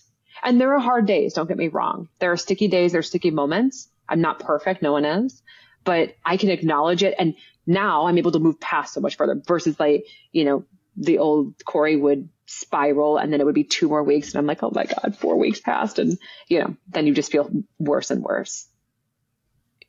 And 0.43 0.61
there 0.61 0.75
are 0.75 0.81
hard 0.81 1.07
days. 1.07 1.35
Don't 1.35 1.49
get 1.49 1.57
me 1.57 1.69
wrong. 1.69 2.09
There 2.19 2.33
are 2.33 2.37
sticky 2.37 2.69
days. 2.69 2.93
There 2.93 3.01
are 3.01 3.03
sticky 3.03 3.31
moments. 3.31 3.89
I'm 4.09 4.21
not 4.21 4.41
perfect. 4.41 4.83
No 4.83 4.93
one 4.93 5.05
is, 5.05 5.43
but 5.85 6.15
I 6.25 6.37
can 6.37 6.51
acknowledge 6.51 7.03
it 7.03 7.15
and 7.19 7.35
now 7.69 8.07
I'm 8.07 8.19
able 8.19 8.33
to 8.33 8.39
move 8.39 8.59
past 8.59 8.95
so 8.95 9.01
much 9.01 9.17
further 9.17 9.41
versus 9.47 9.79
like, 9.79 10.07
you 10.33 10.45
know, 10.45 10.65
the 10.97 11.19
old 11.19 11.55
Corrie 11.65 11.97
would 11.97 12.29
spiral 12.47 13.19
and 13.19 13.31
then 13.31 13.41
it 13.41 13.45
would 13.45 13.55
be 13.55 13.63
two 13.63 13.89
more 13.89 14.03
weeks. 14.03 14.31
And 14.33 14.39
I'm 14.39 14.47
like, 14.47 14.63
oh 14.63 14.73
my 14.75 14.87
God, 14.87 15.17
four 15.19 15.37
weeks 15.37 15.61
passed. 15.61 15.99
And, 15.99 16.19
you 16.49 16.61
know, 16.61 16.75
then 16.89 17.07
you 17.07 17.15
just 17.15 17.31
feel 17.31 17.51
worse 17.79 18.11
and 18.11 18.23
worse. 18.23 18.67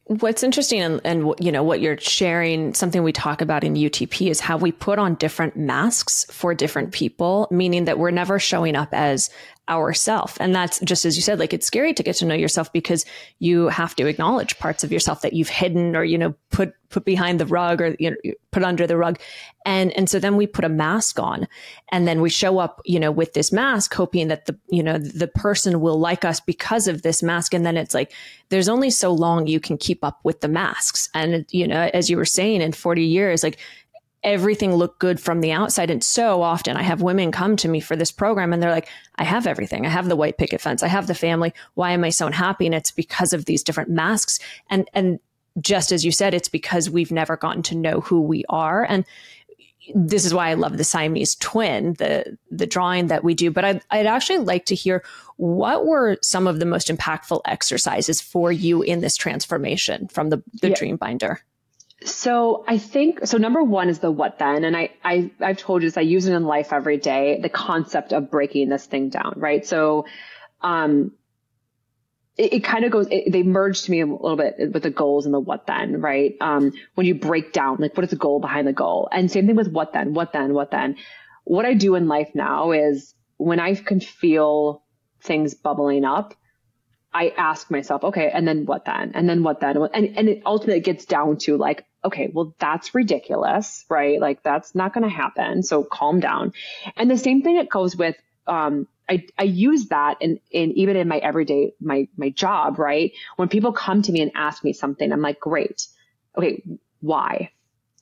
What's 0.03 0.43
interesting 0.43 0.81
and, 0.81 1.01
and, 1.03 1.33
you 1.39 1.51
know 1.51 1.63
what 1.63 1.81
you're 1.81 1.99
sharing 1.99 2.73
something 2.73 3.03
we 3.03 3.13
talk 3.13 3.41
about 3.41 3.63
in 3.63 3.75
UTP 3.75 4.29
is 4.29 4.39
how 4.39 4.57
we 4.57 4.71
put 4.71 4.97
on 4.97 5.15
different 5.15 5.55
masks 5.55 6.25
for 6.31 6.55
different 6.55 6.91
people 6.91 7.47
meaning 7.51 7.85
that 7.85 7.99
we're 7.99 8.09
never 8.09 8.39
showing 8.39 8.75
up 8.75 8.89
as 8.91 9.29
ourself. 9.69 10.37
And 10.39 10.53
that's 10.53 10.79
just 10.81 11.05
as 11.05 11.15
you 11.15 11.21
said, 11.21 11.39
like 11.39 11.53
it's 11.53 11.67
scary 11.67 11.93
to 11.93 12.03
get 12.03 12.15
to 12.17 12.25
know 12.25 12.35
yourself 12.35 12.71
because 12.73 13.05
you 13.39 13.67
have 13.67 13.95
to 13.95 14.07
acknowledge 14.07 14.57
parts 14.59 14.83
of 14.83 14.91
yourself 14.91 15.21
that 15.21 15.33
you've 15.33 15.49
hidden 15.49 15.95
or, 15.95 16.03
you 16.03 16.17
know, 16.17 16.33
put, 16.49 16.73
put 16.89 17.05
behind 17.05 17.39
the 17.39 17.45
rug 17.45 17.81
or, 17.81 17.95
you 17.99 18.11
know, 18.11 18.17
put 18.51 18.63
under 18.63 18.87
the 18.87 18.97
rug. 18.97 19.19
And, 19.65 19.91
and 19.93 20.09
so 20.09 20.19
then 20.19 20.35
we 20.35 20.47
put 20.47 20.65
a 20.65 20.69
mask 20.69 21.19
on 21.19 21.47
and 21.91 22.07
then 22.07 22.21
we 22.21 22.29
show 22.29 22.57
up, 22.57 22.81
you 22.85 22.99
know, 22.99 23.11
with 23.11 23.33
this 23.33 23.51
mask, 23.51 23.93
hoping 23.93 24.27
that 24.29 24.47
the, 24.47 24.57
you 24.69 24.81
know, 24.81 24.97
the 24.97 25.27
person 25.27 25.81
will 25.81 25.99
like 25.99 26.25
us 26.25 26.39
because 26.39 26.87
of 26.87 27.03
this 27.03 27.21
mask. 27.21 27.53
And 27.53 27.65
then 27.65 27.77
it's 27.77 27.93
like, 27.93 28.11
there's 28.49 28.69
only 28.69 28.89
so 28.89 29.11
long 29.11 29.45
you 29.45 29.59
can 29.59 29.77
keep 29.77 30.03
up 30.03 30.19
with 30.23 30.41
the 30.41 30.47
masks. 30.47 31.09
And, 31.13 31.45
you 31.51 31.67
know, 31.67 31.89
as 31.93 32.09
you 32.09 32.17
were 32.17 32.25
saying 32.25 32.61
in 32.61 32.71
40 32.71 33.03
years, 33.03 33.43
like 33.43 33.59
everything 34.23 34.75
looked 34.75 34.99
good 34.99 35.19
from 35.19 35.41
the 35.41 35.51
outside. 35.51 35.89
And 35.89 36.03
so 36.03 36.41
often 36.41 36.75
I 36.75 36.83
have 36.83 37.01
women 37.01 37.31
come 37.31 37.55
to 37.57 37.67
me 37.67 37.79
for 37.79 37.95
this 37.95 38.11
program 38.11 38.51
and 38.51 38.61
they're 38.61 38.71
like, 38.71 38.89
I 39.15 39.23
have 39.23 39.47
everything. 39.47 39.85
I 39.85 39.89
have 39.89 40.09
the 40.09 40.15
white 40.15 40.37
picket 40.37 40.59
fence. 40.59 40.83
I 40.83 40.87
have 40.87 41.07
the 41.07 41.15
family. 41.15 41.53
Why 41.75 41.91
am 41.91 42.03
I 42.03 42.09
so 42.09 42.27
unhappy? 42.27 42.65
And 42.65 42.75
it's 42.75 42.91
because 42.91 43.31
of 43.31 43.45
these 43.45 43.63
different 43.63 43.89
masks. 43.89 44.39
And, 44.69 44.89
and 44.93 45.19
just 45.59 45.91
as 45.91 46.03
you 46.03 46.11
said, 46.11 46.33
it's 46.33 46.49
because 46.49 46.89
we've 46.89 47.11
never 47.11 47.37
gotten 47.37 47.63
to 47.63 47.75
know 47.75 48.01
who 48.01 48.21
we 48.21 48.43
are. 48.49 48.83
And 48.83 49.05
this 49.95 50.25
is 50.25 50.33
why 50.33 50.49
I 50.49 50.53
love 50.53 50.77
the 50.77 50.83
Siamese 50.83 51.35
twin, 51.35 51.93
the, 51.93 52.37
the 52.51 52.67
drawing 52.67 53.07
that 53.07 53.23
we 53.23 53.33
do. 53.33 53.49
But 53.51 53.65
I'd, 53.65 53.81
I'd 53.89 54.05
actually 54.05 54.39
like 54.39 54.65
to 54.65 54.75
hear 54.75 55.03
what 55.37 55.85
were 55.85 56.17
some 56.21 56.45
of 56.45 56.59
the 56.59 56.65
most 56.65 56.89
impactful 56.89 57.41
exercises 57.45 58.21
for 58.21 58.51
you 58.51 58.81
in 58.81 58.99
this 58.99 59.15
transformation 59.15 60.07
from 60.09 60.29
the, 60.29 60.43
the 60.61 60.69
yeah. 60.69 60.75
dream 60.75 60.97
binder? 60.97 61.41
So 62.05 62.63
I 62.67 62.77
think 62.77 63.25
so. 63.27 63.37
Number 63.37 63.61
one 63.61 63.89
is 63.89 63.99
the 63.99 64.11
what 64.11 64.37
then, 64.37 64.63
and 64.63 64.75
I, 64.75 64.91
I 65.03 65.31
I've 65.41 65.57
told 65.57 65.81
you 65.83 65.89
this. 65.89 65.97
I 65.97 66.01
use 66.01 66.27
it 66.27 66.33
in 66.33 66.45
life 66.45 66.71
every 66.71 66.97
day. 66.97 67.39
The 67.41 67.49
concept 67.49 68.13
of 68.13 68.31
breaking 68.31 68.69
this 68.69 68.85
thing 68.85 69.09
down, 69.09 69.33
right? 69.35 69.65
So, 69.65 70.05
um, 70.61 71.11
it, 72.37 72.53
it 72.53 72.63
kind 72.63 72.85
of 72.85 72.91
goes. 72.91 73.07
It, 73.11 73.31
they 73.31 73.43
merge 73.43 73.81
to 73.83 73.91
me 73.91 73.99
a 73.99 74.05
little 74.05 74.37
bit 74.37 74.71
with 74.73 74.83
the 74.83 74.89
goals 74.89 75.25
and 75.25 75.33
the 75.33 75.41
what 75.41 75.67
then, 75.67 75.99
right? 75.99 76.35
Um, 76.39 76.71
when 76.95 77.05
you 77.05 77.15
break 77.15 77.51
down, 77.51 77.77
like 77.79 77.97
what 77.97 78.05
is 78.05 78.11
the 78.11 78.15
goal 78.15 78.39
behind 78.39 78.65
the 78.65 78.73
goal, 78.73 79.09
and 79.11 79.29
same 79.29 79.45
thing 79.45 79.57
with 79.57 79.71
what 79.71 79.91
then, 79.91 80.13
what 80.13 80.31
then, 80.31 80.53
what 80.53 80.71
then. 80.71 80.95
What 81.43 81.65
I 81.65 81.73
do 81.73 81.95
in 81.95 82.07
life 82.07 82.29
now 82.33 82.71
is 82.71 83.13
when 83.35 83.59
I 83.59 83.75
can 83.75 83.99
feel 83.99 84.83
things 85.21 85.53
bubbling 85.53 86.05
up, 86.05 86.33
I 87.13 87.33
ask 87.35 87.71
myself, 87.71 88.03
okay, 88.03 88.29
and 88.31 88.47
then 88.47 88.65
what 88.65 88.85
then? 88.85 89.11
And 89.15 89.27
then 89.27 89.41
what 89.43 89.59
then? 89.59 89.77
And, 89.77 90.17
and 90.17 90.29
it 90.29 90.43
ultimately 90.45 90.81
gets 90.81 91.05
down 91.05 91.37
to 91.39 91.57
like, 91.57 91.85
okay, 92.05 92.29
well, 92.31 92.53
that's 92.59 92.93
ridiculous, 92.93 93.85
right? 93.89 94.19
Like 94.19 94.43
that's 94.43 94.75
not 94.75 94.93
going 94.93 95.03
to 95.03 95.09
happen. 95.09 95.63
So 95.63 95.83
calm 95.83 96.19
down. 96.19 96.53
And 96.95 97.09
the 97.09 97.17
same 97.17 97.41
thing 97.41 97.57
it 97.57 97.69
goes 97.69 97.95
with, 97.95 98.15
um, 98.47 98.87
I, 99.09 99.25
I 99.37 99.43
use 99.43 99.87
that 99.87 100.21
in, 100.21 100.39
in 100.51 100.71
even 100.73 100.95
in 100.95 101.07
my 101.07 101.17
everyday, 101.17 101.73
my, 101.81 102.07
my 102.15 102.29
job, 102.29 102.77
right? 102.77 103.11
When 103.37 103.49
people 103.49 103.73
come 103.73 104.03
to 104.03 104.11
me 104.11 104.21
and 104.21 104.31
ask 104.35 104.63
me 104.63 104.73
something, 104.73 105.11
I'm 105.11 105.21
like, 105.21 105.39
great. 105.39 105.87
Okay. 106.37 106.63
Why? 107.01 107.51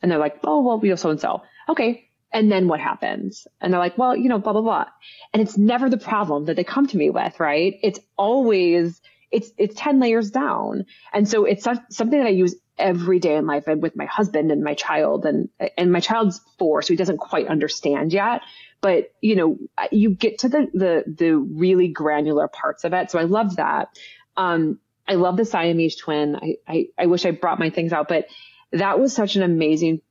And 0.02 0.12
they're 0.12 0.20
like, 0.20 0.40
oh, 0.44 0.62
well, 0.62 0.80
we 0.80 0.90
know 0.90 0.96
so 0.96 1.12
and 1.12 1.20
so. 1.20 1.44
Okay. 1.70 2.07
And 2.34 2.52
then 2.52 2.68
what 2.68 2.80
happens? 2.80 3.48
And 3.62 3.72
they're 3.72 3.80
like, 3.80 3.98
well, 3.98 4.16
you 4.16 4.30
know, 4.30 4.40
blah, 4.40 4.54
blah, 4.54 4.62
blah. 4.62 4.86
And 5.34 5.42
it's 5.42 5.58
never 5.58 5.90
the 5.90 5.98
problem 5.98 6.46
that 6.46 6.56
they 6.56 6.64
come 6.64 6.88
to 6.88 6.98
me 6.98 7.10
with, 7.10 7.40
right? 7.40 7.76
It's 7.82 8.00
always, 8.18 9.02
it's, 9.32 9.52
it's 9.58 9.76
10 9.76 10.00
layers 10.00 10.32
down. 10.32 10.86
And 11.14 11.28
so 11.28 11.46
it's 11.46 11.64
something 11.64 12.20
that 12.20 12.28
I 12.28 12.32
use 12.32 12.56
every 12.78 13.20
day 13.20 13.36
in 13.36 13.48
life 13.48 13.68
and 13.68 13.82
with 13.82 13.96
my 13.96 14.06
husband 14.06 14.52
and 14.52 14.64
my 14.64 14.74
child 14.74 15.26
and, 15.26 15.50
and 15.78 15.92
my 15.92 16.00
child's 16.00 16.42
four, 16.60 16.82
so 16.82 16.94
he 16.94 16.98
doesn't 16.98 17.18
quite 17.18 17.48
understand 17.48 18.14
yet. 18.14 18.42
But, 18.82 19.12
you 19.22 19.36
know, 19.36 19.58
you 19.92 20.12
get 20.12 20.40
to 20.40 20.50
the, 20.50 20.68
the, 20.74 21.04
the 21.08 21.36
really 21.36 21.88
granular 21.88 22.48
parts 22.48 22.84
of 22.84 22.94
it. 22.94 23.10
So 23.10 23.20
I 23.20 23.24
love 23.24 23.56
that. 23.56 23.90
Um, 24.36 24.80
I 25.08 25.16
love 25.16 25.38
the 25.38 25.46
Siamese 25.46 25.96
twin. 25.96 26.36
I, 26.36 26.56
I, 26.68 26.88
I 26.98 27.06
wish 27.08 27.26
I 27.26 27.32
brought 27.32 27.60
my 27.60 27.70
things 27.70 27.94
out, 27.94 28.08
but 28.08 28.28
that 28.72 29.00
was 29.00 29.14
such 29.14 29.36
an 29.36 29.44
amazing, 29.44 30.02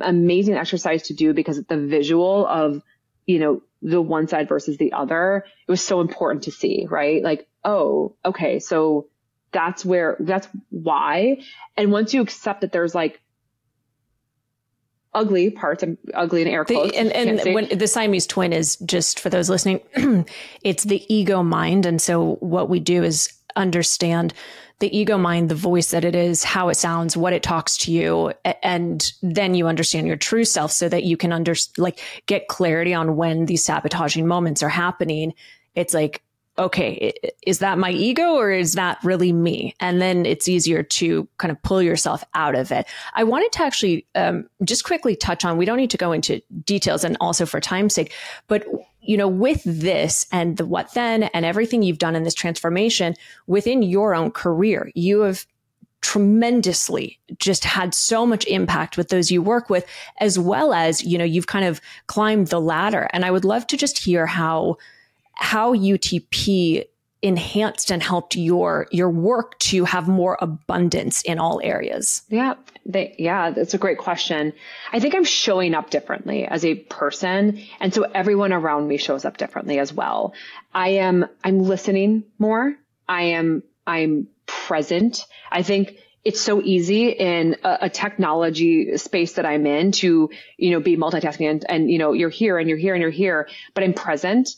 amazing 0.00 0.54
exercise 0.54 1.04
to 1.04 1.14
do 1.14 1.34
because 1.34 1.62
the 1.62 1.78
visual 1.78 2.46
of, 2.46 2.82
you 3.26 3.38
know, 3.38 3.62
the 3.82 4.00
one 4.00 4.28
side 4.28 4.48
versus 4.48 4.76
the 4.78 4.92
other, 4.92 5.44
it 5.66 5.70
was 5.70 5.84
so 5.84 6.00
important 6.00 6.44
to 6.44 6.50
see, 6.50 6.86
right? 6.88 7.22
Like, 7.22 7.48
oh, 7.64 8.16
okay. 8.24 8.58
So 8.58 9.08
that's 9.50 9.84
where, 9.84 10.16
that's 10.20 10.48
why. 10.70 11.42
And 11.76 11.92
once 11.92 12.14
you 12.14 12.22
accept 12.22 12.62
that 12.62 12.72
there's 12.72 12.94
like 12.94 13.20
ugly 15.14 15.50
parts, 15.50 15.82
I'm 15.82 15.98
ugly 16.14 16.42
in 16.42 16.48
air 16.48 16.64
quotes. 16.64 16.92
The, 16.92 16.98
and 16.98 17.12
and 17.12 17.54
when 17.54 17.68
the 17.76 17.86
Siamese 17.86 18.26
twin 18.26 18.52
is 18.52 18.76
just 18.76 19.20
for 19.20 19.30
those 19.30 19.50
listening, 19.50 19.80
it's 20.62 20.84
the 20.84 21.04
ego 21.12 21.42
mind. 21.42 21.86
And 21.86 22.00
so 22.00 22.36
what 22.36 22.68
we 22.68 22.80
do 22.80 23.02
is 23.02 23.32
understand 23.56 24.32
the 24.82 24.98
ego 24.98 25.16
mind, 25.16 25.48
the 25.48 25.54
voice 25.54 25.92
that 25.92 26.04
it 26.04 26.16
is, 26.16 26.42
how 26.42 26.68
it 26.68 26.74
sounds, 26.74 27.16
what 27.16 27.32
it 27.32 27.44
talks 27.44 27.76
to 27.76 27.92
you, 27.92 28.32
and 28.64 29.12
then 29.22 29.54
you 29.54 29.68
understand 29.68 30.08
your 30.08 30.16
true 30.16 30.44
self 30.44 30.72
so 30.72 30.88
that 30.88 31.04
you 31.04 31.16
can 31.16 31.32
under 31.32 31.54
like 31.78 32.00
get 32.26 32.48
clarity 32.48 32.92
on 32.92 33.14
when 33.14 33.46
these 33.46 33.64
sabotaging 33.64 34.26
moments 34.26 34.60
are 34.60 34.68
happening. 34.68 35.34
It's 35.76 35.94
like 35.94 36.24
okay, 36.58 37.12
is 37.46 37.60
that 37.60 37.78
my 37.78 37.90
ego 37.90 38.34
or 38.34 38.50
is 38.50 38.74
that 38.74 38.98
really 39.02 39.32
me? 39.32 39.74
And 39.80 40.02
then 40.02 40.26
it's 40.26 40.48
easier 40.48 40.82
to 40.82 41.26
kind 41.38 41.50
of 41.50 41.60
pull 41.62 41.80
yourself 41.80 42.22
out 42.34 42.54
of 42.54 42.70
it. 42.70 42.86
I 43.14 43.24
wanted 43.24 43.52
to 43.52 43.62
actually 43.62 44.06
um, 44.14 44.48
just 44.62 44.84
quickly 44.84 45.16
touch 45.16 45.44
on, 45.44 45.56
we 45.56 45.64
don't 45.64 45.78
need 45.78 45.90
to 45.90 45.96
go 45.96 46.12
into 46.12 46.42
details 46.64 47.04
and 47.04 47.16
also 47.20 47.46
for 47.46 47.60
time's 47.60 47.94
sake, 47.94 48.12
but 48.48 48.66
you 49.00 49.16
know, 49.16 49.28
with 49.28 49.62
this 49.64 50.26
and 50.30 50.56
the 50.56 50.66
what 50.66 50.94
then 50.94 51.24
and 51.24 51.44
everything 51.44 51.82
you've 51.82 51.98
done 51.98 52.14
in 52.14 52.22
this 52.22 52.34
transformation 52.34 53.14
within 53.46 53.82
your 53.82 54.14
own 54.14 54.30
career, 54.30 54.92
you 54.94 55.20
have 55.20 55.44
tremendously 56.02 57.18
just 57.38 57.64
had 57.64 57.94
so 57.94 58.26
much 58.26 58.44
impact 58.46 58.96
with 58.96 59.08
those 59.08 59.30
you 59.30 59.40
work 59.40 59.70
with, 59.70 59.86
as 60.18 60.38
well 60.38 60.72
as, 60.72 61.02
you 61.02 61.16
know, 61.16 61.24
you've 61.24 61.46
kind 61.46 61.64
of 61.64 61.80
climbed 62.08 62.48
the 62.48 62.60
ladder. 62.60 63.08
And 63.12 63.24
I 63.24 63.30
would 63.30 63.44
love 63.44 63.66
to 63.68 63.76
just 63.76 63.98
hear 63.98 64.26
how 64.26 64.76
how 65.34 65.74
UTP 65.74 66.84
enhanced 67.22 67.92
and 67.92 68.02
helped 68.02 68.34
your 68.34 68.88
your 68.90 69.08
work 69.08 69.56
to 69.60 69.84
have 69.84 70.08
more 70.08 70.36
abundance 70.40 71.22
in 71.22 71.38
all 71.38 71.60
areas? 71.62 72.22
Yeah, 72.28 72.54
they, 72.84 73.14
yeah, 73.18 73.50
that's 73.50 73.74
a 73.74 73.78
great 73.78 73.98
question. 73.98 74.52
I 74.92 74.98
think 74.98 75.14
I'm 75.14 75.24
showing 75.24 75.74
up 75.74 75.90
differently 75.90 76.44
as 76.44 76.64
a 76.64 76.74
person, 76.74 77.62
and 77.80 77.94
so 77.94 78.02
everyone 78.02 78.52
around 78.52 78.88
me 78.88 78.96
shows 78.96 79.24
up 79.24 79.36
differently 79.36 79.78
as 79.78 79.92
well. 79.92 80.34
I 80.74 80.88
am 80.88 81.26
I'm 81.44 81.60
listening 81.60 82.24
more. 82.38 82.74
I 83.08 83.22
am 83.22 83.62
I'm 83.86 84.28
present. 84.46 85.24
I 85.50 85.62
think 85.62 85.96
it's 86.24 86.40
so 86.40 86.62
easy 86.62 87.08
in 87.08 87.56
a, 87.64 87.78
a, 87.82 87.90
technology 87.90 88.96
space 88.96 89.34
that 89.34 89.46
I'm 89.46 89.66
in 89.66 89.90
to, 89.92 90.30
you 90.56 90.70
know, 90.70 90.78
be 90.78 90.96
multitasking 90.96 91.50
and, 91.50 91.66
and, 91.68 91.90
you 91.90 91.98
know, 91.98 92.12
you're 92.12 92.30
here 92.30 92.58
and 92.58 92.68
you're 92.68 92.78
here 92.78 92.94
and 92.94 93.02
you're 93.02 93.10
here, 93.10 93.48
but 93.74 93.82
I'm 93.82 93.92
present. 93.92 94.50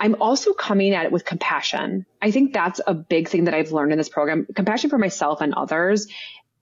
I'm 0.00 0.16
also 0.20 0.52
coming 0.52 0.94
at 0.94 1.06
it 1.06 1.12
with 1.12 1.24
compassion. 1.24 2.06
I 2.22 2.30
think 2.30 2.52
that's 2.52 2.80
a 2.86 2.94
big 2.94 3.28
thing 3.28 3.44
that 3.44 3.54
I've 3.54 3.72
learned 3.72 3.92
in 3.92 3.98
this 3.98 4.08
program, 4.08 4.46
compassion 4.54 4.90
for 4.90 4.98
myself 4.98 5.40
and 5.40 5.54
others. 5.54 6.06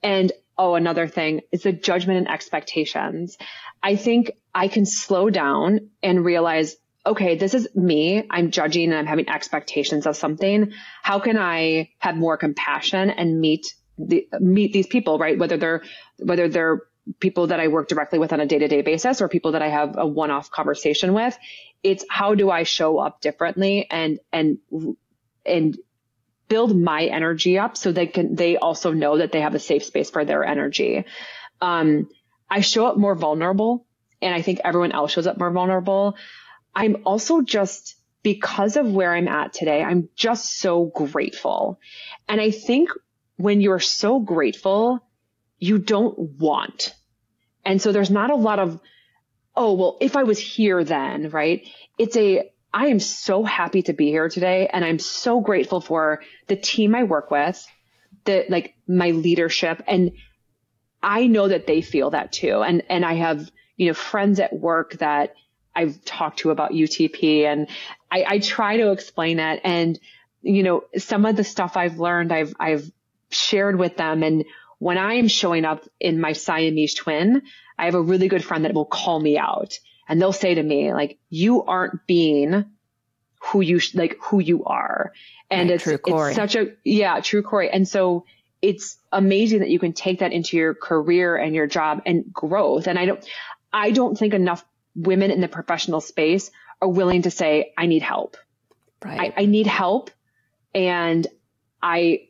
And 0.03 0.33
oh, 0.57 0.75
another 0.75 1.07
thing 1.07 1.43
is 1.53 1.63
the 1.63 1.73
judgment 1.73 2.19
and 2.19 2.31
expectations. 2.31 3.37
I 3.83 3.97
think 3.97 4.33
I 4.55 4.69
can 4.69 4.87
slow 4.87 5.29
down 5.29 5.91
and 6.03 6.25
realize, 6.25 6.77
okay, 7.05 7.37
this 7.37 7.53
is 7.53 7.69
me. 7.75 8.27
I'm 8.31 8.51
judging 8.51 8.91
and 8.91 8.99
I'm 8.99 9.07
having 9.07 9.29
expectations 9.29 10.07
of 10.07 10.17
something. 10.17 10.73
How 11.03 11.19
can 11.19 11.37
I 11.37 11.91
have 11.99 12.17
more 12.17 12.37
compassion 12.37 13.11
and 13.11 13.41
meet 13.41 13.75
the, 13.99 14.29
meet 14.41 14.73
these 14.73 14.87
people, 14.87 15.19
right? 15.19 15.39
Whether 15.39 15.59
they're, 15.59 15.83
whether 16.19 16.49
they're 16.49 16.83
people 17.21 17.49
that 17.49 17.61
I 17.61 17.69
work 17.69 17.89
directly 17.89 18.19
with 18.19 18.33
on 18.33 18.41
a 18.41 18.47
day 18.47 18.59
to 18.59 18.69
day 18.69 18.83
basis 18.83 19.21
or 19.21 19.29
people 19.29 19.53
that 19.53 19.63
I 19.63 19.69
have 19.69 19.97
a 19.97 20.07
one 20.07 20.31
off 20.31 20.51
conversation 20.51 21.13
with. 21.13 21.39
It's 21.83 22.05
how 22.09 22.35
do 22.35 22.51
I 22.51 22.65
show 22.65 22.99
up 22.99 23.21
differently 23.21 23.87
and, 23.91 24.19
and, 24.33 24.59
and 25.45 25.79
build 26.49 26.77
my 26.77 27.05
energy 27.05 27.59
up 27.59 27.77
so 27.77 27.93
they 27.93 28.07
can, 28.07 28.35
they 28.35 28.57
also 28.57 28.93
know 28.93 29.19
that 29.19 29.33
they 29.33 29.41
have 29.41 29.55
a 29.55 29.59
safe 29.59 29.85
space 29.85 30.11
for 30.11 30.25
their 30.25 30.45
energy. 30.45 31.05
Um, 31.61 32.09
I 32.49 32.61
show 32.61 32.87
up 32.87 32.97
more 32.97 33.15
vulnerable 33.15 33.87
and 34.23 34.35
I 34.35 34.43
think 34.43 34.61
everyone 34.65 34.93
else 34.93 35.13
shows 35.13 35.27
up 35.27 35.39
more 35.39 35.51
vulnerable. 35.51 36.17
I'm 36.75 37.03
also 37.05 37.41
just, 37.43 37.97
because 38.23 38.77
of 38.77 38.93
where 38.93 39.15
I'm 39.15 39.29
at 39.29 39.53
today, 39.53 39.83
I'm 39.83 40.09
just 40.17 40.59
so 40.59 40.87
grateful. 40.87 41.79
And 42.29 42.41
I 42.41 42.51
think 42.51 42.91
when 43.37 43.61
you're 43.61 43.81
so 43.81 44.19
grateful, 44.19 45.01
you 45.59 45.79
don't 45.79 46.19
want. 46.19 46.95
And 47.65 47.81
so 47.81 47.93
there's 47.93 48.11
not 48.11 48.31
a 48.31 48.37
lot 48.37 48.59
of 48.59 48.81
oh, 49.57 49.73
well, 49.73 49.97
if 50.01 50.17
I 50.17 50.25
was 50.25 50.39
here 50.39 50.85
then, 50.85 51.31
right? 51.31 51.67
It's 51.99 52.17
a, 52.17 52.51
I 52.73 52.89
am 52.89 53.01
so 53.01 53.43
happy 53.43 53.83
to 53.83 53.93
be 53.93 54.11
here 54.11 54.29
today. 54.29 54.69
And 54.71 54.85
I'm 54.85 54.99
so 54.99 55.41
grateful 55.41 55.81
for 55.81 56.23
the 56.47 56.57
team 56.57 56.95
I 56.95 57.05
work 57.05 57.31
with, 57.31 57.67
the, 58.25 58.45
like 58.49 58.75
my 58.87 59.13
leadership. 59.13 59.83
And 59.87 60.13
I 61.03 61.27
know 61.27 61.49
that 61.49 61.67
they 61.67 61.81
feel 61.81 62.11
that 62.11 62.33
too. 62.33 62.63
And, 62.63 62.83
and 62.91 63.05
I 63.05 63.15
have, 63.15 63.51
you 63.77 63.87
know, 63.87 63.95
friends 63.95 64.41
at 64.41 64.53
work 64.53 64.95
that 64.99 65.35
I've 65.75 66.05
talked 66.05 66.41
to 66.41 66.51
about 66.51 66.73
UTP 66.73 67.45
and 67.45 67.69
I, 68.11 68.25
I 68.27 68.39
try 68.39 68.79
to 68.79 68.93
explain 68.93 69.39
it. 69.39 69.61
And, 69.65 69.99
you 70.43 70.63
know, 70.63 70.85
some 70.97 71.25
of 71.25 71.37
the 71.37 71.45
stuff 71.45 71.77
I've 71.77 71.99
learned, 71.99 72.33
I've, 72.33 72.55
I've 72.59 72.91
shared 73.31 73.79
with 73.79 73.97
them. 73.97 74.23
And 74.23 74.45
when 74.79 74.99
I'm 74.99 75.29
showing 75.29 75.65
up 75.65 75.85
in 75.99 76.21
my 76.21 76.33
Siamese 76.33 76.95
twin, 76.95 77.43
I 77.79 77.87
have 77.87 77.95
a 77.95 78.01
really 78.01 78.29
good 78.29 78.45
friend 78.45 78.65
that 78.65 78.75
will 78.75 78.87
call 78.87 79.21
me 79.21 79.39
out 79.39 79.79
and 80.09 80.21
they'll 80.21 80.33
say 80.33 80.55
to 80.55 80.63
me, 80.63 80.93
like, 80.93 81.19
you 81.29 81.65
aren't 81.65 82.07
being 82.07 82.65
who 83.41 83.61
you, 83.61 83.79
sh- 83.79 83.95
like, 83.95 84.17
who 84.21 84.41
you 84.41 84.65
are. 84.65 85.13
And 85.51 85.71
right, 85.71 85.77
it's, 85.77 85.87
it's 85.87 86.37
such 86.37 86.57
a, 86.57 86.75
yeah, 86.85 87.21
true 87.21 87.43
Corrie. 87.43 87.71
And 87.71 87.87
so 87.87 88.25
it's 88.63 88.97
amazing 89.13 89.61
that 89.61 89.69
you 89.69 89.79
can 89.79 89.93
take 89.93 90.21
that 90.21 90.33
into 90.33 90.57
your 90.57 90.75
career 90.75 91.37
and 91.37 91.55
your 91.55 91.67
job 91.67 92.03
and 92.07 92.33
growth. 92.33 92.87
And 92.87 92.99
I 92.99 93.07
don't, 93.07 93.25
I 93.73 93.91
don't 93.91 94.19
think 94.19 94.35
enough 94.35 94.65
women 94.95 95.31
in 95.31 95.41
the 95.41 95.49
professional 95.49 96.01
space 96.01 96.51
are 96.81 96.89
willing 96.89 97.23
to 97.23 97.31
say, 97.31 97.73
I 97.77 97.87
need 97.87 98.03
help. 98.03 98.37
Right. 99.05 99.33
I, 99.37 99.43
I 99.43 99.47
need 99.47 99.67
help 99.67 100.11
and 100.75 101.27
I 101.83 102.29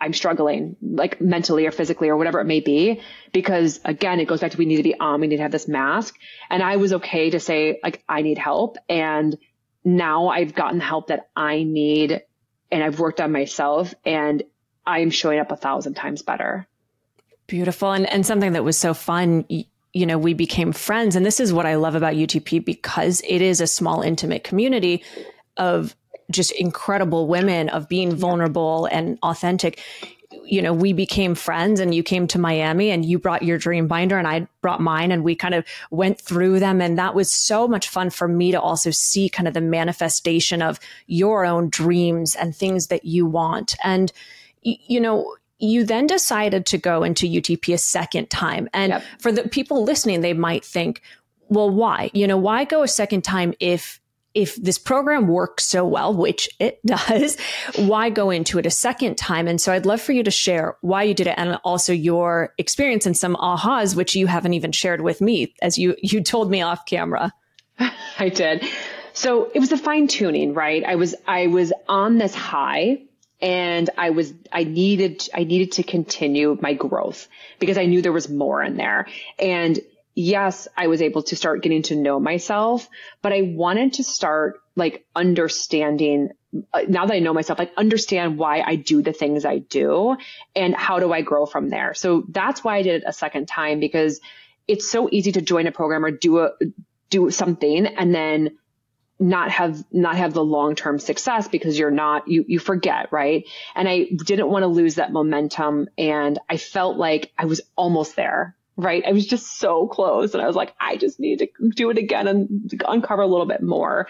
I'm 0.00 0.12
struggling, 0.12 0.76
like 0.80 1.20
mentally 1.20 1.66
or 1.66 1.72
physically 1.72 2.08
or 2.08 2.16
whatever 2.16 2.40
it 2.40 2.44
may 2.44 2.60
be. 2.60 3.00
Because 3.32 3.80
again, 3.84 4.20
it 4.20 4.26
goes 4.26 4.40
back 4.40 4.52
to 4.52 4.58
we 4.58 4.66
need 4.66 4.76
to 4.76 4.82
be 4.82 4.98
on, 4.98 5.20
we 5.20 5.26
need 5.26 5.36
to 5.36 5.42
have 5.42 5.52
this 5.52 5.68
mask. 5.68 6.16
And 6.50 6.62
I 6.62 6.76
was 6.76 6.92
okay 6.94 7.30
to 7.30 7.40
say, 7.40 7.80
like, 7.82 8.04
I 8.08 8.22
need 8.22 8.38
help. 8.38 8.76
And 8.88 9.36
now 9.84 10.28
I've 10.28 10.54
gotten 10.54 10.80
help 10.80 11.08
that 11.08 11.28
I 11.34 11.64
need 11.64 12.22
and 12.70 12.84
I've 12.84 13.00
worked 13.00 13.20
on 13.20 13.32
myself 13.32 13.94
and 14.04 14.42
I'm 14.86 15.10
showing 15.10 15.40
up 15.40 15.50
a 15.50 15.56
thousand 15.56 15.94
times 15.94 16.22
better. 16.22 16.66
Beautiful. 17.46 17.92
And, 17.92 18.06
and 18.06 18.24
something 18.24 18.52
that 18.52 18.64
was 18.64 18.76
so 18.76 18.94
fun, 18.94 19.46
you 19.48 20.06
know, 20.06 20.18
we 20.18 20.34
became 20.34 20.72
friends. 20.72 21.16
And 21.16 21.24
this 21.24 21.40
is 21.40 21.52
what 21.52 21.66
I 21.66 21.76
love 21.76 21.94
about 21.94 22.14
UTP 22.14 22.64
because 22.64 23.22
it 23.26 23.42
is 23.42 23.60
a 23.60 23.66
small, 23.66 24.02
intimate 24.02 24.44
community 24.44 25.02
of 25.56 25.96
just 26.30 26.52
incredible 26.52 27.26
women 27.26 27.68
of 27.68 27.88
being 27.88 28.14
vulnerable 28.14 28.86
and 28.86 29.18
authentic 29.22 29.80
you 30.44 30.60
know, 30.60 30.72
we 30.72 30.92
became 30.92 31.34
friends 31.34 31.80
and 31.80 31.94
you 31.94 32.02
came 32.02 32.26
to 32.26 32.38
Miami 32.38 32.90
and 32.90 33.04
you 33.04 33.18
brought 33.18 33.42
your 33.42 33.58
dream 33.58 33.86
binder 33.86 34.18
and 34.18 34.26
I 34.26 34.46
brought 34.60 34.80
mine 34.80 35.10
and 35.10 35.24
we 35.24 35.34
kind 35.34 35.54
of 35.54 35.64
went 35.90 36.20
through 36.20 36.60
them. 36.60 36.80
And 36.80 36.98
that 36.98 37.14
was 37.14 37.32
so 37.32 37.66
much 37.66 37.88
fun 37.88 38.10
for 38.10 38.28
me 38.28 38.52
to 38.52 38.60
also 38.60 38.90
see 38.90 39.28
kind 39.28 39.48
of 39.48 39.54
the 39.54 39.60
manifestation 39.60 40.60
of 40.60 40.80
your 41.06 41.44
own 41.44 41.70
dreams 41.70 42.34
and 42.34 42.54
things 42.54 42.88
that 42.88 43.04
you 43.04 43.26
want. 43.26 43.74
And, 43.82 44.12
you 44.62 45.00
know, 45.00 45.34
you 45.58 45.84
then 45.84 46.06
decided 46.06 46.66
to 46.66 46.78
go 46.78 47.02
into 47.02 47.26
UTP 47.26 47.72
a 47.72 47.78
second 47.78 48.30
time. 48.30 48.68
And 48.72 48.90
yep. 48.90 49.04
for 49.18 49.32
the 49.32 49.48
people 49.48 49.82
listening, 49.82 50.20
they 50.20 50.34
might 50.34 50.64
think, 50.64 51.02
well, 51.48 51.70
why? 51.70 52.10
You 52.12 52.26
know, 52.26 52.36
why 52.36 52.64
go 52.64 52.82
a 52.82 52.88
second 52.88 53.22
time 53.22 53.54
if 53.60 54.00
if 54.34 54.56
this 54.56 54.78
program 54.78 55.26
works 55.26 55.64
so 55.64 55.84
well, 55.86 56.14
which 56.14 56.48
it 56.58 56.80
does, 56.86 57.38
why 57.76 58.10
go 58.10 58.30
into 58.30 58.58
it 58.58 58.66
a 58.66 58.70
second 58.70 59.16
time? 59.16 59.48
And 59.48 59.60
so 59.60 59.72
I'd 59.72 59.86
love 59.86 60.00
for 60.00 60.12
you 60.12 60.22
to 60.22 60.30
share 60.30 60.76
why 60.80 61.02
you 61.04 61.14
did 61.14 61.26
it 61.26 61.34
and 61.36 61.58
also 61.64 61.92
your 61.92 62.54
experience 62.58 63.06
and 63.06 63.16
some 63.16 63.36
ahas, 63.36 63.96
which 63.96 64.14
you 64.14 64.26
haven't 64.26 64.54
even 64.54 64.72
shared 64.72 65.00
with 65.00 65.20
me 65.20 65.54
as 65.62 65.78
you, 65.78 65.96
you 66.02 66.22
told 66.22 66.50
me 66.50 66.62
off 66.62 66.86
camera. 66.86 67.32
I 68.18 68.28
did. 68.28 68.64
So 69.12 69.50
it 69.54 69.58
was 69.58 69.72
a 69.72 69.78
fine 69.78 70.06
tuning, 70.06 70.54
right? 70.54 70.84
I 70.84 70.94
was, 70.94 71.14
I 71.26 71.48
was 71.48 71.72
on 71.88 72.18
this 72.18 72.34
high 72.34 73.02
and 73.40 73.90
I 73.96 74.10
was, 74.10 74.32
I 74.52 74.64
needed, 74.64 75.28
I 75.34 75.44
needed 75.44 75.72
to 75.72 75.82
continue 75.82 76.56
my 76.60 76.74
growth 76.74 77.28
because 77.58 77.78
I 77.78 77.86
knew 77.86 78.02
there 78.02 78.12
was 78.12 78.28
more 78.28 78.62
in 78.62 78.76
there. 78.76 79.06
And 79.38 79.80
yes, 80.18 80.66
I 80.76 80.88
was 80.88 81.00
able 81.00 81.22
to 81.22 81.36
start 81.36 81.62
getting 81.62 81.82
to 81.82 81.94
know 81.94 82.18
myself, 82.18 82.88
but 83.22 83.32
I 83.32 83.42
wanted 83.42 83.94
to 83.94 84.04
start 84.04 84.60
like 84.74 85.06
understanding 85.14 86.30
uh, 86.74 86.80
now 86.88 87.06
that 87.06 87.14
I 87.14 87.20
know 87.20 87.32
myself, 87.32 87.60
like 87.60 87.72
understand 87.76 88.36
why 88.36 88.60
I 88.60 88.74
do 88.74 89.00
the 89.00 89.12
things 89.12 89.44
I 89.44 89.58
do 89.58 90.16
and 90.56 90.74
how 90.74 90.98
do 90.98 91.12
I 91.12 91.22
grow 91.22 91.46
from 91.46 91.68
there. 91.68 91.94
So 91.94 92.24
that's 92.28 92.64
why 92.64 92.78
I 92.78 92.82
did 92.82 93.02
it 93.02 93.04
a 93.06 93.12
second 93.12 93.46
time 93.46 93.78
because 93.78 94.20
it's 94.66 94.90
so 94.90 95.08
easy 95.12 95.30
to 95.32 95.40
join 95.40 95.68
a 95.68 95.72
program 95.72 96.04
or 96.04 96.10
do 96.10 96.38
a, 96.38 96.50
do 97.10 97.30
something 97.30 97.86
and 97.86 98.12
then 98.12 98.58
not 99.20 99.50
have 99.50 99.84
not 99.92 100.16
have 100.16 100.32
the 100.32 100.44
long-term 100.44 100.98
success 100.98 101.48
because 101.48 101.78
you're 101.78 101.90
not 101.90 102.28
you 102.28 102.44
you 102.46 102.60
forget 102.60 103.08
right 103.10 103.48
and 103.74 103.88
i 103.88 104.04
didn't 104.04 104.48
want 104.48 104.62
to 104.62 104.68
lose 104.68 104.94
that 104.94 105.10
momentum 105.10 105.88
and 105.98 106.38
i 106.48 106.56
felt 106.56 106.96
like 106.96 107.32
i 107.36 107.44
was 107.44 107.60
almost 107.74 108.14
there 108.14 108.54
right? 108.78 109.02
I 109.04 109.10
was 109.10 109.26
just 109.26 109.58
so 109.58 109.88
close 109.88 110.32
and 110.32 110.42
I 110.42 110.46
was 110.46 110.54
like, 110.54 110.72
I 110.80 110.96
just 110.96 111.18
need 111.18 111.40
to 111.40 111.48
do 111.74 111.90
it 111.90 111.98
again 111.98 112.28
and 112.28 112.72
uncover 112.86 113.22
a 113.22 113.26
little 113.26 113.44
bit 113.44 113.60
more. 113.60 114.06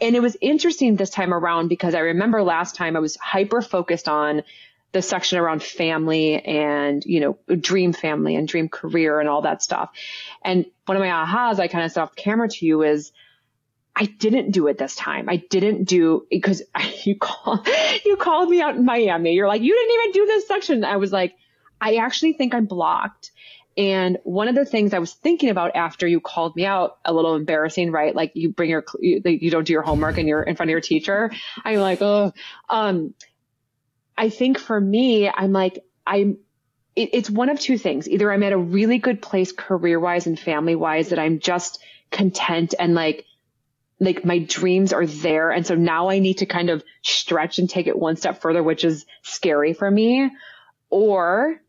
And 0.00 0.14
it 0.14 0.22
was 0.22 0.36
interesting 0.40 0.94
this 0.94 1.10
time 1.10 1.34
around 1.34 1.68
because 1.68 1.96
I 1.96 1.98
remember 1.98 2.42
last 2.44 2.76
time 2.76 2.96
I 2.96 3.00
was 3.00 3.16
hyper 3.16 3.60
focused 3.60 4.08
on 4.08 4.44
the 4.92 5.02
section 5.02 5.38
around 5.38 5.64
family 5.64 6.36
and, 6.36 7.04
you 7.04 7.18
know, 7.18 7.56
dream 7.56 7.92
family 7.92 8.36
and 8.36 8.46
dream 8.46 8.68
career 8.68 9.18
and 9.18 9.28
all 9.28 9.42
that 9.42 9.64
stuff. 9.64 9.90
And 10.42 10.66
one 10.86 10.96
of 10.96 11.00
my 11.00 11.08
ahas 11.08 11.58
I 11.58 11.66
kind 11.66 11.84
of 11.84 11.90
set 11.90 12.04
off 12.04 12.14
camera 12.14 12.48
to 12.48 12.66
you 12.66 12.82
is, 12.84 13.10
I 13.96 14.06
didn't 14.06 14.50
do 14.52 14.66
it 14.68 14.78
this 14.78 14.96
time. 14.96 15.28
I 15.28 15.36
didn't 15.36 15.84
do 15.84 16.26
because 16.28 16.62
you 17.04 17.16
call 17.16 17.64
you 18.04 18.16
called 18.16 18.48
me 18.48 18.60
out 18.60 18.76
in 18.76 18.84
Miami. 18.84 19.34
You're 19.34 19.48
like, 19.48 19.62
you 19.62 19.74
didn't 19.74 19.92
even 19.92 20.12
do 20.12 20.26
this 20.26 20.48
section. 20.48 20.84
I 20.84 20.96
was 20.96 21.12
like, 21.12 21.34
I 21.80 21.96
actually 21.96 22.32
think 22.32 22.54
I'm 22.54 22.66
blocked. 22.66 23.30
And 23.76 24.18
one 24.22 24.46
of 24.48 24.54
the 24.54 24.64
things 24.64 24.94
I 24.94 25.00
was 25.00 25.12
thinking 25.12 25.50
about 25.50 25.74
after 25.74 26.06
you 26.06 26.20
called 26.20 26.54
me 26.54 26.64
out, 26.64 26.98
a 27.04 27.12
little 27.12 27.34
embarrassing, 27.34 27.90
right? 27.90 28.14
Like 28.14 28.32
you 28.34 28.52
bring 28.52 28.70
your, 28.70 28.84
you, 29.00 29.20
you 29.24 29.50
don't 29.50 29.66
do 29.66 29.72
your 29.72 29.82
homework 29.82 30.16
and 30.18 30.28
you're 30.28 30.42
in 30.42 30.54
front 30.54 30.70
of 30.70 30.72
your 30.72 30.80
teacher. 30.80 31.32
I'm 31.64 31.80
like, 31.80 32.00
oh, 32.00 32.32
um, 32.68 33.14
I 34.16 34.28
think 34.28 34.58
for 34.58 34.80
me, 34.80 35.28
I'm 35.28 35.52
like, 35.52 35.84
I'm, 36.06 36.38
it, 36.94 37.10
it's 37.14 37.28
one 37.28 37.48
of 37.48 37.58
two 37.58 37.76
things. 37.76 38.08
Either 38.08 38.32
I'm 38.32 38.44
at 38.44 38.52
a 38.52 38.58
really 38.58 38.98
good 38.98 39.20
place 39.20 39.50
career 39.50 39.98
wise 39.98 40.28
and 40.28 40.38
family 40.38 40.76
wise 40.76 41.08
that 41.08 41.18
I'm 41.18 41.40
just 41.40 41.82
content 42.12 42.74
and 42.78 42.94
like, 42.94 43.24
like 43.98 44.24
my 44.24 44.38
dreams 44.38 44.92
are 44.92 45.06
there. 45.06 45.50
And 45.50 45.66
so 45.66 45.74
now 45.74 46.10
I 46.10 46.20
need 46.20 46.38
to 46.38 46.46
kind 46.46 46.70
of 46.70 46.84
stretch 47.02 47.58
and 47.58 47.68
take 47.68 47.88
it 47.88 47.98
one 47.98 48.14
step 48.14 48.40
further, 48.40 48.62
which 48.62 48.84
is 48.84 49.04
scary 49.22 49.72
for 49.72 49.90
me. 49.90 50.30
Or, 50.90 51.60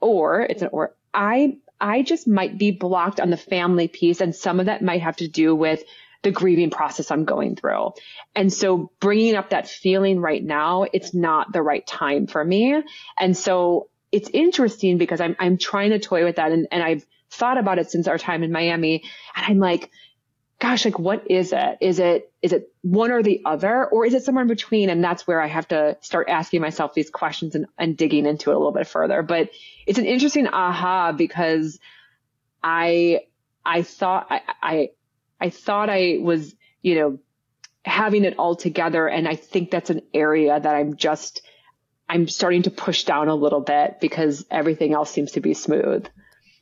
or 0.00 0.42
it's 0.42 0.62
an 0.62 0.68
or 0.70 0.94
I, 1.12 1.58
I 1.80 2.02
just 2.02 2.28
might 2.28 2.58
be 2.58 2.70
blocked 2.70 3.20
on 3.20 3.30
the 3.30 3.36
family 3.36 3.88
piece. 3.88 4.20
And 4.20 4.34
some 4.34 4.60
of 4.60 4.66
that 4.66 4.82
might 4.82 5.02
have 5.02 5.16
to 5.16 5.28
do 5.28 5.54
with 5.54 5.82
the 6.22 6.30
grieving 6.30 6.70
process 6.70 7.10
I'm 7.10 7.24
going 7.24 7.56
through. 7.56 7.92
And 8.34 8.52
so 8.52 8.92
bringing 9.00 9.36
up 9.36 9.50
that 9.50 9.68
feeling 9.68 10.20
right 10.20 10.42
now, 10.42 10.84
it's 10.92 11.14
not 11.14 11.52
the 11.52 11.62
right 11.62 11.86
time 11.86 12.26
for 12.26 12.44
me. 12.44 12.82
And 13.18 13.36
so 13.36 13.88
it's 14.12 14.28
interesting 14.28 14.98
because 14.98 15.20
I'm, 15.20 15.36
I'm 15.38 15.56
trying 15.56 15.90
to 15.90 15.98
toy 15.98 16.24
with 16.24 16.36
that. 16.36 16.52
And, 16.52 16.68
and 16.70 16.82
I've 16.82 17.06
thought 17.30 17.58
about 17.58 17.78
it 17.78 17.90
since 17.90 18.06
our 18.08 18.18
time 18.18 18.42
in 18.42 18.52
Miami. 18.52 19.04
And 19.34 19.46
I'm 19.46 19.58
like, 19.58 19.90
gosh, 20.60 20.84
like 20.84 20.98
what 20.98 21.30
is 21.30 21.52
it? 21.52 21.78
Is 21.80 21.98
it, 21.98 22.30
is 22.42 22.52
it 22.52 22.72
one 22.82 23.10
or 23.10 23.22
the 23.22 23.40
other 23.46 23.86
or 23.86 24.04
is 24.04 24.12
it 24.12 24.22
somewhere 24.22 24.42
in 24.42 24.48
between? 24.48 24.90
And 24.90 25.02
that's 25.02 25.26
where 25.26 25.40
I 25.40 25.46
have 25.46 25.66
to 25.68 25.96
start 26.02 26.28
asking 26.28 26.60
myself 26.60 26.92
these 26.92 27.08
questions 27.08 27.54
and, 27.54 27.66
and 27.78 27.96
digging 27.96 28.26
into 28.26 28.50
it 28.50 28.54
a 28.54 28.58
little 28.58 28.72
bit 28.72 28.86
further. 28.86 29.22
But 29.22 29.50
it's 29.86 29.98
an 29.98 30.04
interesting 30.04 30.46
aha 30.46 31.12
because 31.12 31.80
I, 32.62 33.22
I 33.64 33.82
thought, 33.82 34.26
I, 34.30 34.42
I, 34.62 34.90
I 35.40 35.48
thought 35.48 35.88
I 35.88 36.18
was, 36.20 36.54
you 36.82 36.94
know, 36.94 37.18
having 37.82 38.24
it 38.24 38.38
all 38.38 38.54
together. 38.54 39.08
And 39.08 39.26
I 39.26 39.36
think 39.36 39.70
that's 39.70 39.88
an 39.88 40.02
area 40.12 40.60
that 40.60 40.74
I'm 40.74 40.96
just, 40.96 41.40
I'm 42.06 42.28
starting 42.28 42.62
to 42.62 42.70
push 42.70 43.04
down 43.04 43.28
a 43.28 43.34
little 43.34 43.60
bit 43.60 43.98
because 43.98 44.44
everything 44.50 44.92
else 44.92 45.10
seems 45.10 45.32
to 45.32 45.40
be 45.40 45.54
smooth. 45.54 46.06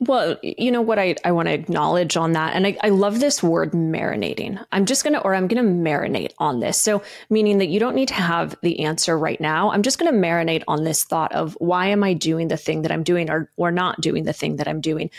Well, 0.01 0.37
you 0.41 0.71
know 0.71 0.81
what 0.81 0.97
I, 0.97 1.15
I 1.25 1.33
want 1.33 1.49
to 1.49 1.53
acknowledge 1.53 2.15
on 2.15 2.31
that. 2.31 2.55
And 2.55 2.65
I, 2.65 2.77
I 2.81 2.87
love 2.87 3.19
this 3.19 3.43
word 3.43 3.73
marinating. 3.73 4.63
I'm 4.71 4.85
just 4.85 5.03
going 5.03 5.13
to, 5.13 5.19
or 5.19 5.35
I'm 5.35 5.49
going 5.49 5.61
to 5.61 5.89
marinate 5.89 6.31
on 6.37 6.61
this. 6.61 6.81
So, 6.81 7.03
meaning 7.29 7.57
that 7.57 7.67
you 7.67 7.81
don't 7.81 7.95
need 7.95 8.07
to 8.07 8.13
have 8.13 8.55
the 8.61 8.79
answer 8.79 9.17
right 9.17 9.41
now. 9.41 9.71
I'm 9.71 9.81
just 9.81 9.99
going 9.99 10.09
to 10.13 10.17
marinate 10.17 10.63
on 10.69 10.85
this 10.85 11.03
thought 11.03 11.33
of 11.33 11.57
why 11.59 11.87
am 11.87 12.01
I 12.01 12.13
doing 12.13 12.47
the 12.47 12.55
thing 12.55 12.83
that 12.83 12.93
I'm 12.93 13.03
doing 13.03 13.29
or, 13.29 13.51
or 13.57 13.71
not 13.71 13.99
doing 13.99 14.23
the 14.23 14.31
thing 14.31 14.55
that 14.55 14.69
I'm 14.69 14.79
doing? 14.79 15.09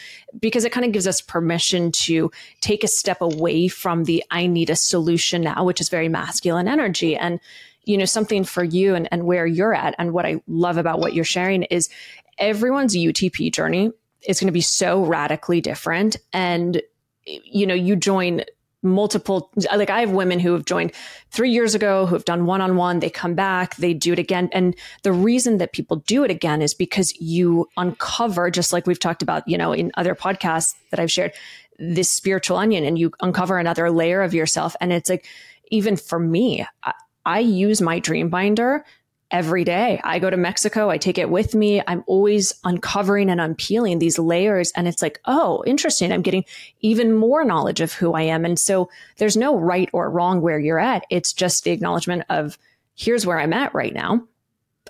Because 0.40 0.64
it 0.64 0.72
kind 0.72 0.86
of 0.86 0.92
gives 0.92 1.06
us 1.06 1.20
permission 1.20 1.92
to 1.92 2.30
take 2.62 2.82
a 2.82 2.88
step 2.88 3.20
away 3.20 3.68
from 3.68 4.04
the 4.04 4.24
I 4.30 4.46
need 4.46 4.70
a 4.70 4.76
solution 4.76 5.42
now, 5.42 5.62
which 5.62 5.82
is 5.82 5.90
very 5.90 6.08
masculine 6.08 6.68
energy. 6.68 7.18
And, 7.18 7.38
you 7.84 7.98
know, 7.98 8.06
something 8.06 8.44
for 8.44 8.64
you 8.64 8.94
and, 8.94 9.08
and 9.12 9.26
where 9.26 9.44
you're 9.44 9.74
at. 9.74 9.94
And 9.98 10.14
what 10.14 10.24
I 10.24 10.40
love 10.48 10.78
about 10.78 11.00
what 11.00 11.12
you're 11.12 11.24
sharing 11.24 11.64
is 11.64 11.90
everyone's 12.38 12.96
UTP 12.96 13.52
journey 13.52 13.92
is 14.26 14.40
going 14.40 14.48
to 14.48 14.52
be 14.52 14.60
so 14.60 15.04
radically 15.04 15.60
different. 15.60 16.16
And 16.32 16.82
you 17.26 17.66
know, 17.66 17.74
you 17.74 17.96
join 17.96 18.42
multiple 18.82 19.50
like 19.74 19.90
i 19.90 20.00
have 20.00 20.10
women 20.10 20.40
who 20.40 20.54
have 20.54 20.64
joined 20.64 20.90
three 21.30 21.50
years 21.50 21.74
ago 21.74 22.06
who 22.06 22.14
have 22.14 22.24
done 22.24 22.46
one-on-one 22.46 23.00
they 23.00 23.10
come 23.10 23.34
back 23.34 23.76
they 23.76 23.92
do 23.92 24.14
it 24.14 24.18
again 24.18 24.48
and 24.52 24.74
the 25.02 25.12
reason 25.12 25.58
that 25.58 25.74
people 25.74 25.96
do 25.96 26.24
it 26.24 26.30
again 26.30 26.62
is 26.62 26.72
because 26.72 27.14
you 27.20 27.68
uncover 27.76 28.50
just 28.50 28.72
like 28.72 28.86
we've 28.86 28.98
talked 28.98 29.20
about 29.20 29.46
you 29.46 29.58
know 29.58 29.72
in 29.72 29.92
other 29.98 30.14
podcasts 30.14 30.74
that 30.90 30.98
i've 30.98 31.10
shared 31.10 31.32
this 31.78 32.10
spiritual 32.10 32.56
onion 32.56 32.84
and 32.84 32.98
you 32.98 33.10
uncover 33.20 33.58
another 33.58 33.90
layer 33.90 34.22
of 34.22 34.32
yourself 34.32 34.74
and 34.80 34.94
it's 34.94 35.10
like 35.10 35.26
even 35.70 35.94
for 35.94 36.18
me 36.18 36.66
I, 36.82 36.94
I 37.26 37.40
use 37.40 37.82
my 37.82 37.98
dream 37.98 38.30
binder 38.30 38.84
every 39.30 39.64
day. 39.64 40.00
I 40.02 40.18
go 40.18 40.30
to 40.30 40.36
Mexico, 40.36 40.90
I 40.90 40.98
take 40.98 41.18
it 41.18 41.30
with 41.30 41.54
me. 41.54 41.82
I'm 41.86 42.02
always 42.06 42.52
uncovering 42.64 43.30
and 43.30 43.40
unpeeling 43.40 43.98
these 43.98 44.18
layers. 44.18 44.72
And 44.72 44.88
it's 44.88 45.02
like, 45.02 45.20
oh, 45.24 45.62
interesting. 45.66 46.12
I'm 46.12 46.22
getting 46.22 46.44
even 46.80 47.14
more 47.14 47.44
knowledge 47.44 47.80
of 47.80 47.92
who 47.92 48.14
I 48.14 48.22
am. 48.22 48.44
And 48.44 48.58
so 48.58 48.90
there's 49.16 49.36
no 49.36 49.56
right 49.56 49.88
or 49.92 50.10
wrong 50.10 50.40
where 50.40 50.58
you're 50.58 50.80
at. 50.80 51.04
It's 51.10 51.32
just 51.32 51.64
the 51.64 51.70
acknowledgement 51.70 52.24
of 52.28 52.58
here's 52.94 53.24
where 53.24 53.38
I'm 53.38 53.52
at 53.52 53.74
right 53.74 53.94
now. 53.94 54.24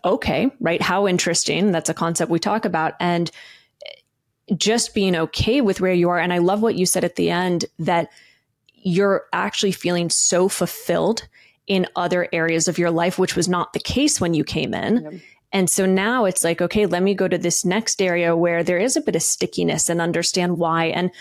Okay, 0.05 0.51
right? 0.61 0.80
How 0.80 1.07
interesting. 1.07 1.72
That's 1.72 1.91
a 1.91 1.95
concept 1.95 2.30
we 2.30 2.38
talk 2.38 2.64
about. 2.64 2.95
And 2.99 3.30
just 4.57 4.95
being 4.95 5.14
okay 5.14 5.61
with 5.61 5.80
where 5.80 5.93
you 5.93 6.09
are. 6.09 6.18
And 6.18 6.32
I 6.32 6.38
love 6.38 6.62
what 6.62 6.74
you 6.74 6.86
said 6.86 7.05
at 7.05 7.16
the 7.16 7.30
end 7.30 7.66
that 7.78 8.11
you're 8.74 9.26
actually 9.32 9.72
feeling 9.72 10.11
so 10.11 10.49
fulfilled 10.49 11.28
in 11.70 11.86
other 11.94 12.28
areas 12.32 12.66
of 12.66 12.78
your 12.78 12.90
life, 12.90 13.16
which 13.16 13.36
was 13.36 13.48
not 13.48 13.72
the 13.72 13.78
case 13.78 14.20
when 14.20 14.34
you 14.34 14.42
came 14.42 14.74
in. 14.74 15.04
Yep. 15.04 15.14
And 15.52 15.70
so 15.70 15.86
now 15.86 16.24
it's 16.24 16.42
like, 16.42 16.60
okay, 16.60 16.84
let 16.84 17.00
me 17.00 17.14
go 17.14 17.28
to 17.28 17.38
this 17.38 17.64
next 17.64 18.02
area 18.02 18.36
where 18.36 18.64
there 18.64 18.78
is 18.78 18.96
a 18.96 19.00
bit 19.00 19.14
of 19.14 19.22
stickiness 19.22 19.88
and 19.88 20.00
understand 20.00 20.58
why. 20.58 20.86
And, 20.86 21.12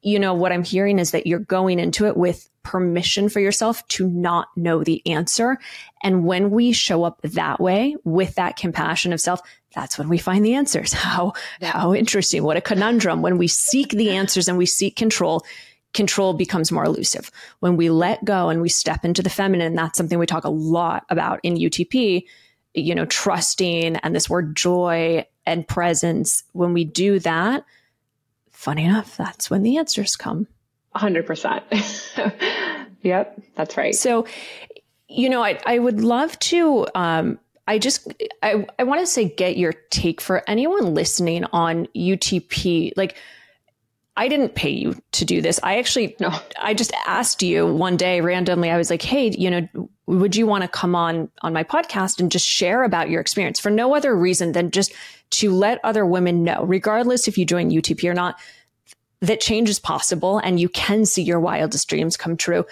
you 0.00 0.20
know, 0.20 0.32
what 0.32 0.52
I'm 0.52 0.62
hearing 0.62 1.00
is 1.00 1.10
that 1.10 1.26
you're 1.26 1.40
going 1.40 1.80
into 1.80 2.06
it 2.06 2.16
with 2.16 2.48
permission 2.62 3.28
for 3.28 3.40
yourself 3.40 3.86
to 3.88 4.06
not 4.06 4.46
know 4.56 4.84
the 4.84 5.04
answer. 5.10 5.58
And 6.04 6.24
when 6.24 6.52
we 6.52 6.70
show 6.70 7.02
up 7.02 7.20
that 7.22 7.58
way 7.58 7.96
with 8.04 8.36
that 8.36 8.56
compassion 8.56 9.12
of 9.12 9.20
self, 9.20 9.40
that's 9.74 9.98
when 9.98 10.08
we 10.08 10.18
find 10.18 10.44
the 10.44 10.54
answers. 10.54 10.92
How, 11.10 11.32
how 11.62 11.94
interesting. 11.94 12.44
What 12.44 12.56
a 12.56 12.60
conundrum. 12.60 13.22
When 13.22 13.38
we 13.38 13.48
seek 13.48 13.90
the 13.90 14.10
answers 14.10 14.46
and 14.46 14.56
we 14.56 14.66
seek 14.66 14.94
control, 14.94 15.44
control 15.92 16.34
becomes 16.34 16.70
more 16.70 16.84
elusive. 16.84 17.30
When 17.60 17.76
we 17.76 17.90
let 17.90 18.24
go 18.24 18.48
and 18.48 18.62
we 18.62 18.68
step 18.68 19.04
into 19.04 19.22
the 19.22 19.30
feminine, 19.30 19.74
that's 19.74 19.96
something 19.96 20.18
we 20.18 20.26
talk 20.26 20.44
a 20.44 20.50
lot 20.50 21.04
about 21.08 21.40
in 21.42 21.54
UTP, 21.54 22.24
you 22.74 22.94
know, 22.94 23.06
trusting 23.06 23.96
and 23.96 24.14
this 24.14 24.30
word 24.30 24.56
joy 24.56 25.26
and 25.46 25.66
presence. 25.66 26.44
When 26.52 26.72
we 26.72 26.84
do 26.84 27.18
that, 27.20 27.64
funny 28.50 28.84
enough, 28.84 29.16
that's 29.16 29.50
when 29.50 29.62
the 29.62 29.78
answers 29.78 30.16
come. 30.16 30.46
100%. 30.94 32.86
yep, 33.02 33.40
that's 33.54 33.76
right. 33.76 33.94
So, 33.94 34.26
you 35.08 35.28
know, 35.28 35.42
I, 35.42 35.58
I 35.66 35.78
would 35.78 36.00
love 36.00 36.38
to, 36.40 36.86
um, 36.94 37.38
I 37.70 37.78
just 37.78 38.12
I, 38.42 38.66
I 38.80 38.82
want 38.82 39.00
to 39.00 39.06
say 39.06 39.28
get 39.28 39.56
your 39.56 39.74
take 39.90 40.20
for 40.20 40.42
anyone 40.48 40.92
listening 40.92 41.44
on 41.52 41.86
UTP. 41.94 42.92
Like 42.96 43.16
I 44.16 44.28
didn't 44.28 44.54
pay 44.54 44.70
you 44.70 45.00
to 45.12 45.24
do 45.24 45.40
this. 45.40 45.60
I 45.62 45.78
actually, 45.78 46.16
no. 46.20 46.30
I 46.58 46.74
just 46.74 46.92
asked 47.06 47.42
you 47.42 47.66
one 47.66 47.96
day 47.96 48.20
randomly. 48.20 48.70
I 48.70 48.76
was 48.76 48.90
like, 48.90 49.02
"Hey, 49.02 49.30
you 49.30 49.50
know, 49.50 49.68
would 50.06 50.34
you 50.36 50.46
want 50.46 50.62
to 50.62 50.68
come 50.68 50.94
on 50.94 51.30
on 51.42 51.52
my 51.52 51.64
podcast 51.64 52.20
and 52.20 52.30
just 52.30 52.46
share 52.46 52.82
about 52.82 53.08
your 53.08 53.20
experience 53.20 53.60
for 53.60 53.70
no 53.70 53.94
other 53.94 54.16
reason 54.16 54.52
than 54.52 54.72
just 54.72 54.92
to 55.30 55.52
let 55.52 55.80
other 55.84 56.04
women 56.04 56.42
know, 56.42 56.64
regardless 56.64 57.28
if 57.28 57.38
you 57.38 57.44
join 57.44 57.70
UTP 57.70 58.08
or 58.08 58.14
not, 58.14 58.38
that 59.20 59.40
change 59.40 59.68
is 59.68 59.78
possible 59.78 60.38
and 60.38 60.58
you 60.58 60.68
can 60.68 61.06
see 61.06 61.22
your 61.22 61.40
wildest 61.40 61.88
dreams 61.88 62.16
come 62.16 62.36
true." 62.36 62.66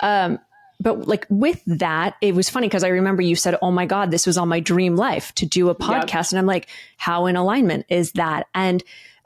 Um, 0.00 0.38
but 0.80 1.08
like 1.08 1.26
with 1.28 1.60
that, 1.66 2.14
it 2.20 2.36
was 2.36 2.48
funny 2.48 2.68
because 2.68 2.84
I 2.84 2.88
remember 2.88 3.20
you 3.20 3.34
said, 3.34 3.58
"Oh 3.60 3.72
my 3.72 3.84
God, 3.84 4.10
this 4.12 4.26
was 4.26 4.38
on 4.38 4.48
my 4.48 4.60
dream 4.60 4.94
life 4.94 5.34
to 5.34 5.44
do 5.44 5.70
a 5.70 5.74
podcast," 5.74 6.14
yep. 6.14 6.30
and 6.30 6.38
I'm 6.38 6.46
like, 6.46 6.68
"How 6.96 7.26
in 7.26 7.34
alignment 7.34 7.86
is 7.88 8.12
that?" 8.12 8.46
And 8.54 8.82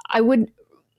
I 0.09 0.23
would 0.23 0.51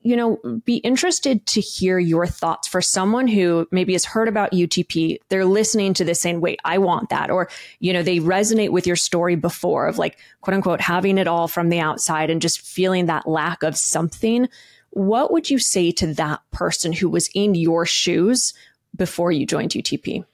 you 0.04 0.16
know, 0.16 0.38
be 0.66 0.78
interested 0.78 1.46
to 1.48 1.62
hear 1.62 1.98
your 1.98 2.28
thoughts 2.28 2.68
for 2.68 2.82
someone 2.82 3.28
who 3.28 3.68
maybe 3.72 3.94
has 3.94 4.06
heard 4.06 4.28
about 4.28 4.52
UTP. 4.52 5.18
They're 5.30 5.46
listening 5.46 5.94
to 5.96 6.04
this 6.04 6.20
saying, 6.20 6.42
wait, 6.42 6.60
I 6.66 6.78
want 6.78 7.10
that. 7.10 7.30
Or, 7.30 7.50
you 7.80 7.94
know, 7.94 8.04
they 8.04 8.20
resonate 8.20 8.72
with 8.72 8.86
your 8.86 8.98
story 8.98 9.36
before 9.36 9.88
of 9.88 9.98
like, 9.98 10.18
quote 10.42 10.56
unquote, 10.56 10.82
having 10.82 11.18
it 11.18 11.28
all 11.28 11.48
from 11.48 11.70
the 11.70 11.80
outside 11.80 12.30
and 12.30 12.42
just 12.42 12.62
feeling 12.62 13.06
that 13.06 13.28
lack 13.28 13.64
of 13.64 13.78
something. 13.78 14.50
What 14.90 15.32
would 15.32 15.50
you 15.50 15.58
say 15.58 15.92
to 15.92 16.14
that 16.16 16.42
person 16.52 16.94
who 16.94 17.10
was 17.10 17.30
in 17.34 17.56
your 17.56 17.86
shoes 17.86 18.54
before 18.96 19.32
you 19.32 19.46
joined 19.46 19.72
UTP? 19.72 20.26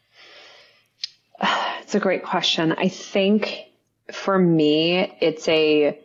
It's 1.81 1.95
a 1.95 1.99
great 1.99 2.23
question. 2.23 2.71
I 2.73 2.87
think 2.87 3.63
for 4.11 4.37
me, 4.37 5.11
it's 5.19 5.47
a, 5.47 5.97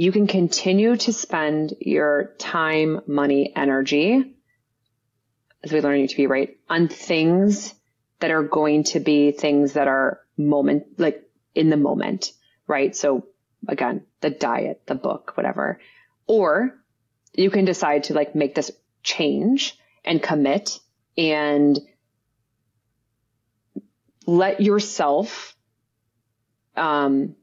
you 0.00 0.12
can 0.12 0.26
continue 0.26 0.96
to 0.96 1.12
spend 1.12 1.74
your 1.78 2.32
time, 2.38 3.02
money, 3.06 3.52
energy, 3.54 4.34
as 5.62 5.70
we 5.70 5.82
learn 5.82 6.00
you 6.00 6.08
to 6.08 6.16
be 6.16 6.26
right, 6.26 6.56
on 6.70 6.88
things 6.88 7.74
that 8.20 8.30
are 8.30 8.42
going 8.42 8.84
to 8.84 8.98
be 8.98 9.30
things 9.30 9.74
that 9.74 9.88
are 9.88 10.20
moment, 10.38 10.84
like 10.96 11.22
in 11.54 11.68
the 11.68 11.76
moment, 11.76 12.32
right? 12.66 12.96
So 12.96 13.26
again, 13.68 14.06
the 14.22 14.30
diet, 14.30 14.80
the 14.86 14.94
book, 14.94 15.32
whatever. 15.36 15.80
Or 16.26 16.80
you 17.34 17.50
can 17.50 17.66
decide 17.66 18.04
to 18.04 18.14
like 18.14 18.34
make 18.34 18.54
this 18.54 18.70
change 19.02 19.78
and 20.02 20.22
commit 20.22 20.78
and 21.18 21.78
let 24.26 24.62
yourself 24.62 25.54
um, 26.74 27.36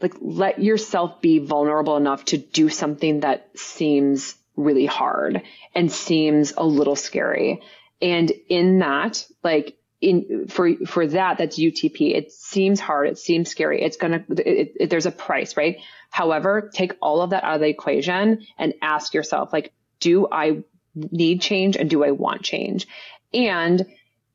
like 0.00 0.14
let 0.20 0.62
yourself 0.62 1.20
be 1.20 1.38
vulnerable 1.38 1.96
enough 1.96 2.24
to 2.26 2.38
do 2.38 2.68
something 2.68 3.20
that 3.20 3.48
seems 3.58 4.34
really 4.56 4.86
hard 4.86 5.42
and 5.74 5.90
seems 5.90 6.52
a 6.56 6.64
little 6.64 6.96
scary. 6.96 7.62
And 8.00 8.30
in 8.48 8.78
that, 8.80 9.26
like 9.42 9.76
in 10.00 10.46
for 10.48 10.74
for 10.86 11.06
that, 11.08 11.38
that's 11.38 11.58
UTP. 11.58 12.14
It 12.14 12.32
seems 12.32 12.78
hard. 12.78 13.08
It 13.08 13.18
seems 13.18 13.50
scary. 13.50 13.82
It's 13.82 13.96
gonna. 13.96 14.24
It, 14.30 14.74
it, 14.78 14.90
there's 14.90 15.06
a 15.06 15.10
price, 15.10 15.56
right? 15.56 15.78
However, 16.10 16.70
take 16.72 16.92
all 17.02 17.20
of 17.20 17.30
that 17.30 17.44
out 17.44 17.56
of 17.56 17.60
the 17.60 17.68
equation 17.68 18.46
and 18.56 18.74
ask 18.80 19.14
yourself, 19.14 19.52
like, 19.52 19.72
do 19.98 20.28
I 20.30 20.62
need 20.94 21.40
change 21.40 21.76
and 21.76 21.90
do 21.90 22.04
I 22.04 22.12
want 22.12 22.42
change? 22.42 22.86
And 23.34 23.84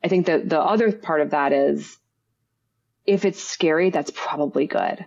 I 0.04 0.10
think 0.10 0.26
that 0.26 0.50
the 0.50 0.60
other 0.60 0.92
part 0.92 1.22
of 1.22 1.32
that 1.32 1.54
is, 1.54 1.98
if 3.06 3.24
it's 3.24 3.42
scary, 3.42 3.90
that's 3.90 4.12
probably 4.14 4.68
good 4.68 5.06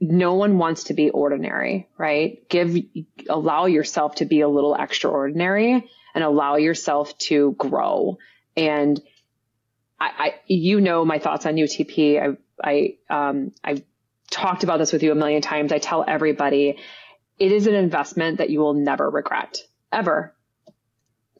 no 0.00 0.34
one 0.34 0.58
wants 0.58 0.84
to 0.84 0.94
be 0.94 1.10
ordinary, 1.10 1.88
right? 1.96 2.48
Give, 2.48 2.76
allow 3.28 3.66
yourself 3.66 4.16
to 4.16 4.24
be 4.24 4.40
a 4.40 4.48
little 4.48 4.74
extraordinary 4.74 5.88
and 6.14 6.24
allow 6.24 6.56
yourself 6.56 7.16
to 7.18 7.52
grow. 7.52 8.18
And 8.56 9.00
I, 10.00 10.10
I 10.18 10.34
you 10.46 10.80
know, 10.80 11.04
my 11.04 11.18
thoughts 11.18 11.46
on 11.46 11.54
UTP. 11.54 12.20
I, 12.20 12.36
I, 12.62 13.28
um, 13.28 13.52
I've 13.62 13.82
talked 14.30 14.64
about 14.64 14.78
this 14.78 14.92
with 14.92 15.02
you 15.02 15.12
a 15.12 15.16
million 15.16 15.42
times. 15.42 15.72
I 15.72 15.78
tell 15.78 16.04
everybody 16.06 16.78
it 17.38 17.52
is 17.52 17.66
an 17.66 17.74
investment 17.74 18.38
that 18.38 18.50
you 18.50 18.60
will 18.60 18.74
never 18.74 19.08
regret 19.08 19.58
ever. 19.92 20.34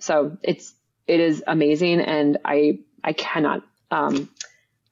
So 0.00 0.36
it's, 0.42 0.74
it 1.06 1.20
is 1.20 1.42
amazing. 1.46 2.00
And 2.00 2.38
I, 2.44 2.80
I 3.02 3.12
cannot, 3.12 3.62
um, 3.90 4.28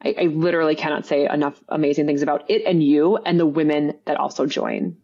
I, 0.04 0.14
I 0.18 0.24
literally 0.24 0.74
cannot 0.74 1.06
say 1.06 1.28
enough 1.28 1.62
amazing 1.68 2.06
things 2.06 2.22
about 2.22 2.50
it 2.50 2.62
and 2.66 2.82
you 2.82 3.16
and 3.18 3.38
the 3.38 3.46
women 3.46 3.94
that 4.04 4.16
also 4.16 4.46
join. 4.46 4.96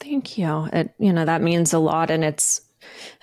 Thank 0.00 0.38
you. 0.38 0.68
It, 0.72 0.94
you 0.98 1.12
know, 1.12 1.24
that 1.24 1.42
means 1.42 1.72
a 1.72 1.78
lot. 1.78 2.10
And 2.10 2.24
it's, 2.24 2.60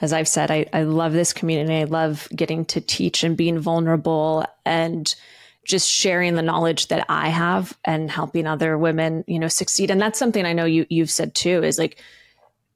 as 0.02 0.14
I've 0.14 0.28
said, 0.28 0.52
I, 0.52 0.66
I 0.74 0.84
love 0.84 1.14
this 1.14 1.34
community. 1.34 1.76
I 1.76 1.86
love 1.86 2.28
getting 2.36 2.66
to 2.66 2.82
teach 2.82 3.24
and 3.24 3.38
being 3.38 3.60
vulnerable 3.60 4.46
and 4.66 5.14
just 5.64 5.90
sharing 5.90 6.36
the 6.36 6.42
knowledge 6.42 6.90
that 6.90 7.06
I 7.10 7.30
have 7.30 7.76
and 7.84 8.12
helping 8.12 8.46
other 8.46 8.78
women, 8.78 9.24
you 9.26 9.40
know, 9.40 9.48
succeed. 9.48 9.90
And 9.90 10.00
that's 10.00 10.20
something 10.20 10.46
I 10.46 10.54
know 10.54 10.66
you, 10.66 10.86
you've 10.90 11.10
said 11.10 11.34
too, 11.34 11.64
is 11.64 11.80
like, 11.80 12.00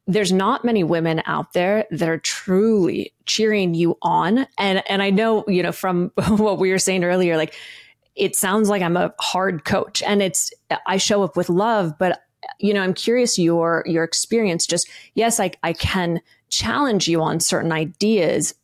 there's 0.08 0.32
not 0.34 0.66
many 0.66 0.84
women 0.84 1.22
out 1.28 1.54
there 1.54 1.86
that 1.91 2.10
are 2.10 2.18
truly 2.18 3.14
cheering 3.28 3.76
you 3.76 3.95
on. 4.02 4.47
And, 4.58 4.82
and 4.89 5.04
I 5.04 5.12
know, 5.12 5.43
you 5.47 5.62
know, 5.62 5.72
from 5.72 6.12
what 6.28 6.58
we 6.58 6.72
were 6.72 6.80
saying 6.80 7.04
earlier, 7.04 7.38
like 7.38 7.54
it 8.16 8.36
sounds 8.36 8.70
like 8.70 8.82
I'm 8.82 8.97
a 8.97 9.14
hard 9.20 9.66
coach 9.66 10.03
and 10.03 10.22
it's, 10.22 10.51
I 10.88 10.97
show 10.97 11.24
up 11.24 11.38
with 11.38 11.49
love, 11.49 11.97
but 11.97 12.22
you 12.60 12.74
know, 12.74 12.82
I'm 12.82 12.93
curious 12.93 13.38
your, 13.38 13.84
your 13.86 14.03
experience. 14.03 14.66
Just 14.66 14.89
yes, 15.14 15.39
I, 15.39 15.51
I 15.64 15.74
can 15.74 16.22
challenge 16.49 17.07
you 17.07 17.22
on 17.22 17.39
certain 17.39 17.72
ideas, 17.72 18.55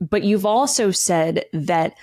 but 0.00 0.24
you've 0.24 0.46
also 0.46 0.90
said 0.90 1.46
that 1.52 1.94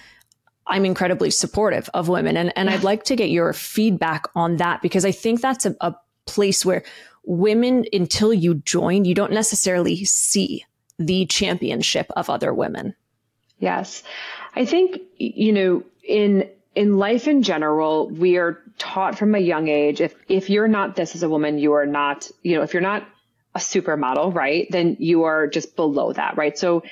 I'm 0.66 0.86
incredibly 0.86 1.30
supportive 1.30 1.90
of 1.94 2.08
women. 2.08 2.38
And, 2.38 2.54
and 2.56 2.70
I'd 2.70 2.84
like 2.84 3.04
to 3.06 3.16
get 3.16 3.30
your 3.30 3.54
feedback 3.54 4.28
on 4.36 4.58
that 4.58 4.82
because 4.82 5.06
I 5.06 5.12
think 5.12 5.42
that's 5.42 5.66
a, 5.66 5.76
a 5.82 5.96
place 6.26 6.66
where 6.66 6.84
women, 7.26 7.86
until 7.92 8.34
you 8.34 8.56
join, 8.56 9.06
you 9.06 9.14
don't 9.14 9.34
necessarily 9.34 10.06
see 10.06 10.66
the 11.00 11.26
championship 11.26 12.08
of 12.16 12.30
other 12.30 12.54
women? 12.54 12.96
Yes. 13.60 14.04
I 14.56 14.66
think, 14.66 15.00
you 15.18 15.52
know, 15.52 15.84
in, 16.04 16.50
in 16.76 16.98
life 16.98 17.28
in 17.28 17.44
general, 17.44 18.10
we 18.10 18.38
are 18.38 18.60
taught 18.78 19.18
from 19.18 19.36
a 19.36 19.40
young 19.40 19.68
age, 19.68 20.02
if, 20.02 20.16
if 20.28 20.50
you're 20.50 20.68
not 20.68 20.96
this 20.96 21.16
as 21.16 21.24
a 21.24 21.30
woman, 21.30 21.58
you 21.58 21.74
are 21.74 21.86
not, 21.86 22.30
you 22.42 22.56
know, 22.56 22.64
if 22.64 22.74
you're 22.74 22.82
not 22.82 23.08
a 23.56 23.60
supermodel, 23.60 24.34
right? 24.34 24.68
Then 24.70 24.98
you 25.00 25.24
are 25.24 25.48
just 25.48 25.76
below 25.76 26.14
that, 26.14 26.38
right? 26.38 26.58
So 26.58 26.84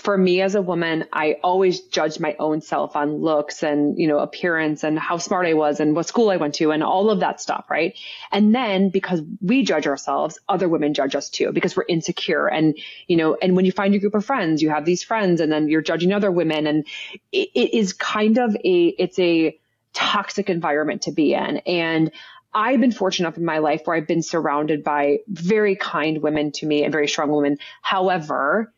for 0.00 0.16
me 0.16 0.40
as 0.40 0.54
a 0.54 0.62
woman, 0.62 1.04
I 1.12 1.36
always 1.44 1.80
judged 1.80 2.20
my 2.20 2.34
own 2.38 2.62
self 2.62 2.96
on 2.96 3.18
looks 3.18 3.62
and, 3.62 3.98
you 3.98 4.08
know, 4.08 4.18
appearance 4.18 4.82
and 4.82 4.98
how 4.98 5.18
smart 5.18 5.46
I 5.46 5.52
was 5.52 5.78
and 5.78 5.94
what 5.94 6.08
school 6.08 6.30
I 6.30 6.36
went 6.36 6.54
to 6.54 6.72
and 6.72 6.82
all 6.82 7.10
of 7.10 7.20
that 7.20 7.40
stuff, 7.40 7.66
right? 7.68 7.96
And 8.32 8.54
then 8.54 8.88
because 8.88 9.20
we 9.42 9.62
judge 9.62 9.86
ourselves, 9.86 10.38
other 10.48 10.70
women 10.70 10.94
judge 10.94 11.14
us 11.14 11.28
too 11.28 11.52
because 11.52 11.76
we're 11.76 11.84
insecure. 11.86 12.46
And, 12.46 12.78
you 13.08 13.18
know, 13.18 13.36
and 13.42 13.54
when 13.54 13.66
you 13.66 13.72
find 13.72 13.92
your 13.92 14.00
group 14.00 14.14
of 14.14 14.24
friends, 14.24 14.62
you 14.62 14.70
have 14.70 14.86
these 14.86 15.02
friends 15.02 15.40
and 15.40 15.52
then 15.52 15.68
you're 15.68 15.82
judging 15.82 16.14
other 16.14 16.30
women 16.30 16.66
and 16.66 16.86
it, 17.30 17.50
it 17.54 17.74
is 17.74 17.92
kind 17.92 18.38
of 18.38 18.56
a, 18.56 18.86
it's 18.98 19.18
a 19.18 19.58
toxic 19.92 20.48
environment 20.48 21.02
to 21.02 21.12
be 21.12 21.34
in. 21.34 21.58
And 21.58 22.10
I've 22.54 22.80
been 22.80 22.92
fortunate 22.92 23.28
enough 23.28 23.38
in 23.38 23.44
my 23.44 23.58
life 23.58 23.82
where 23.84 23.96
I've 23.96 24.08
been 24.08 24.22
surrounded 24.22 24.82
by 24.82 25.18
very 25.28 25.76
kind 25.76 26.22
women 26.22 26.52
to 26.52 26.66
me 26.66 26.84
and 26.84 26.90
very 26.90 27.06
strong 27.06 27.30
women. 27.30 27.58
However, 27.82 28.72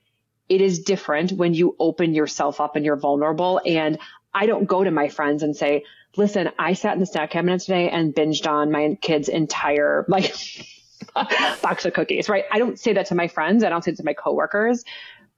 it 0.53 0.61
is 0.61 0.80
different 0.80 1.32
when 1.32 1.55
you 1.55 1.74
open 1.80 2.12
yourself 2.12 2.61
up 2.61 2.76
and 2.76 2.84
you're 2.84 2.96
vulnerable. 2.96 3.59
And 3.64 3.98
I 4.34 4.44
don't 4.44 4.66
go 4.66 4.84
to 4.84 4.90
my 4.90 5.09
friends 5.09 5.42
and 5.42 5.57
say, 5.57 5.84
listen, 6.14 6.50
I 6.59 6.74
sat 6.74 6.92
in 6.92 7.00
the 7.00 7.07
snack 7.07 7.30
cabinet 7.30 7.62
today 7.62 7.88
and 7.88 8.14
binged 8.14 8.46
on 8.46 8.70
my 8.70 8.98
kid's 9.00 9.30
entire 9.30 10.05
like 10.09 10.36
box 11.62 11.86
of 11.86 11.94
cookies, 11.94 12.28
right? 12.28 12.44
I 12.53 12.59
don't 12.59 12.78
say 12.78 12.92
that 12.92 13.07
to 13.07 13.14
my 13.14 13.28
friends. 13.28 13.64
I 13.64 13.70
don't 13.70 13.82
say 13.82 13.92
it 13.92 13.96
to 13.96 14.05
my 14.05 14.12
coworkers. 14.12 14.84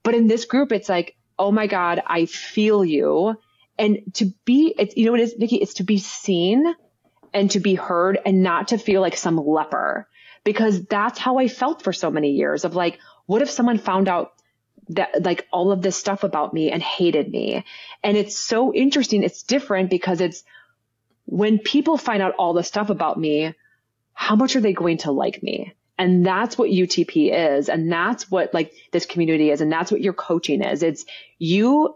But 0.03 0.15
in 0.15 0.27
this 0.27 0.43
group, 0.43 0.73
it's 0.73 0.89
like, 0.89 1.15
oh 1.39 1.49
my 1.49 1.67
God, 1.67 2.01
I 2.05 2.25
feel 2.25 2.83
you. 2.83 3.35
And 3.79 3.99
to 4.15 4.33
be, 4.43 4.75
it's, 4.77 4.97
you 4.97 5.05
know 5.05 5.11
what 5.11 5.21
it 5.21 5.29
is, 5.29 5.37
Nikki? 5.37 5.55
It's 5.55 5.75
to 5.75 5.85
be 5.85 5.97
seen 5.97 6.75
and 7.33 7.49
to 7.51 7.61
be 7.61 7.75
heard 7.75 8.19
and 8.25 8.43
not 8.43 8.67
to 8.69 8.77
feel 8.77 8.99
like 8.99 9.15
some 9.15 9.37
leper 9.37 10.09
because 10.43 10.83
that's 10.85 11.19
how 11.19 11.37
I 11.37 11.47
felt 11.47 11.83
for 11.83 11.93
so 11.93 12.11
many 12.11 12.31
years 12.31 12.65
of 12.65 12.75
like, 12.75 12.99
what 13.27 13.41
if 13.41 13.49
someone 13.49 13.77
found 13.77 14.09
out 14.09 14.33
that 14.89 15.23
like 15.23 15.47
all 15.51 15.71
of 15.71 15.81
this 15.81 15.97
stuff 15.97 16.23
about 16.23 16.53
me 16.53 16.71
and 16.71 16.81
hated 16.81 17.29
me. 17.29 17.63
And 18.03 18.17
it's 18.17 18.37
so 18.37 18.73
interesting. 18.73 19.23
It's 19.23 19.43
different 19.43 19.89
because 19.89 20.21
it's 20.21 20.43
when 21.25 21.59
people 21.59 21.97
find 21.97 22.21
out 22.21 22.35
all 22.37 22.53
the 22.53 22.63
stuff 22.63 22.89
about 22.89 23.19
me, 23.19 23.53
how 24.13 24.35
much 24.35 24.55
are 24.55 24.61
they 24.61 24.73
going 24.73 24.97
to 24.99 25.11
like 25.11 25.41
me? 25.41 25.73
And 25.97 26.25
that's 26.25 26.57
what 26.57 26.69
UTP 26.69 27.57
is. 27.57 27.69
And 27.69 27.91
that's 27.91 28.29
what 28.29 28.53
like 28.53 28.73
this 28.91 29.05
community 29.05 29.49
is. 29.49 29.61
And 29.61 29.71
that's 29.71 29.91
what 29.91 30.01
your 30.01 30.13
coaching 30.13 30.61
is. 30.61 30.83
It's 30.83 31.05
you, 31.39 31.95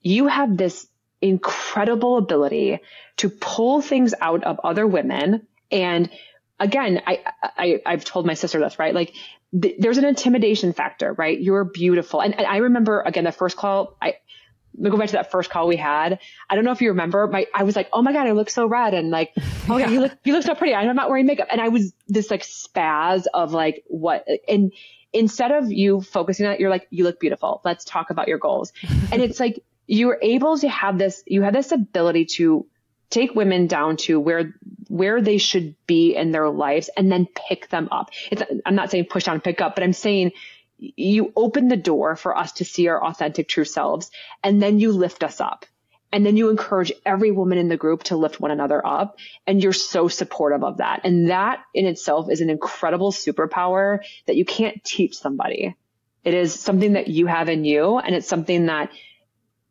you 0.00 0.26
have 0.26 0.56
this 0.56 0.86
incredible 1.20 2.18
ability 2.18 2.80
to 3.18 3.28
pull 3.28 3.80
things 3.80 4.14
out 4.20 4.44
of 4.44 4.60
other 4.64 4.86
women. 4.86 5.46
And 5.70 6.10
again, 6.60 7.02
I, 7.06 7.24
I, 7.42 7.82
I've 7.86 8.04
told 8.04 8.26
my 8.26 8.34
sister 8.34 8.60
this, 8.60 8.78
right? 8.78 8.94
Like 8.94 9.14
th- 9.60 9.76
there's 9.78 9.98
an 9.98 10.04
intimidation 10.04 10.72
factor, 10.72 11.12
right? 11.12 11.38
You're 11.38 11.64
beautiful. 11.64 12.20
And, 12.20 12.36
and 12.36 12.46
I 12.46 12.58
remember 12.58 13.02
again, 13.02 13.24
the 13.24 13.32
first 13.32 13.56
call, 13.56 13.96
I, 14.00 14.14
go 14.80 14.96
back 14.96 15.08
to 15.08 15.14
that 15.14 15.30
first 15.30 15.50
call 15.50 15.66
we 15.66 15.76
had. 15.76 16.20
I 16.48 16.54
don't 16.54 16.64
know 16.64 16.70
if 16.70 16.80
you 16.80 16.90
remember, 16.90 17.26
my, 17.26 17.46
I 17.54 17.64
was 17.64 17.74
like, 17.74 17.88
oh 17.92 18.02
my 18.02 18.12
God, 18.12 18.26
I 18.26 18.32
look 18.32 18.50
so 18.50 18.66
red. 18.66 18.94
And 18.94 19.10
like, 19.10 19.32
oh 19.68 19.76
yeah, 19.76 19.90
you 19.90 20.00
look, 20.00 20.12
you 20.24 20.32
look 20.32 20.44
so 20.44 20.54
pretty. 20.54 20.74
I'm 20.74 20.94
not 20.94 21.08
wearing 21.10 21.26
makeup. 21.26 21.48
And 21.50 21.60
I 21.60 21.68
was 21.68 21.92
this 22.06 22.30
like 22.30 22.42
spaz 22.42 23.24
of 23.32 23.52
like 23.52 23.84
what, 23.88 24.26
and 24.46 24.72
instead 25.12 25.50
of 25.50 25.72
you 25.72 26.00
focusing 26.00 26.46
on 26.46 26.52
it, 26.52 26.60
you're 26.60 26.70
like, 26.70 26.86
you 26.90 27.04
look 27.04 27.18
beautiful. 27.18 27.60
Let's 27.64 27.84
talk 27.84 28.10
about 28.10 28.28
your 28.28 28.38
goals. 28.38 28.72
and 29.10 29.22
it's 29.22 29.40
like, 29.40 29.64
you're 29.86 30.18
able 30.20 30.58
to 30.58 30.68
have 30.68 30.98
this, 30.98 31.22
you 31.26 31.42
have 31.42 31.54
this 31.54 31.72
ability 31.72 32.26
to 32.26 32.66
take 33.10 33.34
women 33.34 33.66
down 33.66 33.96
to 33.96 34.20
where 34.20 34.54
where 34.88 35.20
they 35.20 35.38
should 35.38 35.74
be 35.86 36.14
in 36.14 36.32
their 36.32 36.48
lives 36.48 36.88
and 36.96 37.10
then 37.10 37.26
pick 37.48 37.68
them 37.68 37.88
up. 37.90 38.10
It's, 38.30 38.42
I'm 38.64 38.74
not 38.74 38.90
saying 38.90 39.06
push 39.10 39.24
down 39.24 39.40
pick 39.40 39.60
up, 39.60 39.74
but 39.74 39.84
I'm 39.84 39.92
saying 39.92 40.32
you 40.78 41.32
open 41.36 41.68
the 41.68 41.76
door 41.76 42.16
for 42.16 42.36
us 42.36 42.52
to 42.52 42.64
see 42.64 42.88
our 42.88 43.04
authentic 43.04 43.48
true 43.48 43.64
selves 43.64 44.10
and 44.42 44.62
then 44.62 44.78
you 44.80 44.92
lift 44.92 45.22
us 45.22 45.40
up. 45.40 45.66
And 46.10 46.24
then 46.24 46.38
you 46.38 46.48
encourage 46.48 46.90
every 47.04 47.30
woman 47.30 47.58
in 47.58 47.68
the 47.68 47.76
group 47.76 48.04
to 48.04 48.16
lift 48.16 48.40
one 48.40 48.50
another 48.50 48.84
up. 48.84 49.18
And 49.46 49.62
you're 49.62 49.74
so 49.74 50.08
supportive 50.08 50.64
of 50.64 50.78
that. 50.78 51.02
And 51.04 51.28
that 51.28 51.62
in 51.74 51.84
itself 51.84 52.30
is 52.30 52.40
an 52.40 52.48
incredible 52.48 53.12
superpower 53.12 53.98
that 54.26 54.36
you 54.36 54.46
can't 54.46 54.82
teach 54.82 55.18
somebody. 55.18 55.76
It 56.24 56.32
is 56.32 56.58
something 56.58 56.94
that 56.94 57.08
you 57.08 57.26
have 57.26 57.50
in 57.50 57.66
you. 57.66 57.98
And 57.98 58.14
it's 58.14 58.26
something 58.26 58.66
that 58.66 58.90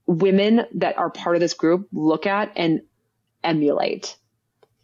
women 0.06 0.62
that 0.76 1.00
are 1.00 1.10
part 1.10 1.36
of 1.36 1.40
this 1.40 1.56
group 1.56 1.88
look 1.92 2.28
at 2.28 2.52
and 2.56 2.82
emulate. 3.44 4.18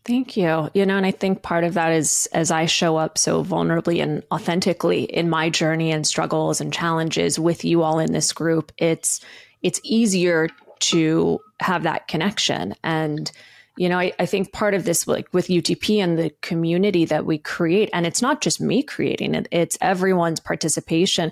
Thank 0.05 0.35
you. 0.35 0.69
You 0.73 0.85
know, 0.85 0.97
and 0.97 1.05
I 1.05 1.11
think 1.11 1.43
part 1.43 1.63
of 1.63 1.75
that 1.75 1.91
is 1.93 2.27
as 2.33 2.51
I 2.51 2.65
show 2.65 2.97
up 2.97 3.17
so 3.17 3.43
vulnerably 3.43 4.03
and 4.03 4.21
authentically 4.31 5.03
in 5.03 5.29
my 5.29 5.49
journey 5.49 5.91
and 5.91 6.05
struggles 6.05 6.59
and 6.59 6.73
challenges 6.73 7.39
with 7.39 7.63
you 7.63 7.83
all 7.83 7.99
in 7.99 8.11
this 8.11 8.33
group, 8.33 8.73
it's 8.77 9.21
it's 9.61 9.79
easier 9.83 10.49
to 10.79 11.39
have 11.61 11.83
that 11.83 12.09
connection. 12.09 12.75
And, 12.83 13.31
you 13.77 13.87
know, 13.87 13.97
I, 13.97 14.11
I 14.19 14.25
think 14.25 14.51
part 14.51 14.73
of 14.73 14.83
this 14.83 15.07
like 15.07 15.33
with 15.33 15.47
UTP 15.47 16.03
and 16.03 16.19
the 16.19 16.31
community 16.41 17.05
that 17.05 17.25
we 17.25 17.37
create, 17.37 17.89
and 17.93 18.05
it's 18.05 18.21
not 18.21 18.41
just 18.41 18.59
me 18.59 18.83
creating 18.83 19.35
it, 19.35 19.47
it's 19.51 19.77
everyone's 19.79 20.41
participation. 20.41 21.31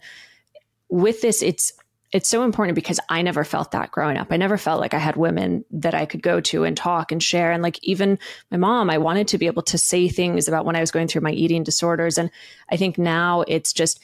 With 0.87 1.21
this, 1.21 1.41
it's 1.41 1.73
it's 2.11 2.27
so 2.27 2.43
important 2.43 2.75
because 2.75 2.99
I 3.09 3.21
never 3.21 3.43
felt 3.43 3.71
that 3.71 3.91
growing 3.91 4.17
up. 4.17 4.27
I 4.31 4.37
never 4.37 4.57
felt 4.57 4.81
like 4.81 4.93
I 4.93 4.99
had 4.99 5.15
women 5.15 5.63
that 5.71 5.93
I 5.93 6.05
could 6.05 6.21
go 6.21 6.41
to 6.41 6.65
and 6.65 6.75
talk 6.75 7.11
and 7.11 7.23
share. 7.23 7.51
And 7.51 7.63
like 7.63 7.79
even 7.83 8.19
my 8.49 8.57
mom, 8.57 8.89
I 8.89 8.97
wanted 8.97 9.29
to 9.29 9.37
be 9.37 9.47
able 9.47 9.63
to 9.63 9.77
say 9.77 10.09
things 10.09 10.47
about 10.47 10.65
when 10.65 10.75
I 10.75 10.81
was 10.81 10.91
going 10.91 11.07
through 11.07 11.21
my 11.21 11.31
eating 11.31 11.63
disorders. 11.63 12.17
And 12.17 12.29
I 12.69 12.75
think 12.75 12.97
now 12.97 13.41
it's 13.47 13.71
just, 13.71 14.01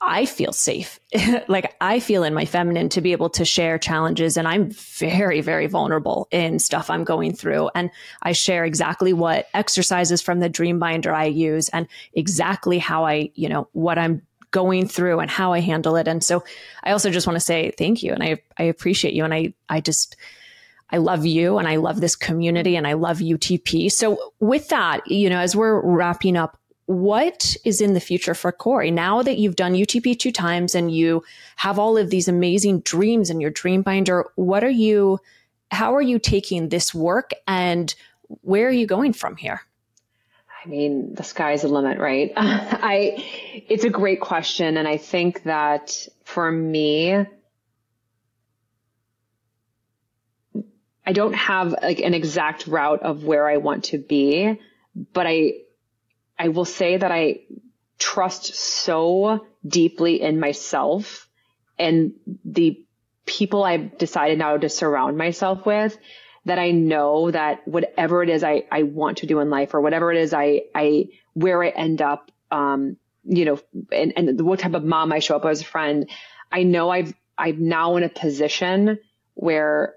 I 0.00 0.24
feel 0.24 0.52
safe. 0.52 0.98
like 1.48 1.76
I 1.80 2.00
feel 2.00 2.24
in 2.24 2.34
my 2.34 2.46
feminine 2.46 2.88
to 2.90 3.00
be 3.00 3.12
able 3.12 3.30
to 3.30 3.44
share 3.44 3.78
challenges. 3.78 4.36
And 4.36 4.48
I'm 4.48 4.70
very, 4.70 5.42
very 5.42 5.66
vulnerable 5.66 6.28
in 6.30 6.58
stuff 6.58 6.90
I'm 6.90 7.04
going 7.04 7.34
through. 7.34 7.70
And 7.74 7.90
I 8.22 8.32
share 8.32 8.64
exactly 8.64 9.12
what 9.12 9.46
exercises 9.52 10.22
from 10.22 10.40
the 10.40 10.48
dream 10.48 10.78
binder 10.78 11.14
I 11.14 11.26
use 11.26 11.68
and 11.68 11.86
exactly 12.14 12.78
how 12.78 13.04
I, 13.04 13.30
you 13.34 13.48
know, 13.48 13.68
what 13.72 13.98
I'm 13.98 14.22
going 14.52 14.86
through 14.86 15.18
and 15.18 15.30
how 15.30 15.52
I 15.52 15.58
handle 15.58 15.96
it. 15.96 16.06
And 16.06 16.22
so 16.22 16.44
I 16.84 16.92
also 16.92 17.10
just 17.10 17.26
want 17.26 17.36
to 17.36 17.40
say 17.40 17.72
thank 17.76 18.02
you 18.02 18.12
and 18.12 18.22
I 18.22 18.40
I 18.56 18.64
appreciate 18.64 19.14
you 19.14 19.24
and 19.24 19.34
I 19.34 19.54
I 19.68 19.80
just 19.80 20.16
I 20.92 20.98
love 20.98 21.26
you 21.26 21.58
and 21.58 21.66
I 21.66 21.76
love 21.76 22.00
this 22.00 22.14
community 22.14 22.76
and 22.76 22.86
I 22.86 22.92
love 22.92 23.18
UTP. 23.18 23.90
So 23.90 24.32
with 24.38 24.68
that, 24.68 25.06
you 25.10 25.30
know, 25.30 25.38
as 25.38 25.56
we're 25.56 25.80
wrapping 25.80 26.36
up, 26.36 26.58
what 26.84 27.56
is 27.64 27.80
in 27.80 27.94
the 27.94 28.00
future 28.00 28.34
for 28.34 28.52
Corrie 28.52 28.90
now 28.90 29.22
that 29.22 29.38
you've 29.38 29.56
done 29.56 29.72
UTP 29.72 30.18
two 30.18 30.32
times 30.32 30.74
and 30.74 30.94
you 30.94 31.24
have 31.56 31.78
all 31.78 31.96
of 31.96 32.10
these 32.10 32.28
amazing 32.28 32.80
dreams 32.80 33.30
in 33.30 33.40
your 33.40 33.50
dream 33.50 33.80
binder? 33.80 34.26
What 34.34 34.62
are 34.62 34.70
you, 34.70 35.18
how 35.70 35.94
are 35.94 36.02
you 36.02 36.18
taking 36.18 36.68
this 36.68 36.94
work 36.94 37.30
and 37.46 37.94
where 38.42 38.68
are 38.68 38.72
you 38.72 38.86
going 38.86 39.14
from 39.14 39.36
here? 39.36 39.62
I 40.64 40.68
mean, 40.68 41.14
the 41.14 41.24
sky's 41.24 41.62
the 41.62 41.68
limit, 41.68 41.98
right? 41.98 42.32
I, 42.36 43.24
it's 43.68 43.84
a 43.84 43.90
great 43.90 44.20
question. 44.20 44.76
And 44.76 44.86
I 44.86 44.96
think 44.96 45.42
that 45.44 46.06
for 46.24 46.50
me, 46.50 47.26
I 51.04 51.12
don't 51.12 51.34
have 51.34 51.74
like 51.82 52.00
an 52.00 52.14
exact 52.14 52.68
route 52.68 53.02
of 53.02 53.24
where 53.24 53.48
I 53.48 53.56
want 53.56 53.84
to 53.84 53.98
be, 53.98 54.60
but 54.94 55.26
I, 55.26 55.54
I 56.38 56.48
will 56.48 56.64
say 56.64 56.96
that 56.96 57.10
I 57.10 57.40
trust 57.98 58.54
so 58.54 59.46
deeply 59.66 60.20
in 60.20 60.38
myself 60.38 61.28
and 61.78 62.12
the 62.44 62.84
people 63.26 63.64
I've 63.64 63.98
decided 63.98 64.38
now 64.38 64.56
to 64.56 64.68
surround 64.68 65.16
myself 65.16 65.66
with 65.66 65.96
that 66.44 66.58
I 66.58 66.70
know 66.72 67.30
that 67.30 67.66
whatever 67.66 68.22
it 68.22 68.28
is 68.28 68.42
I, 68.42 68.64
I 68.70 68.82
want 68.82 69.18
to 69.18 69.26
do 69.26 69.40
in 69.40 69.50
life 69.50 69.74
or 69.74 69.80
whatever 69.80 70.12
it 70.12 70.18
is 70.18 70.34
I, 70.34 70.62
I, 70.74 71.08
where 71.34 71.62
I 71.62 71.68
end 71.68 72.02
up, 72.02 72.30
um, 72.50 72.96
you 73.24 73.44
know, 73.44 73.60
and, 73.92 74.12
and 74.16 74.40
what 74.40 74.58
type 74.58 74.74
of 74.74 74.84
mom 74.84 75.12
I 75.12 75.20
show 75.20 75.36
up 75.36 75.44
as 75.44 75.60
a 75.60 75.64
friend, 75.64 76.10
I 76.50 76.64
know 76.64 76.90
I've, 76.90 77.14
I'm 77.38 77.68
now 77.68 77.96
in 77.96 78.02
a 78.02 78.08
position 78.08 78.98
where 79.34 79.94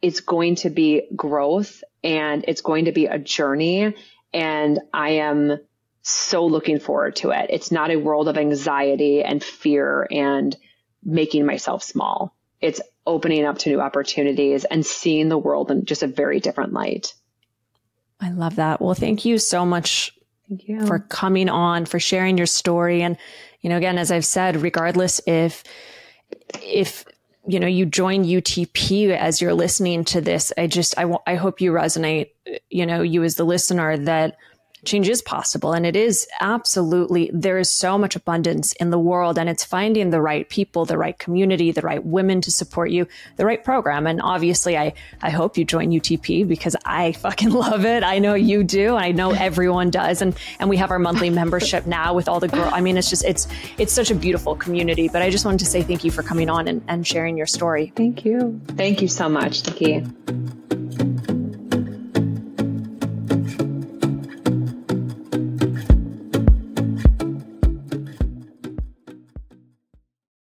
it's 0.00 0.20
going 0.20 0.56
to 0.56 0.70
be 0.70 1.02
growth 1.14 1.84
and 2.02 2.44
it's 2.48 2.62
going 2.62 2.86
to 2.86 2.92
be 2.92 3.06
a 3.06 3.18
journey. 3.18 3.94
And 4.32 4.80
I 4.92 5.10
am 5.10 5.58
so 6.02 6.46
looking 6.46 6.80
forward 6.80 7.16
to 7.16 7.30
it. 7.30 7.46
It's 7.50 7.70
not 7.70 7.90
a 7.90 7.96
world 7.96 8.28
of 8.28 8.36
anxiety 8.36 9.22
and 9.22 9.42
fear 9.42 10.06
and 10.10 10.54
making 11.02 11.46
myself 11.46 11.82
small. 11.82 12.34
It's 12.60 12.80
opening 13.06 13.44
up 13.44 13.58
to 13.58 13.68
new 13.68 13.80
opportunities 13.80 14.64
and 14.64 14.84
seeing 14.84 15.28
the 15.28 15.38
world 15.38 15.70
in 15.70 15.84
just 15.84 16.02
a 16.02 16.06
very 16.06 16.40
different 16.40 16.72
light. 16.72 17.14
I 18.20 18.30
love 18.30 18.56
that. 18.56 18.80
Well, 18.80 18.94
thank 18.94 19.24
you 19.24 19.38
so 19.38 19.66
much 19.66 20.12
Thank 20.48 20.68
you. 20.68 20.86
For 20.86 20.98
coming 20.98 21.48
on, 21.48 21.86
for 21.86 21.98
sharing 21.98 22.36
your 22.36 22.46
story. 22.46 23.02
And, 23.02 23.16
you 23.60 23.70
know, 23.70 23.76
again, 23.76 23.98
as 23.98 24.10
I've 24.10 24.26
said, 24.26 24.56
regardless 24.56 25.20
if, 25.26 25.64
if, 26.62 27.04
you 27.46 27.58
know, 27.58 27.66
you 27.66 27.86
join 27.86 28.24
UTP 28.24 29.08
as 29.16 29.40
you're 29.40 29.54
listening 29.54 30.04
to 30.06 30.20
this, 30.20 30.52
I 30.58 30.66
just, 30.66 30.98
I, 30.98 31.10
I 31.26 31.36
hope 31.36 31.60
you 31.60 31.72
resonate, 31.72 32.30
you 32.68 32.84
know, 32.84 33.00
you 33.00 33.22
as 33.24 33.36
the 33.36 33.44
listener 33.44 33.96
that, 33.96 34.36
change 34.84 35.08
is 35.08 35.22
possible. 35.22 35.72
And 35.72 35.84
it 35.86 35.96
is 35.96 36.26
absolutely, 36.40 37.30
there 37.32 37.58
is 37.58 37.70
so 37.70 37.98
much 37.98 38.16
abundance 38.16 38.72
in 38.74 38.90
the 38.90 38.98
world 38.98 39.38
and 39.38 39.48
it's 39.48 39.64
finding 39.64 40.10
the 40.10 40.20
right 40.20 40.48
people, 40.48 40.84
the 40.84 40.98
right 40.98 41.18
community, 41.18 41.72
the 41.72 41.82
right 41.82 42.04
women 42.04 42.40
to 42.42 42.50
support 42.50 42.90
you, 42.90 43.06
the 43.36 43.44
right 43.44 43.62
program. 43.62 44.06
And 44.06 44.20
obviously 44.22 44.76
I, 44.76 44.94
I 45.22 45.30
hope 45.30 45.56
you 45.56 45.64
join 45.64 45.90
UTP 45.90 46.46
because 46.46 46.76
I 46.84 47.12
fucking 47.12 47.50
love 47.64 47.84
it. 47.84 48.02
I 48.02 48.18
know 48.18 48.34
you 48.34 48.64
do. 48.64 48.94
I 48.94 49.12
know 49.12 49.32
everyone 49.32 49.90
does. 49.90 50.22
And, 50.22 50.36
and 50.58 50.68
we 50.68 50.76
have 50.76 50.90
our 50.90 50.98
monthly 50.98 51.30
membership 51.30 51.86
now 51.86 52.14
with 52.14 52.28
all 52.28 52.40
the 52.40 52.48
girls. 52.48 52.72
I 52.72 52.80
mean, 52.80 52.96
it's 52.96 53.10
just, 53.10 53.24
it's, 53.24 53.48
it's 53.78 53.92
such 53.92 54.10
a 54.10 54.14
beautiful 54.14 54.56
community, 54.56 55.08
but 55.08 55.22
I 55.22 55.30
just 55.30 55.44
wanted 55.44 55.60
to 55.60 55.66
say 55.66 55.82
thank 55.82 56.04
you 56.04 56.10
for 56.10 56.22
coming 56.22 56.50
on 56.50 56.68
and, 56.68 56.82
and 56.88 57.06
sharing 57.06 57.36
your 57.36 57.46
story. 57.46 57.92
Thank 57.96 58.24
you. 58.24 58.60
Thank 58.68 59.02
you 59.02 59.08
so 59.08 59.28
much, 59.28 59.66
Nikki. 59.66 60.04